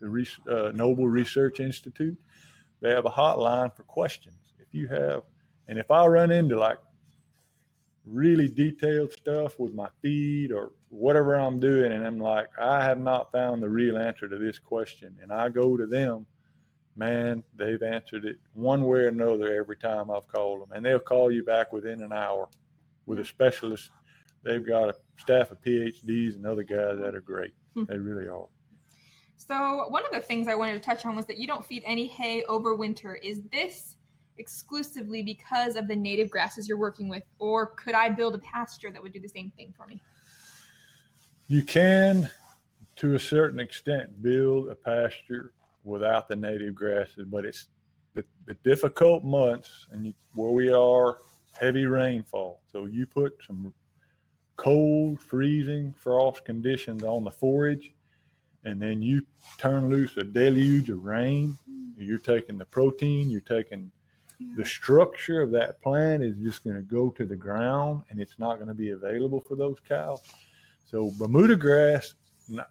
the 0.00 0.08
Re, 0.08 0.26
uh, 0.50 0.72
Noble 0.74 1.08
Research 1.08 1.60
Institute. 1.60 2.18
They 2.80 2.90
have 2.90 3.06
a 3.06 3.10
hotline 3.10 3.74
for 3.74 3.82
questions. 3.84 4.36
If 4.58 4.66
you 4.72 4.88
have, 4.88 5.22
and 5.68 5.78
if 5.78 5.90
I 5.90 6.06
run 6.06 6.30
into 6.30 6.58
like 6.58 6.78
really 8.06 8.48
detailed 8.48 9.12
stuff 9.12 9.58
with 9.58 9.72
my 9.72 9.88
feed 10.02 10.52
or 10.52 10.72
whatever 10.90 11.34
I'm 11.34 11.58
doing, 11.58 11.92
and 11.92 12.06
I'm 12.06 12.18
like, 12.18 12.48
I 12.58 12.84
have 12.84 12.98
not 12.98 13.32
found 13.32 13.62
the 13.62 13.68
real 13.68 13.96
answer 13.96 14.28
to 14.28 14.36
this 14.36 14.58
question, 14.58 15.16
and 15.22 15.32
I 15.32 15.48
go 15.48 15.76
to 15.76 15.86
them, 15.86 16.26
man, 16.96 17.42
they've 17.56 17.82
answered 17.82 18.24
it 18.24 18.36
one 18.54 18.84
way 18.84 19.00
or 19.00 19.08
another 19.08 19.54
every 19.54 19.76
time 19.76 20.10
I've 20.10 20.28
called 20.28 20.62
them, 20.62 20.72
and 20.72 20.84
they'll 20.84 20.98
call 20.98 21.30
you 21.30 21.44
back 21.44 21.72
within 21.72 22.02
an 22.02 22.12
hour 22.12 22.48
with 23.06 23.18
a 23.18 23.24
specialist. 23.24 23.90
They've 24.44 24.66
got 24.66 24.90
a 24.90 24.94
staff 25.18 25.50
of 25.50 25.60
PhDs 25.62 26.36
and 26.36 26.46
other 26.46 26.62
guys 26.62 26.98
that 27.00 27.14
are 27.14 27.20
great. 27.20 27.54
Hmm. 27.74 27.84
They 27.88 27.98
really 27.98 28.28
are. 28.28 28.46
So 29.36 29.88
one 29.88 30.04
of 30.04 30.12
the 30.12 30.20
things 30.20 30.48
I 30.48 30.54
wanted 30.54 30.74
to 30.74 30.80
touch 30.80 31.04
on 31.04 31.16
was 31.16 31.26
that 31.26 31.38
you 31.38 31.46
don't 31.46 31.66
feed 31.66 31.82
any 31.84 32.06
hay 32.06 32.44
over 32.44 32.74
winter. 32.74 33.16
Is 33.16 33.42
this 33.52 33.96
exclusively 34.38 35.22
because 35.22 35.76
of 35.76 35.88
the 35.88 35.96
native 35.96 36.30
grasses 36.30 36.68
you're 36.68 36.78
working 36.78 37.08
with, 37.08 37.22
or 37.38 37.66
could 37.66 37.94
I 37.94 38.08
build 38.08 38.34
a 38.34 38.38
pasture 38.38 38.90
that 38.90 39.02
would 39.02 39.12
do 39.12 39.20
the 39.20 39.28
same 39.28 39.52
thing 39.56 39.72
for 39.76 39.86
me? 39.86 40.00
You 41.46 41.62
can, 41.62 42.30
to 42.96 43.14
a 43.14 43.20
certain 43.20 43.60
extent, 43.60 44.22
build 44.22 44.68
a 44.68 44.74
pasture 44.74 45.52
without 45.84 46.28
the 46.28 46.36
native 46.36 46.74
grasses, 46.74 47.26
but 47.26 47.44
it's 47.44 47.66
the, 48.14 48.24
the 48.46 48.54
difficult 48.64 49.24
months 49.24 49.86
and 49.92 50.06
you, 50.06 50.14
where 50.34 50.50
we 50.50 50.72
are, 50.72 51.18
heavy 51.52 51.86
rainfall. 51.86 52.60
So 52.72 52.86
you 52.86 53.06
put 53.06 53.34
some 53.46 53.72
cold, 54.56 55.20
freezing, 55.20 55.94
frost 55.96 56.44
conditions 56.44 57.02
on 57.02 57.24
the 57.24 57.30
forage, 57.30 57.92
and 58.64 58.80
then 58.80 59.02
you 59.02 59.22
turn 59.58 59.90
loose 59.90 60.16
a 60.16 60.24
deluge 60.24 60.90
of 60.90 61.04
rain. 61.04 61.58
You're 61.98 62.18
taking 62.18 62.58
the 62.58 62.64
protein, 62.64 63.30
you're 63.30 63.40
taking 63.40 63.90
the 64.56 64.64
structure 64.64 65.40
of 65.40 65.50
that 65.52 65.80
plant 65.80 66.22
is 66.22 66.36
just 66.42 66.64
going 66.64 66.76
to 66.76 66.82
go 66.82 67.10
to 67.10 67.24
the 67.24 67.36
ground 67.36 68.02
and 68.10 68.20
it's 68.20 68.38
not 68.38 68.56
going 68.56 68.68
to 68.68 68.74
be 68.74 68.90
available 68.90 69.40
for 69.46 69.56
those 69.56 69.76
cows. 69.88 70.20
So 70.84 71.12
Bermuda 71.18 71.56
grass, 71.56 72.14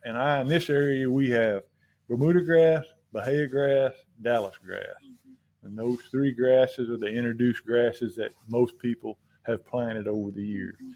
and 0.03 0.17
I 0.17 0.41
in 0.41 0.47
this 0.47 0.69
area 0.69 1.09
we 1.09 1.29
have 1.31 1.63
Bermuda 2.09 2.41
grass, 2.41 2.83
Bahia 3.13 3.47
grass, 3.47 3.93
Dallas 4.21 4.55
grass, 4.65 4.81
mm-hmm. 5.05 5.67
and 5.67 5.77
those 5.77 5.99
three 6.09 6.31
grasses 6.31 6.89
are 6.89 6.97
the 6.97 7.07
introduced 7.07 7.63
grasses 7.65 8.15
that 8.15 8.31
most 8.49 8.77
people 8.79 9.19
have 9.43 9.65
planted 9.65 10.07
over 10.07 10.31
the 10.31 10.43
years. 10.43 10.75
Mm-hmm. 10.83 10.91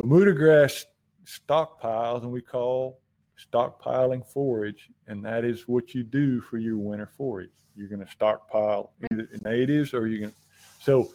Bermuda 0.00 0.32
grass 0.32 0.86
stockpiles, 1.26 2.22
and 2.22 2.32
we 2.32 2.40
call 2.40 3.00
stockpiling 3.52 4.26
forage, 4.26 4.90
and 5.06 5.24
that 5.24 5.44
is 5.44 5.68
what 5.68 5.94
you 5.94 6.02
do 6.02 6.40
for 6.40 6.58
your 6.58 6.78
winter 6.78 7.10
forage. 7.16 7.50
You're 7.74 7.88
going 7.88 8.04
to 8.04 8.10
stockpile 8.10 8.92
either 9.10 9.28
natives 9.44 9.92
or 9.92 10.06
you 10.06 10.20
can. 10.20 10.34
So 10.80 11.12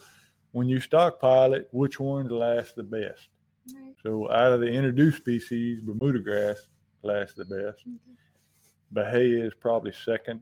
when 0.52 0.68
you 0.68 0.80
stockpile 0.80 1.54
it, 1.54 1.68
which 1.72 1.98
ones 1.98 2.30
last 2.30 2.76
the 2.76 2.84
best? 2.84 3.28
Right. 3.74 3.94
So 4.02 4.30
out 4.30 4.52
of 4.52 4.60
the 4.60 4.68
introduced 4.68 5.18
species, 5.18 5.80
Bermuda 5.80 6.20
grass 6.20 6.58
lasts 7.02 7.34
the 7.34 7.44
best. 7.44 7.80
Mm-hmm. 7.88 8.12
Bahia 9.02 9.44
is 9.44 9.52
probably 9.58 9.92
second, 10.04 10.40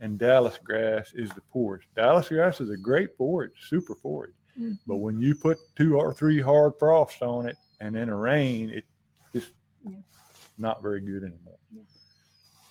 and 0.00 0.18
Dallas 0.18 0.58
grass 0.62 1.12
is 1.14 1.30
the 1.30 1.40
poorest. 1.52 1.86
Dallas 1.94 2.28
grass 2.28 2.60
is 2.60 2.70
a 2.70 2.76
great 2.76 3.16
forage, 3.16 3.52
super 3.68 3.94
forage. 3.94 4.34
Mhm. 4.58 4.78
But 4.86 4.96
when 4.96 5.20
you 5.20 5.34
put 5.34 5.58
two 5.76 5.96
or 5.98 6.12
three 6.12 6.40
hard 6.40 6.72
frosts 6.78 7.22
on 7.22 7.46
it 7.46 7.56
and 7.80 7.94
then 7.94 8.08
a 8.08 8.16
rain, 8.16 8.70
it 8.70 8.84
just 9.34 9.52
Yeah. 9.84 9.98
not 10.58 10.82
very 10.82 11.00
good 11.00 11.22
anymore. 11.22 11.58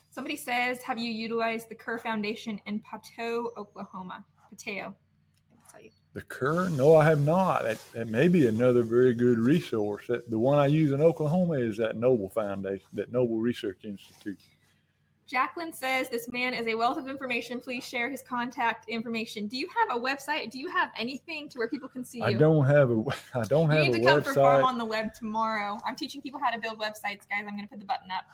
Somebody 0.10 0.36
says, 0.36 0.82
have 0.84 1.00
you 1.00 1.10
utilized 1.12 1.70
the 1.70 1.76
Kerr 1.76 1.98
Foundation 1.98 2.60
in 2.66 2.82
Poteau, 2.82 3.54
Oklahoma? 3.56 4.26
Poteau. 4.50 4.88
I'll 4.88 5.72
tell 5.72 5.82
you. 5.82 5.90
The 6.14 6.22
Kerr, 6.24 6.70
no, 6.70 6.96
I 6.98 7.06
have 7.06 7.22
not. 7.24 7.64
That, 7.64 7.80
that 7.94 8.10
may 8.10 8.28
be 8.28 8.48
another 8.48 8.84
very 8.84 9.14
good 9.14 9.40
resource. 9.40 10.06
That, 10.08 10.30
the 10.30 10.38
one 10.38 10.60
I 10.60 10.68
use 10.68 10.92
in 10.92 11.02
Oklahoma 11.02 11.54
is 11.54 11.78
that 11.78 11.96
Noble 11.96 12.30
Foundation, 12.30 12.86
that 12.94 13.10
Noble 13.14 13.38
Research 13.38 13.86
Institute. 13.86 14.38
Jacqueline 15.32 15.72
says 15.72 16.10
this 16.10 16.28
man 16.30 16.54
is 16.54 16.68
a 16.68 16.76
wealth 16.76 16.98
of 16.98 17.08
information. 17.08 17.62
Please 17.62 17.88
share 17.88 18.10
his 18.10 18.22
contact 18.22 18.90
information. 18.90 19.48
Do 19.48 19.58
you 19.58 19.70
have 19.80 19.98
a 19.98 20.00
website? 20.00 20.52
Do 20.52 20.60
you 20.60 20.70
have 20.70 20.90
anything 20.98 21.48
to 21.50 21.58
where 21.58 21.70
people 21.70 21.88
can 21.88 22.04
see 22.04 22.18
you? 22.18 22.26
I 22.26 22.34
don't 22.34 22.66
have 22.66 22.92
a, 22.92 23.04
I 23.34 23.46
don't 23.46 23.70
have 23.70 23.86
you 23.86 23.86
have 23.86 23.94
need 23.94 24.00
to 24.02 24.06
come 24.06 24.24
for 24.24 24.34
Farm 24.34 24.66
on 24.66 24.78
the 24.78 24.84
Web 24.84 25.14
tomorrow. 25.14 25.80
I'm 25.86 25.96
teaching 25.96 26.22
people 26.22 26.42
how 26.44 26.52
to 26.52 26.60
build 26.60 26.80
websites, 26.80 27.22
guys. 27.30 27.46
I'm 27.48 27.56
going 27.56 27.62
to 27.62 27.68
put 27.68 27.80
the 27.80 27.86
button 27.86 28.12
up. 28.12 28.26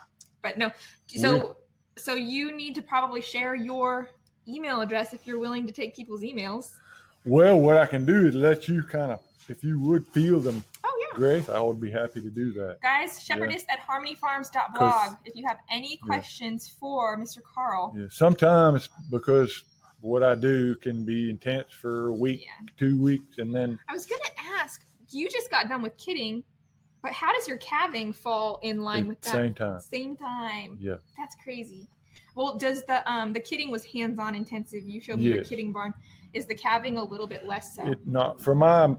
But 0.41 0.58
no, 0.58 0.72
so 1.08 1.58
so 1.98 2.16
you 2.16 2.56
need 2.56 2.74
to 2.76 2.82
probably 2.82 3.22
share 3.22 3.54
your 3.54 4.10
email 4.48 4.82
address 4.82 5.14
if 5.14 5.28
you're 5.28 5.39
willing 5.39 5.68
to 5.68 5.74
take 5.74 5.95
people's 5.95 6.22
emails. 6.22 6.72
Well, 7.26 7.60
what 7.60 7.78
I 7.78 7.86
can 7.86 8.06
do 8.06 8.26
is 8.26 8.34
let 8.34 8.68
you 8.68 8.82
kind 8.82 9.12
of, 9.12 9.20
if 9.50 9.64
you 9.64 9.80
would 9.82 10.08
feel 10.08 10.39
them. 10.39 10.64
Grace, 11.18 11.49
I 11.49 11.59
would 11.59 11.82
be 11.82 11.89
happy 11.89 12.22
to 12.22 12.30
do 12.30 12.53
that. 12.53 12.78
Guys, 12.84 13.24
shepherdess 13.24 13.65
at 13.70 13.80
harmonyfarms.blog. 13.80 14.76
Cause- 14.78 15.15
If 15.26 15.36
you 15.36 15.47
have 15.47 15.57
any 15.72 15.97
questions 15.97 16.70
for 16.80 17.18
Mr. 17.18 17.39
Karl. 17.41 17.91
Yeah, 17.97 18.05
sometimes 18.11 18.88
because 19.09 19.63
what 20.01 20.22
I 20.22 20.36
do 20.36 20.76
can 20.76 21.03
be 21.05 21.32
intense 21.32 21.72
for 21.82 22.09
a 22.09 22.13
week, 22.13 22.41
Yeah. 22.45 22.68
two 22.78 23.01
weeks, 23.01 23.39
and 23.39 23.53
then 23.53 23.80
I 23.89 23.93
was 23.93 24.05
going 24.05 24.22
to 24.24 24.32
ask, 24.59 24.86
you 25.09 25.28
just 25.28 25.49
got 25.49 25.68
done 25.70 25.82
with 25.82 25.97
kidding, 25.97 26.43
but 27.01 27.13
how 27.13 27.34
does 27.34 27.47
your 27.47 27.57
calving 27.57 28.13
fall 28.13 28.59
in 28.61 28.84
line 28.84 29.01
at 29.03 29.07
with 29.07 29.22
that? 29.22 29.32
same 29.32 29.55
time. 29.55 29.80
Same 29.82 30.15
time. 30.15 30.78
Yeah. 30.80 30.97
That's 31.18 31.36
crazy. 31.43 31.88
Well, 32.36 32.59
does 32.59 32.84
the 32.84 33.09
um 33.11 33.34
the 33.34 33.39
kidding 33.39 33.72
was 33.72 33.84
hands-on 33.86 34.36
intensive? 34.36 34.84
You 34.88 35.01
showed 35.01 35.18
me 35.18 35.26
your 35.26 35.38
Yes. 35.38 35.49
kidding 35.49 35.74
barn. 35.74 35.95
Is 36.34 36.45
the 36.45 36.53
calving 36.53 36.97
a 36.97 37.03
little 37.03 37.26
bit 37.26 37.47
less 37.47 37.76
so? 37.76 37.88
It 37.88 38.05
not 38.05 38.39
for 38.39 38.53
my 38.53 38.95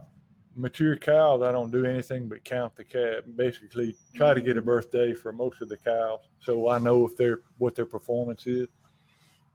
mature 0.59 0.97
cows. 0.97 1.43
I 1.43 1.53
don't 1.53 1.71
do 1.71 1.85
anything 1.87 2.29
but 2.29 2.45
count 2.45 2.75
the 2.77 2.85
calf. 2.85 3.23
Basically, 3.37 3.97
try 4.15 4.35
to 4.35 4.41
get 4.41 4.57
a 4.57 4.63
birthday 4.63 5.15
for 5.15 5.33
most 5.33 5.63
of 5.63 5.69
the 5.69 5.77
cows, 5.77 6.21
so 6.41 6.69
I 6.69 6.79
know 6.79 7.07
if 7.07 7.17
they're 7.17 7.41
what 7.59 7.75
their 7.75 7.87
performance 7.87 8.47
is. 8.47 8.69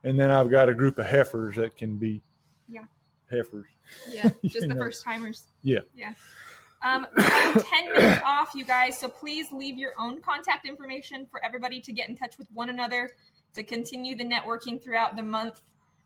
And 0.04 0.20
then 0.20 0.32
I've 0.32 0.50
got 0.50 0.70
a 0.70 0.74
group 0.74 0.98
of 0.98 1.06
heifers 1.06 1.56
that 1.58 1.78
can 1.78 1.98
be 1.98 2.22
Yeah. 2.68 2.86
heifers. 3.30 3.68
yeah, 4.10 4.30
just 4.46 4.62
the 4.62 4.68
know. 4.68 4.76
first 4.76 5.04
timers. 5.04 5.44
Yeah. 5.62 5.80
Yeah. 5.96 6.14
Um, 6.82 7.08
10 7.18 7.94
minutes 7.94 8.22
off, 8.26 8.52
you 8.54 8.66
guys. 8.66 8.98
So 8.98 9.08
please 9.08 9.52
leave 9.54 9.78
your 9.78 9.94
own 9.98 10.20
contact 10.22 10.66
information 10.68 11.26
for 11.32 11.44
everybody 11.46 11.80
to 11.80 11.94
get 11.94 12.10
in 12.10 12.18
touch 12.18 12.38
with 12.38 12.48
one 12.52 12.70
another 12.70 13.12
to 13.54 13.64
continue 13.64 14.18
the 14.18 14.26
networking 14.26 14.84
throughout 14.84 15.16
the 15.16 15.24
month 15.24 15.62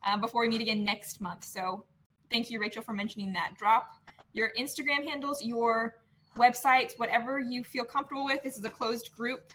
uh, 0.05 0.17
before 0.17 0.41
we 0.41 0.49
meet 0.49 0.61
again 0.61 0.83
next 0.83 1.19
month. 1.19 1.43
So 1.43 1.83
thank 2.29 2.51
you, 2.51 2.59
Rachel, 2.59 2.83
for 2.83 2.93
mentioning 2.93 3.33
that. 3.33 3.55
Drop 3.57 3.89
your 4.33 4.51
Instagram 4.59 5.07
handles, 5.07 5.43
your 5.43 5.95
websites, 6.37 6.97
whatever 6.97 7.39
you 7.39 7.63
feel 7.63 7.83
comfortable 7.83 8.25
with. 8.25 8.43
This 8.43 8.57
is 8.57 8.65
a 8.65 8.69
closed 8.69 9.11
group, 9.15 9.51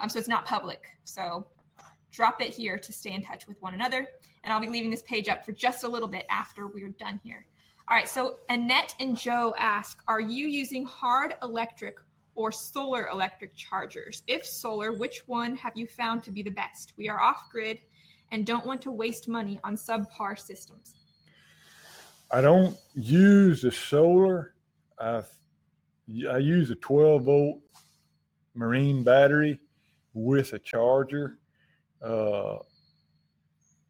um, 0.00 0.08
so 0.08 0.18
it's 0.18 0.28
not 0.28 0.44
public. 0.46 0.82
So 1.04 1.46
drop 2.10 2.40
it 2.40 2.54
here 2.54 2.78
to 2.78 2.92
stay 2.92 3.12
in 3.12 3.22
touch 3.22 3.46
with 3.46 3.60
one 3.60 3.74
another. 3.74 4.06
And 4.44 4.52
I'll 4.52 4.60
be 4.60 4.68
leaving 4.68 4.90
this 4.90 5.02
page 5.02 5.28
up 5.28 5.44
for 5.44 5.52
just 5.52 5.84
a 5.84 5.88
little 5.88 6.08
bit 6.08 6.24
after 6.30 6.66
we're 6.66 6.88
done 6.90 7.20
here. 7.22 7.46
All 7.88 7.96
right, 7.96 8.08
so 8.08 8.38
Annette 8.48 8.94
and 9.00 9.16
Joe 9.16 9.54
ask 9.58 10.02
Are 10.08 10.20
you 10.20 10.48
using 10.48 10.84
hard 10.84 11.34
electric 11.42 11.96
or 12.34 12.50
solar 12.50 13.08
electric 13.08 13.54
chargers? 13.54 14.22
If 14.26 14.46
solar, 14.46 14.92
which 14.92 15.22
one 15.26 15.56
have 15.56 15.72
you 15.76 15.86
found 15.86 16.24
to 16.24 16.30
be 16.30 16.42
the 16.42 16.50
best? 16.50 16.94
We 16.96 17.08
are 17.08 17.20
off 17.20 17.48
grid 17.50 17.78
and 18.32 18.46
don't 18.46 18.66
want 18.66 18.82
to 18.82 18.90
waste 18.90 19.28
money 19.28 19.60
on 19.62 19.76
subpar 19.76 20.38
systems. 20.38 20.94
I 22.30 22.40
don't 22.40 22.76
use 22.94 23.62
the 23.62 23.70
solar. 23.72 24.54
I, 24.98 25.22
I 26.30 26.38
use 26.38 26.70
a 26.70 26.74
12 26.76 27.22
volt 27.22 27.60
marine 28.54 29.02
battery 29.04 29.60
with 30.14 30.52
a 30.52 30.58
charger. 30.58 31.38
Uh, 32.02 32.56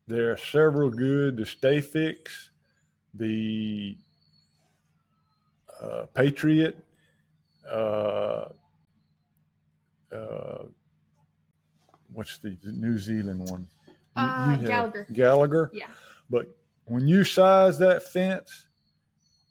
there 0.06 0.32
are 0.32 0.36
several 0.36 0.90
good. 0.90 1.36
The 1.36 1.44
Stafix, 1.44 2.16
the 3.14 3.96
uh, 5.82 6.06
Patriot, 6.14 6.76
uh, 7.70 8.46
uh, 10.12 10.58
what's 12.12 12.38
the 12.38 12.56
New 12.64 12.98
Zealand 12.98 13.40
one? 13.48 13.66
You- 14.16 14.22
Uh, 14.22 14.56
you 14.60 14.66
Gallagher. 14.66 15.06
Gallagher. 15.12 15.70
Yeah. 15.74 15.88
But 16.30 16.46
when 16.86 17.06
you 17.06 17.24
size 17.24 17.78
that 17.78 18.02
fence 18.08 18.66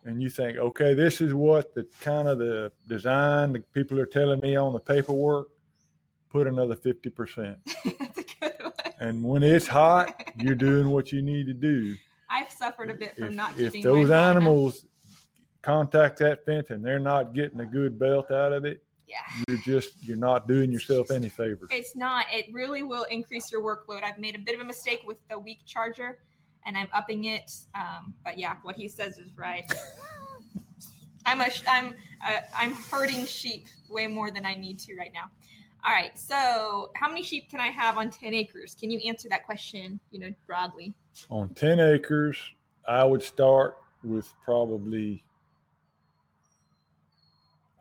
and 0.06 0.22
you 0.22 0.30
think, 0.30 0.58
okay, 0.58 0.94
this 0.94 1.22
is 1.22 1.34
what 1.34 1.74
the 1.76 1.86
kind 2.02 2.28
of 2.28 2.40
the 2.40 2.72
design 2.88 3.54
the 3.54 3.60
people 3.74 4.00
are 4.00 4.06
telling 4.06 4.40
me 4.40 4.56
on 4.56 4.74
the 4.74 4.80
paperwork, 4.80 5.48
put 6.30 6.48
another 6.48 6.76
50%. 6.76 7.56
That's 7.66 8.18
a 8.18 8.24
good. 8.42 8.54
And 9.00 9.24
when 9.24 9.44
it's 9.44 9.68
hot, 9.68 10.24
you're 10.38 10.56
doing 10.56 10.90
what 10.90 11.12
you 11.12 11.22
need 11.22 11.46
to 11.48 11.54
do. 11.54 11.96
I've 12.30 12.52
suffered 12.52 12.90
a 12.90 12.94
bit 12.94 13.16
from 13.16 13.26
If, 13.26 13.32
not 13.34 13.60
if 13.60 13.84
those 13.84 14.10
animals 14.12 14.86
contact 15.62 16.20
that 16.20 16.46
fence 16.46 16.70
and 16.70 16.84
they're 16.84 17.00
not 17.00 17.34
getting 17.34 17.60
a 17.60 17.66
good 17.66 18.00
belt 18.00 18.32
out 18.32 18.54
of 18.54 18.64
it, 18.66 18.82
Yeah. 19.08 19.18
you're 19.48 19.58
just, 19.58 20.02
you're 20.02 20.16
not 20.18 20.48
doing 20.48 20.72
yourself 20.72 21.12
any 21.12 21.30
favors. 21.30 21.70
It's 21.72 21.96
not. 21.96 22.28
It 22.32 22.46
really 22.54 22.84
will 22.84 23.04
increase 23.06 23.52
your 23.52 23.62
workload. 23.62 24.04
I've 24.04 24.20
made 24.20 24.36
a 24.36 24.40
bit 24.40 24.56
of 24.56 24.62
a 24.62 24.66
mistake 24.66 25.02
with 25.06 25.18
the 25.30 25.38
weak 25.38 25.60
charger, 25.66 26.20
and 26.66 26.78
I'm 26.78 26.88
upping 26.93 27.26
it. 27.26 27.51
Um, 27.74 28.13
but 28.24 28.38
yeah, 28.38 28.55
what 28.63 28.76
he 28.76 28.88
says 28.88 29.18
is 29.18 29.38
right. 29.38 29.72
I'm 31.26 31.41
a, 31.41 31.47
I'm, 31.68 31.95
uh, 32.26 32.41
I'm 32.55 32.74
hurting 32.74 33.26
sheep 33.26 33.68
way 33.89 34.07
more 34.07 34.32
than 34.32 34.45
I 34.45 34.55
need 34.55 34.80
to 34.80 34.95
right 34.95 35.11
now. 35.13 35.30
All 35.86 35.93
right. 35.93 36.18
So, 36.18 36.91
how 36.95 37.07
many 37.07 37.24
sheep 37.24 37.49
can 37.49 37.59
I 37.59 37.68
have 37.68 37.97
on 37.97 38.09
10 38.09 38.34
acres? 38.34 38.76
Can 38.80 38.89
you 38.89 38.99
answer 39.07 39.30
that 39.30 39.45
question? 39.45 39.99
You 40.11 40.20
know, 40.20 40.34
broadly. 40.47 40.93
On 41.30 41.49
10 41.49 41.80
acres, 41.80 42.38
I 42.88 43.03
would 43.03 43.22
start 43.22 43.78
with 44.03 44.32
probably 44.43 45.24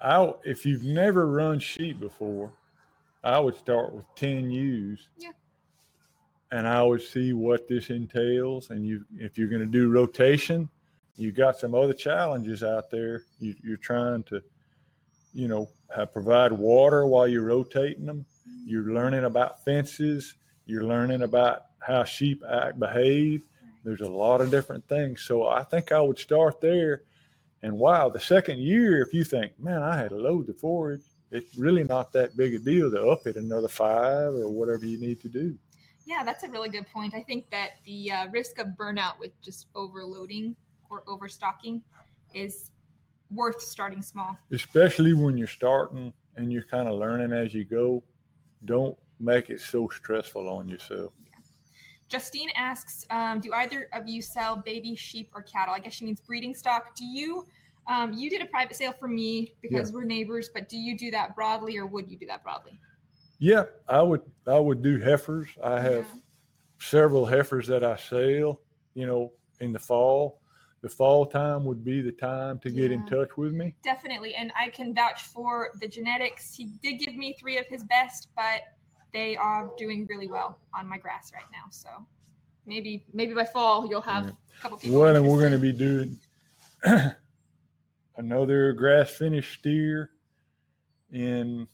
I 0.04 0.32
if 0.44 0.66
you've 0.66 0.84
never 0.84 1.26
run 1.26 1.58
sheep 1.58 1.98
before, 1.98 2.52
I 3.22 3.40
would 3.40 3.56
start 3.56 3.94
with 3.94 4.04
10 4.16 4.50
ewes. 4.50 5.08
Yeah. 5.16 5.30
And 6.52 6.68
I 6.68 6.82
would 6.82 7.02
see 7.02 7.32
what 7.32 7.68
this 7.68 7.90
entails. 7.90 8.70
And 8.70 8.86
you 8.86 9.04
if 9.16 9.36
you're 9.36 9.48
going 9.48 9.60
to 9.60 9.66
do 9.66 9.90
rotation, 9.90 10.68
you 11.16 11.32
got 11.32 11.58
some 11.58 11.74
other 11.74 11.94
challenges 11.94 12.62
out 12.62 12.90
there. 12.90 13.22
You, 13.40 13.54
you're 13.62 13.76
trying 13.76 14.22
to, 14.24 14.42
you 15.32 15.48
know, 15.48 15.68
have, 15.94 16.12
provide 16.12 16.52
water 16.52 17.06
while 17.06 17.26
you're 17.26 17.42
rotating 17.44 18.06
them. 18.06 18.24
You're 18.64 18.92
learning 18.92 19.24
about 19.24 19.64
fences. 19.64 20.34
You're 20.66 20.84
learning 20.84 21.22
about 21.22 21.66
how 21.80 22.04
sheep 22.04 22.42
act, 22.50 22.78
behave. 22.78 23.42
There's 23.84 24.00
a 24.00 24.08
lot 24.08 24.40
of 24.40 24.50
different 24.50 24.86
things. 24.88 25.22
So 25.22 25.46
I 25.46 25.62
think 25.62 25.92
I 25.92 26.00
would 26.00 26.18
start 26.18 26.60
there. 26.60 27.02
And 27.62 27.78
wow, 27.78 28.08
the 28.08 28.20
second 28.20 28.58
year, 28.58 29.02
if 29.02 29.12
you 29.14 29.24
think, 29.24 29.58
man, 29.58 29.82
I 29.82 29.96
had 29.96 30.12
a 30.12 30.16
load 30.16 30.46
to 30.46 30.54
forage, 30.54 31.02
it's 31.30 31.56
really 31.56 31.84
not 31.84 32.12
that 32.12 32.36
big 32.36 32.54
a 32.54 32.58
deal 32.58 32.90
to 32.90 33.08
up 33.08 33.26
it 33.26 33.36
another 33.36 33.68
five 33.68 34.34
or 34.34 34.48
whatever 34.48 34.86
you 34.86 34.98
need 34.98 35.20
to 35.22 35.28
do. 35.28 35.56
Yeah, 36.06 36.22
that's 36.24 36.44
a 36.44 36.48
really 36.48 36.68
good 36.68 36.86
point. 36.92 37.14
I 37.14 37.22
think 37.22 37.50
that 37.50 37.76
the 37.86 38.10
uh, 38.10 38.28
risk 38.28 38.58
of 38.58 38.68
burnout 38.68 39.18
with 39.18 39.40
just 39.40 39.68
overloading 39.74 40.54
or 40.90 41.02
overstocking 41.06 41.82
is 42.34 42.70
worth 43.30 43.60
starting 43.60 44.02
small. 44.02 44.36
Especially 44.52 45.14
when 45.14 45.36
you're 45.36 45.46
starting 45.46 46.12
and 46.36 46.52
you're 46.52 46.64
kind 46.64 46.88
of 46.88 46.98
learning 46.98 47.32
as 47.32 47.54
you 47.54 47.64
go. 47.64 48.02
Don't 48.64 48.96
make 49.20 49.50
it 49.50 49.60
so 49.60 49.88
stressful 49.88 50.48
on 50.48 50.68
yourself. 50.68 51.12
Justine 52.08 52.50
asks, 52.54 53.06
um, 53.10 53.40
do 53.40 53.52
either 53.54 53.88
of 53.92 54.06
you 54.06 54.20
sell 54.20 54.56
baby 54.56 54.94
sheep 54.94 55.30
or 55.34 55.42
cattle? 55.42 55.74
I 55.74 55.78
guess 55.78 55.94
she 55.94 56.04
means 56.04 56.20
breeding 56.20 56.54
stock. 56.54 56.94
Do 56.94 57.04
you? 57.04 57.46
Um, 57.86 58.12
you 58.12 58.30
did 58.30 58.42
a 58.42 58.46
private 58.46 58.76
sale 58.76 58.94
for 58.98 59.08
me 59.08 59.54
because 59.60 59.92
we're 59.92 60.04
neighbors, 60.04 60.48
but 60.52 60.68
do 60.68 60.76
you 60.78 60.96
do 60.96 61.10
that 61.10 61.34
broadly, 61.34 61.76
or 61.76 61.86
would 61.86 62.10
you 62.10 62.16
do 62.16 62.26
that 62.26 62.42
broadly? 62.42 62.78
Yeah, 63.38 63.64
I 63.88 64.02
would 64.02 64.22
I 64.46 64.58
would 64.58 64.82
do 64.82 64.98
heifers. 65.00 65.48
I 65.62 65.80
have 65.80 66.06
Yeah. 66.06 66.20
several 66.78 67.26
heifers 67.26 67.66
that 67.68 67.84
I 67.84 67.96
sell, 67.96 68.60
you 68.94 69.06
know, 69.06 69.32
in 69.60 69.72
the 69.72 69.78
fall. 69.78 70.40
The 70.82 70.88
fall 70.88 71.24
time 71.26 71.64
would 71.64 71.82
be 71.82 72.02
the 72.02 72.12
time 72.12 72.58
to 72.60 72.70
get 72.70 72.92
in 72.92 73.06
touch 73.06 73.36
with 73.38 73.54
me. 73.54 73.74
Definitely, 73.82 74.34
and 74.34 74.52
I 74.58 74.68
can 74.68 74.94
vouch 74.94 75.22
for 75.22 75.70
the 75.80 75.88
genetics. 75.88 76.54
He 76.54 76.66
did 76.82 76.98
give 76.98 77.16
me 77.16 77.34
three 77.40 77.56
of 77.56 77.66
his 77.66 77.82
best, 77.84 78.28
but 78.36 78.62
they 79.12 79.34
are 79.36 79.70
doing 79.78 80.06
really 80.10 80.28
well 80.28 80.58
on 80.74 80.86
my 80.86 80.98
grass 80.98 81.32
right 81.32 81.50
now. 81.52 81.64
So 81.70 81.88
maybe 82.66 83.06
maybe 83.14 83.32
by 83.34 83.44
fall 83.46 83.86
you'll 83.88 84.02
have 84.02 84.24
Yeah. 84.24 84.30
a 84.30 84.62
couple 84.62 84.78
people. 84.78 85.00
Well, 85.00 85.16
and 85.16 85.26
we're 85.26 85.40
going 85.40 85.52
to 85.52 85.58
be 85.58 85.72
doing 85.72 86.18
another 88.16 88.72
grass 88.74 89.10
finished 89.10 89.58
steer 89.60 90.10
in 91.12 91.66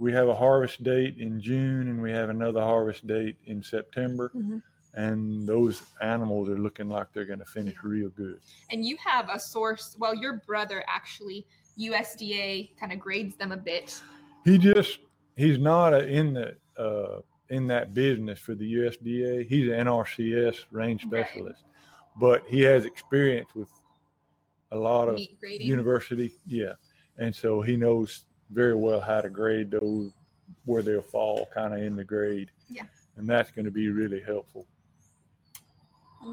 we 0.00 0.10
have 0.12 0.28
a 0.28 0.34
harvest 0.34 0.82
date 0.82 1.18
in 1.18 1.38
June 1.40 1.88
and 1.88 2.00
we 2.00 2.10
have 2.10 2.30
another 2.30 2.62
harvest 2.62 3.06
date 3.06 3.36
in 3.44 3.62
September. 3.62 4.32
Mhm. 4.34 4.62
And 4.94 5.46
those 5.46 5.82
animals 6.00 6.48
are 6.48 6.58
looking 6.58 6.88
like 6.88 7.12
they're 7.12 7.26
going 7.26 7.38
to 7.38 7.44
finish 7.44 7.76
real 7.84 8.08
good. 8.08 8.40
And 8.72 8.84
you 8.84 8.96
have 8.96 9.28
a 9.28 9.38
source. 9.38 9.94
Well, 10.00 10.14
your 10.14 10.42
brother 10.46 10.82
actually 10.88 11.46
USDA 11.78 12.70
kind 12.80 12.92
of 12.92 12.98
grades 12.98 13.36
them 13.36 13.52
a 13.52 13.56
bit. 13.58 14.02
He 14.44 14.56
just 14.56 15.00
he's 15.36 15.58
not 15.58 15.92
a, 15.92 16.08
in 16.08 16.32
the 16.32 16.56
uh, 16.78 17.20
in 17.50 17.66
that 17.66 17.92
business 17.92 18.38
for 18.38 18.54
the 18.54 18.72
USDA. 18.76 19.46
He's 19.46 19.68
an 19.68 19.74
NRCS 19.86 20.64
range 20.70 21.04
Right. 21.04 21.26
specialist, 21.26 21.64
but 22.16 22.42
he 22.48 22.62
has 22.62 22.86
experience 22.86 23.54
with 23.54 23.68
a 24.72 24.78
lot 24.78 25.08
of 25.08 25.20
university. 25.44 26.32
Yeah, 26.46 26.72
and 27.18 27.34
so 27.34 27.60
he 27.60 27.76
knows 27.76 28.24
very 28.52 28.74
well 28.74 29.00
how 29.00 29.20
to 29.20 29.30
grade 29.30 29.70
those 29.70 30.10
where 30.64 30.82
they'll 30.82 31.02
fall 31.02 31.48
kind 31.54 31.72
of 31.72 31.80
in 31.80 31.96
the 31.96 32.04
grade. 32.04 32.50
Yeah. 32.68 32.82
and 33.16 33.28
that's 33.28 33.50
going 33.50 33.64
to 33.64 33.70
be 33.70 33.88
really 33.88 34.20
helpful. 34.20 34.66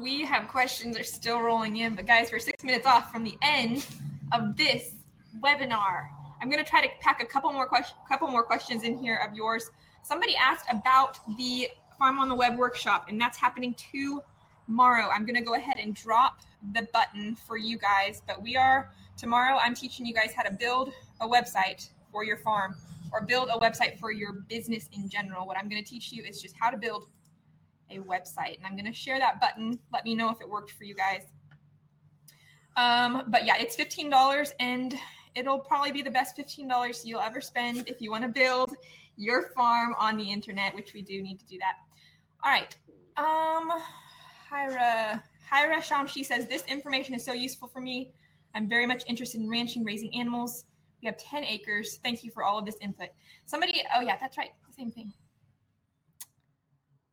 we 0.02 0.22
have 0.24 0.48
questions 0.48 0.96
that 0.96 1.00
are 1.00 1.04
still 1.04 1.40
rolling 1.40 1.78
in, 1.78 1.94
but 1.94 2.06
guys, 2.06 2.30
we're 2.30 2.38
six 2.38 2.62
minutes 2.62 2.86
off 2.86 3.10
from 3.10 3.24
the 3.24 3.36
end 3.42 3.86
of 4.32 4.56
this 4.56 4.92
webinar. 5.40 6.08
I'm 6.40 6.50
going 6.50 6.62
to 6.62 6.68
try 6.68 6.82
to 6.82 6.88
pack 7.00 7.22
a 7.22 7.26
couple 7.26 7.52
more 7.52 7.66
questions, 7.66 7.98
couple 8.08 8.28
more 8.28 8.42
questions 8.42 8.82
in 8.84 8.98
here 8.98 9.16
of 9.26 9.34
yours. 9.34 9.70
Somebody 10.02 10.36
asked 10.36 10.66
about 10.70 11.18
the 11.36 11.68
Farm 11.98 12.18
on 12.20 12.28
the 12.28 12.34
Web 12.34 12.56
workshop, 12.56 13.06
and 13.08 13.20
that's 13.20 13.36
happening 13.36 13.74
tomorrow. 13.74 15.08
I'm 15.08 15.24
going 15.24 15.34
to 15.34 15.42
go 15.42 15.54
ahead 15.54 15.76
and 15.82 15.94
drop 15.94 16.40
the 16.74 16.86
button 16.92 17.34
for 17.34 17.56
you 17.56 17.76
guys, 17.76 18.22
but 18.26 18.40
we 18.40 18.56
are 18.56 18.92
tomorrow. 19.16 19.58
I'm 19.58 19.74
teaching 19.74 20.06
you 20.06 20.14
guys 20.14 20.32
how 20.36 20.42
to 20.44 20.52
build 20.52 20.92
a 21.20 21.26
website 21.26 21.88
for 22.10 22.24
your 22.24 22.38
farm 22.38 22.76
or 23.12 23.22
build 23.22 23.48
a 23.52 23.58
website 23.58 23.98
for 23.98 24.12
your 24.12 24.32
business 24.48 24.88
in 24.92 25.08
general. 25.08 25.46
What 25.46 25.56
I'm 25.56 25.68
going 25.68 25.82
to 25.82 25.88
teach 25.88 26.12
you 26.12 26.22
is 26.24 26.42
just 26.42 26.54
how 26.58 26.70
to 26.70 26.76
build 26.76 27.08
a 27.90 27.98
website. 27.98 28.56
And 28.56 28.66
I'm 28.66 28.72
going 28.72 28.84
to 28.84 28.92
share 28.92 29.18
that 29.18 29.40
button. 29.40 29.78
Let 29.92 30.04
me 30.04 30.14
know 30.14 30.30
if 30.30 30.40
it 30.40 30.48
worked 30.48 30.72
for 30.72 30.84
you 30.84 30.94
guys. 30.94 31.22
Um, 32.76 33.24
but 33.28 33.44
yeah, 33.44 33.54
it's 33.58 33.76
$15 33.76 34.52
and 34.60 34.94
it'll 35.34 35.58
probably 35.58 35.92
be 35.92 36.02
the 36.02 36.10
best 36.10 36.36
$15 36.36 37.04
you'll 37.04 37.20
ever 37.20 37.40
spend 37.40 37.88
if 37.88 38.00
you 38.00 38.10
want 38.10 38.22
to 38.22 38.28
build 38.28 38.74
your 39.16 39.50
farm 39.56 39.94
on 39.98 40.16
the 40.16 40.30
internet, 40.30 40.74
which 40.74 40.94
we 40.94 41.02
do 41.02 41.22
need 41.22 41.40
to 41.40 41.46
do 41.46 41.58
that. 41.58 41.74
All 42.44 42.52
right. 42.52 42.76
Um, 43.16 43.70
Hyra, 44.50 45.20
Hyra 45.50 45.78
Shamshi 45.82 46.24
says, 46.24 46.46
This 46.46 46.62
information 46.66 47.14
is 47.14 47.24
so 47.24 47.32
useful 47.32 47.68
for 47.68 47.80
me. 47.80 48.12
I'm 48.54 48.68
very 48.68 48.86
much 48.86 49.02
interested 49.08 49.40
in 49.40 49.50
ranching, 49.50 49.84
raising 49.84 50.14
animals. 50.14 50.64
We 51.02 51.06
have 51.06 51.16
10 51.16 51.44
acres. 51.44 51.98
Thank 52.02 52.24
you 52.24 52.30
for 52.30 52.42
all 52.42 52.58
of 52.58 52.66
this 52.66 52.76
input. 52.80 53.08
Somebody, 53.46 53.82
oh 53.96 54.00
yeah, 54.00 54.16
that's 54.20 54.36
right. 54.36 54.50
Same 54.76 54.90
thing. 54.90 55.12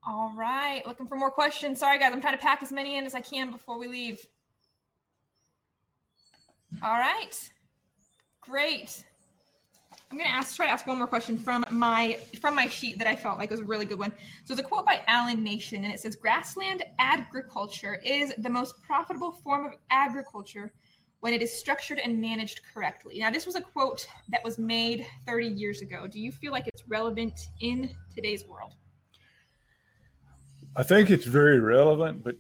All 0.08 0.32
right, 0.36 0.86
looking 0.86 1.08
for 1.08 1.16
more 1.16 1.32
questions. 1.32 1.80
Sorry, 1.80 1.98
guys, 1.98 2.12
I'm 2.14 2.22
trying 2.22 2.38
to 2.38 2.42
pack 2.42 2.62
as 2.62 2.72
many 2.72 2.98
in 2.98 3.06
as 3.06 3.16
I 3.16 3.22
can 3.22 3.52
before 3.52 3.80
we 3.80 3.88
leave. 3.88 4.20
All 6.84 7.00
right, 7.00 7.32
great. 8.42 9.04
I'm 10.12 10.18
gonna 10.18 10.30
ask, 10.30 10.56
try 10.56 10.68
to 10.68 10.72
ask 10.72 10.86
one 10.86 11.00
more 11.00 11.08
question 11.08 11.38
from 11.38 11.66
my 11.72 12.20
from 12.40 12.56
my 12.56 12.68
sheet 12.68 13.00
that 13.00 13.08
I 13.08 13.16
felt 13.16 13.40
like 13.40 13.50
was 13.50 13.62
a 13.62 13.66
really 13.66 13.86
good 13.86 13.98
one. 13.98 14.12
So 14.44 14.54
it's 14.54 14.62
a 14.62 14.64
quote 14.64 14.86
by 14.86 15.02
Alan 15.08 15.44
Nation, 15.44 15.84
and 15.84 15.94
it 15.94 16.00
says, 16.00 16.16
"Grassland 16.16 16.84
agriculture 17.00 17.96
is 17.96 18.32
the 18.38 18.50
most 18.50 18.82
profitable 18.84 19.32
form 19.32 19.66
of 19.66 19.74
agriculture 19.90 20.72
when 21.26 21.34
it 21.34 21.42
is 21.42 21.52
structured 21.52 21.98
and 21.98 22.22
managed 22.22 22.62
correctly." 22.72 23.18
Now, 23.18 23.32
this 23.32 23.48
was 23.48 23.56
a 23.56 23.62
quote 23.62 24.08
that 24.30 24.44
was 24.44 24.60
made 24.60 25.08
30 25.26 25.48
years 25.48 25.82
ago. 25.82 26.06
Do 26.06 26.20
you 26.20 26.32
feel 26.32 26.52
like 26.52 26.68
it's 26.68 26.84
relevant 26.88 27.48
in 27.62 27.90
today's 28.14 28.46
world? 28.46 28.76
I 30.76 30.84
think 30.84 31.10
it's 31.10 31.26
very 31.26 31.60
relevant, 31.60 32.24
but 32.24 32.36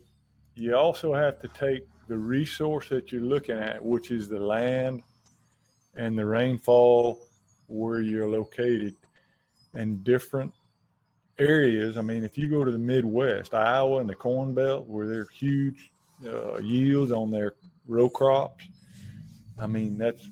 you 0.54 0.76
also 0.76 1.16
have 1.16 1.40
to 1.40 1.48
take 1.48 1.88
the 2.08 2.16
resource 2.16 2.88
that 2.90 3.12
you're 3.12 3.24
looking 3.24 3.58
at, 3.58 3.84
which 3.84 4.12
is 4.12 4.30
the 4.30 4.40
land 4.40 5.02
and 5.96 6.16
the 6.16 6.28
rainfall 6.28 7.26
where 7.66 8.02
you're 8.02 8.30
located 8.30 8.96
and 9.74 10.04
different 10.04 10.54
areas. 11.40 11.98
I 11.98 12.02
mean, 12.02 12.24
if 12.24 12.38
you 12.38 12.50
go 12.50 12.64
to 12.64 12.72
the 12.72 12.78
Midwest, 12.78 13.56
Iowa 13.56 13.98
and 13.98 14.08
the 14.08 14.14
Corn 14.14 14.54
Belt, 14.54 14.86
where 14.86 15.08
there 15.08 15.22
are 15.22 15.30
huge 15.34 15.92
uh, 16.24 16.60
yields 16.60 17.12
on 17.12 17.32
their 17.32 17.56
row 17.88 18.10
crops, 18.10 18.68
I 19.60 19.68
mean, 19.68 19.98
that's 19.98 20.28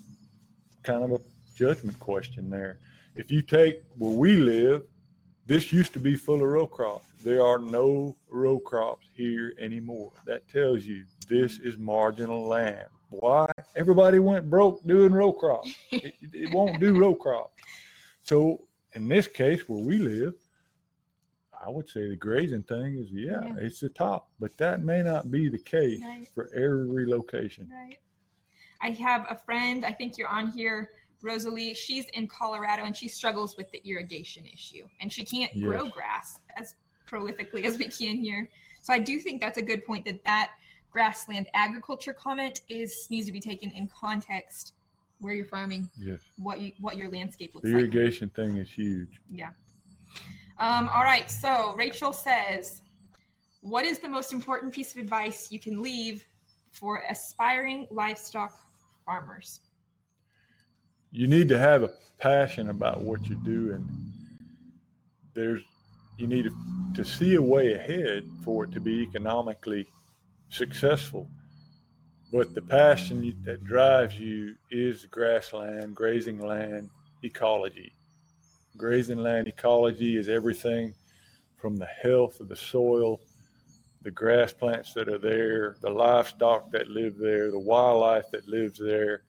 kind 0.84 1.04
of 1.04 1.12
a 1.12 1.20
judgment 1.56 2.00
question 2.00 2.50
there. 2.50 2.80
If 3.16 3.32
you 3.32 3.42
take 3.42 3.84
where 3.98 4.12
we 4.12 4.34
live, 4.38 4.84
this 5.46 5.72
used 5.72 5.94
to 5.94 6.00
be 6.00 6.16
full 6.16 6.36
of 6.36 6.42
row 6.50 6.68
crops. 6.68 7.06
There 7.24 7.42
are 7.46 7.60
no 7.60 8.16
row 8.30 8.60
crops 8.60 9.08
here 9.14 9.54
anymore. 9.60 10.12
That 10.26 10.48
tells 10.50 10.84
you 10.84 11.04
this 11.30 11.60
is 11.60 11.78
marginal 11.78 12.46
land. 12.48 12.88
Why? 13.10 13.46
Everybody 13.76 14.20
went 14.20 14.50
broke 14.50 14.86
doing 14.86 15.14
row 15.14 15.32
crops. 15.32 15.72
It, 15.92 16.16
it 16.34 16.54
won't 16.54 16.80
do 16.80 17.00
row 17.00 17.14
crops. 17.16 17.54
So 18.24 18.62
in 18.94 19.08
this 19.08 19.28
case 19.28 19.62
where 19.70 19.80
we 19.84 20.00
live, 20.00 20.34
I 21.66 21.70
would 21.70 21.88
say 21.90 22.10
the 22.10 22.16
grazing 22.16 22.64
thing 22.64 22.98
is 22.98 23.08
yeah, 23.12 23.40
Yeah. 23.44 23.56
it's 23.60 23.80
the 23.80 23.90
top, 23.90 24.30
but 24.40 24.58
that 24.58 24.82
may 24.82 25.02
not 25.04 25.30
be 25.32 25.48
the 25.50 25.60
case 25.60 26.02
Right. 26.02 26.28
for 26.34 26.50
every 26.56 27.06
location. 27.06 27.70
Right. 27.72 27.98
I 28.84 28.90
have 28.92 29.26
a 29.30 29.36
friend, 29.36 29.86
I 29.86 29.94
think 29.94 30.18
you're 30.18 30.28
on 30.28 30.52
here, 30.52 30.90
Rosalie. 31.22 31.74
She's 31.74 32.06
in 32.14 32.28
Colorado 32.28 32.84
and 32.84 32.96
she 32.96 33.08
struggles 33.08 33.56
with 33.56 33.72
the 33.72 33.82
irrigation 33.90 34.44
issue 34.46 34.84
and 35.00 35.12
she 35.12 35.24
can't 35.24 35.52
grow 35.62 35.88
grass 35.88 36.38
as 36.58 36.76
prolifically 37.10 37.64
as 37.64 37.78
we 37.78 37.86
can 37.88 38.18
here. 38.18 38.50
So 38.82 38.92
I 38.94 39.00
do 39.00 39.20
think 39.20 39.40
that's 39.40 39.58
a 39.58 39.62
good 39.62 39.86
point 39.86 40.04
that 40.06 40.22
that 40.26 40.52
grassland 40.92 41.48
agriculture 41.54 42.14
comment 42.14 42.62
is 42.70 43.08
needs 43.10 43.26
to 43.26 43.32
be 43.32 43.40
taken 43.40 43.72
in 43.72 43.88
context 43.88 44.74
where 45.20 45.34
you're 45.34 45.46
farming, 45.46 45.90
Yes. 45.98 46.20
what 46.38 46.60
you 46.60 46.74
what 46.82 46.98
your 46.98 47.10
landscape 47.10 47.56
looks 47.56 47.64
The 47.66 47.74
like. 47.74 47.84
irrigation 47.84 48.30
thing 48.32 48.58
is 48.58 48.70
huge. 48.70 49.22
Yeah. 49.32 49.52
Um, 50.60 50.90
all 50.94 51.04
right. 51.04 51.32
So 51.32 51.74
Rachel 51.78 52.12
says, 52.12 52.82
what 53.62 53.86
is 53.86 54.00
the 54.00 54.10
most 54.10 54.34
important 54.34 54.74
piece 54.74 54.94
of 54.94 55.00
advice 55.00 55.50
you 55.54 55.60
can 55.60 55.82
leave 55.82 56.26
for 56.72 57.04
aspiring 57.10 57.88
livestock 57.90 58.60
farmers? 59.06 59.60
you 61.14 61.28
need 61.28 61.48
to 61.48 61.60
have 61.60 61.84
a 61.84 61.92
passion 62.18 62.70
about 62.70 63.02
what 63.02 63.24
you 63.30 63.36
do 63.46 63.72
and 63.74 63.88
there's 65.36 65.62
you 66.18 66.28
need 66.28 66.50
to, 66.96 67.04
see 67.04 67.36
a 67.36 67.42
way 67.42 67.74
ahead 67.74 68.30
for 68.44 68.66
it 68.66 68.72
to 68.72 68.80
be 68.80 69.02
economically 69.02 69.88
successful 70.50 71.28
but 72.32 72.54
the 72.54 72.62
passion 72.62 73.36
that 73.44 73.64
drives 73.64 74.18
you 74.20 74.56
is 74.72 75.06
grassland 75.06 75.96
grazing 75.96 76.40
land 76.40 76.90
ecology 77.24 77.94
grazing 78.78 79.18
land 79.18 79.48
ecology 79.48 80.18
is 80.18 80.30
everything 80.30 80.94
from 81.58 81.76
the 81.78 81.90
health 82.02 82.40
of 82.40 82.48
the 82.48 82.56
soil 82.56 83.20
the 84.04 84.12
grass 84.12 84.54
plants 84.54 84.94
that 84.94 85.10
are 85.10 85.18
there 85.18 85.76
the 85.82 85.90
livestock 85.90 86.72
that 86.72 86.88
live 86.90 87.18
there 87.18 87.52
the 87.52 87.60
wildlife 87.60 88.30
that 88.32 88.48
lives 88.48 88.80
there 88.80 89.24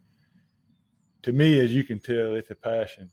to 1.25 1.33
me, 1.33 1.59
as 1.61 1.73
you 1.73 1.85
can 1.85 1.99
tell, 1.99 2.35
it's 2.35 2.51
a 2.51 2.55
passion. 2.55 3.11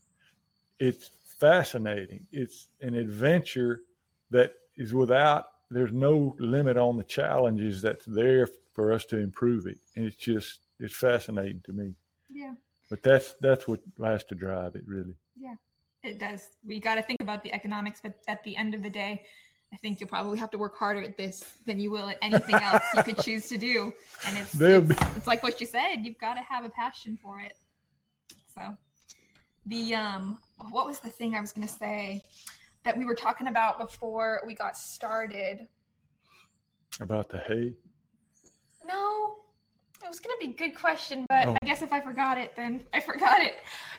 It's 0.80 1.12
fascinating. 1.40 2.28
It's 2.32 2.68
an 2.82 2.94
adventure 2.94 3.84
that 4.32 4.52
is 4.76 4.94
without, 4.94 5.46
there's 5.70 5.94
no 5.94 6.36
limit 6.38 6.76
on 6.76 6.98
the 6.98 7.06
challenges 7.06 7.82
that's 7.82 8.06
there 8.06 8.50
for 8.74 8.92
us 8.92 9.06
to 9.06 9.18
improve 9.18 9.66
it. 9.66 9.78
And 9.96 10.06
it's 10.06 10.18
just, 10.18 10.60
it's 10.80 10.96
fascinating 10.96 11.62
to 11.66 11.72
me. 11.72 11.94
Yeah, 12.30 12.54
But 12.90 13.02
that's, 13.02 13.36
that's 13.40 13.66
what 13.66 13.80
has 14.04 14.26
to 14.26 14.36
drive 14.36 14.76
it 14.76 14.84
really. 14.86 15.16
Yeah, 15.40 15.56
it 16.04 16.20
does. 16.20 16.50
We 16.66 16.82
got 16.82 16.96
to 16.96 17.02
think 17.02 17.22
about 17.22 17.44
the 17.44 17.54
economics, 17.54 18.02
but 18.04 18.16
at 18.28 18.44
the 18.44 18.58
end 18.58 18.76
of 18.76 18.84
the 18.84 18.90
day, 18.90 19.24
I 19.74 19.78
think 19.78 20.00
you'll 20.00 20.10
probably 20.10 20.38
have 20.38 20.52
to 20.52 20.58
work 20.58 20.78
harder 20.78 21.02
at 21.02 21.18
this 21.18 21.46
than 21.66 21.80
you 21.80 21.92
will 21.92 22.10
at 22.10 22.18
anything 22.22 22.56
else 22.62 22.84
you 22.96 23.04
could 23.04 23.18
choose 23.20 23.48
to 23.50 23.58
do. 23.58 23.94
And 24.28 24.38
it's, 24.38 24.60
it's, 24.60 25.02
it's 25.16 25.28
like 25.28 25.44
what 25.44 25.62
you 25.62 25.68
said, 25.68 25.98
you've 26.02 26.20
got 26.20 26.34
to 26.34 26.42
have 26.42 26.66
a 26.66 26.70
passion 26.70 27.18
for 27.22 27.40
it. 27.40 27.54
So 28.54 28.76
the 29.68 29.96
um 29.96 30.40
what 30.72 30.86
was 30.86 31.00
the 31.00 31.10
thing 31.10 31.36
I 31.36 31.42
was 31.42 31.52
gonna 31.52 31.68
say 31.68 32.22
that 32.84 32.98
we 32.98 33.06
were 33.06 33.16
talking 33.16 33.48
about 33.48 33.80
before 33.80 34.42
we 34.46 34.56
got 34.56 34.78
started? 34.78 35.68
About 37.00 37.30
the 37.30 37.38
hay. 37.48 37.74
No, 38.86 39.36
it 40.04 40.10
was 40.10 40.20
gonna 40.20 40.36
be 40.40 40.48
a 40.48 40.54
good 40.54 40.76
question, 40.78 41.26
but 41.30 41.48
Oh. 41.48 41.58
I 41.62 41.66
guess 41.66 41.82
if 41.82 41.94
I 41.94 42.02
forgot 42.02 42.38
it, 42.38 42.54
then 42.56 42.82
I 42.94 43.00
forgot 43.00 43.42
it. 43.42 43.56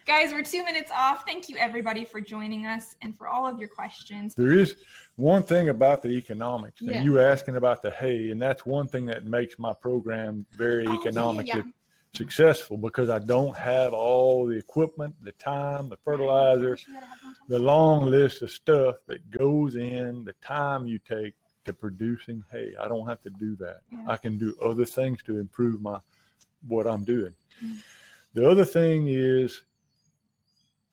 Guys, 0.06 0.32
we're 0.32 0.42
two 0.42 0.64
minutes 0.64 0.90
off. 0.94 1.24
Thank 1.24 1.48
you 1.48 1.56
everybody 1.56 2.04
for 2.04 2.20
joining 2.20 2.66
us 2.66 2.96
and 3.00 3.16
for 3.16 3.28
all 3.28 3.46
of 3.46 3.58
your 3.58 3.68
questions. 3.68 4.34
There 4.34 4.52
is 4.52 4.76
one 5.16 5.42
thing 5.42 5.68
about 5.68 6.02
the 6.02 6.08
economics, 6.10 6.80
Yeah. 6.80 6.96
and 6.96 7.04
you 7.04 7.12
were 7.12 7.20
asking 7.26 7.56
about 7.56 7.82
the 7.82 7.90
hay, 7.90 8.30
and 8.30 8.40
that's 8.40 8.64
one 8.64 8.88
thing 8.88 9.06
that 9.06 9.24
makes 9.24 9.58
my 9.58 9.72
program 9.74 10.46
very 10.52 10.86
Oh, 10.86 10.92
yeah, 10.92 10.98
economically 11.00 11.60
yeah. 11.64 11.70
successful 12.14 12.76
because 12.76 13.08
I 13.10 13.18
don't 13.18 13.56
have 13.56 13.92
all 13.92 14.46
the 14.46 14.56
equipment, 14.56 15.14
the 15.22 15.32
time, 15.32 15.88
the 15.88 15.96
fertilizer, 15.98 16.76
We 16.88 16.94
gotta 16.94 17.06
have 17.06 17.18
one 17.22 17.34
time. 17.34 17.44
the 17.48 17.58
long 17.58 18.06
list 18.06 18.42
of 18.42 18.50
stuff 18.50 18.96
that 19.06 19.30
goes 19.30 19.76
in, 19.76 20.24
the 20.24 20.34
time 20.44 20.86
you 20.86 20.98
take 20.98 21.34
to 21.64 21.72
producing 21.72 22.42
hay. 22.50 22.74
I 22.80 22.88
don't 22.88 23.06
have 23.06 23.22
to 23.22 23.30
do 23.30 23.54
that. 23.56 23.82
I 24.08 24.16
can 24.16 24.36
do 24.38 24.56
other 24.60 24.84
things 24.84 25.22
to 25.24 25.38
improve 25.38 25.80
my 25.80 26.00
what 26.66 26.86
I'm 26.86 27.04
doing. 27.04 27.34
Mm. 27.64 27.82
The 28.34 28.48
other 28.48 28.64
thing 28.64 29.08
is 29.08 29.62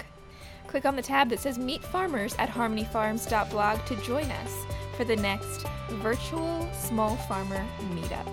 Click 0.66 0.84
on 0.84 0.94
the 0.94 1.00
tab 1.00 1.30
that 1.30 1.40
says 1.40 1.58
Meet 1.58 1.82
Farmers 1.82 2.36
at 2.38 2.50
harmonyfarms.blog 2.50 3.86
to 3.86 3.96
join 4.02 4.30
us 4.30 4.66
for 4.94 5.04
the 5.04 5.16
next 5.16 5.66
virtual 6.02 6.70
small 6.74 7.16
farmer 7.16 7.66
meetup. 7.94 8.30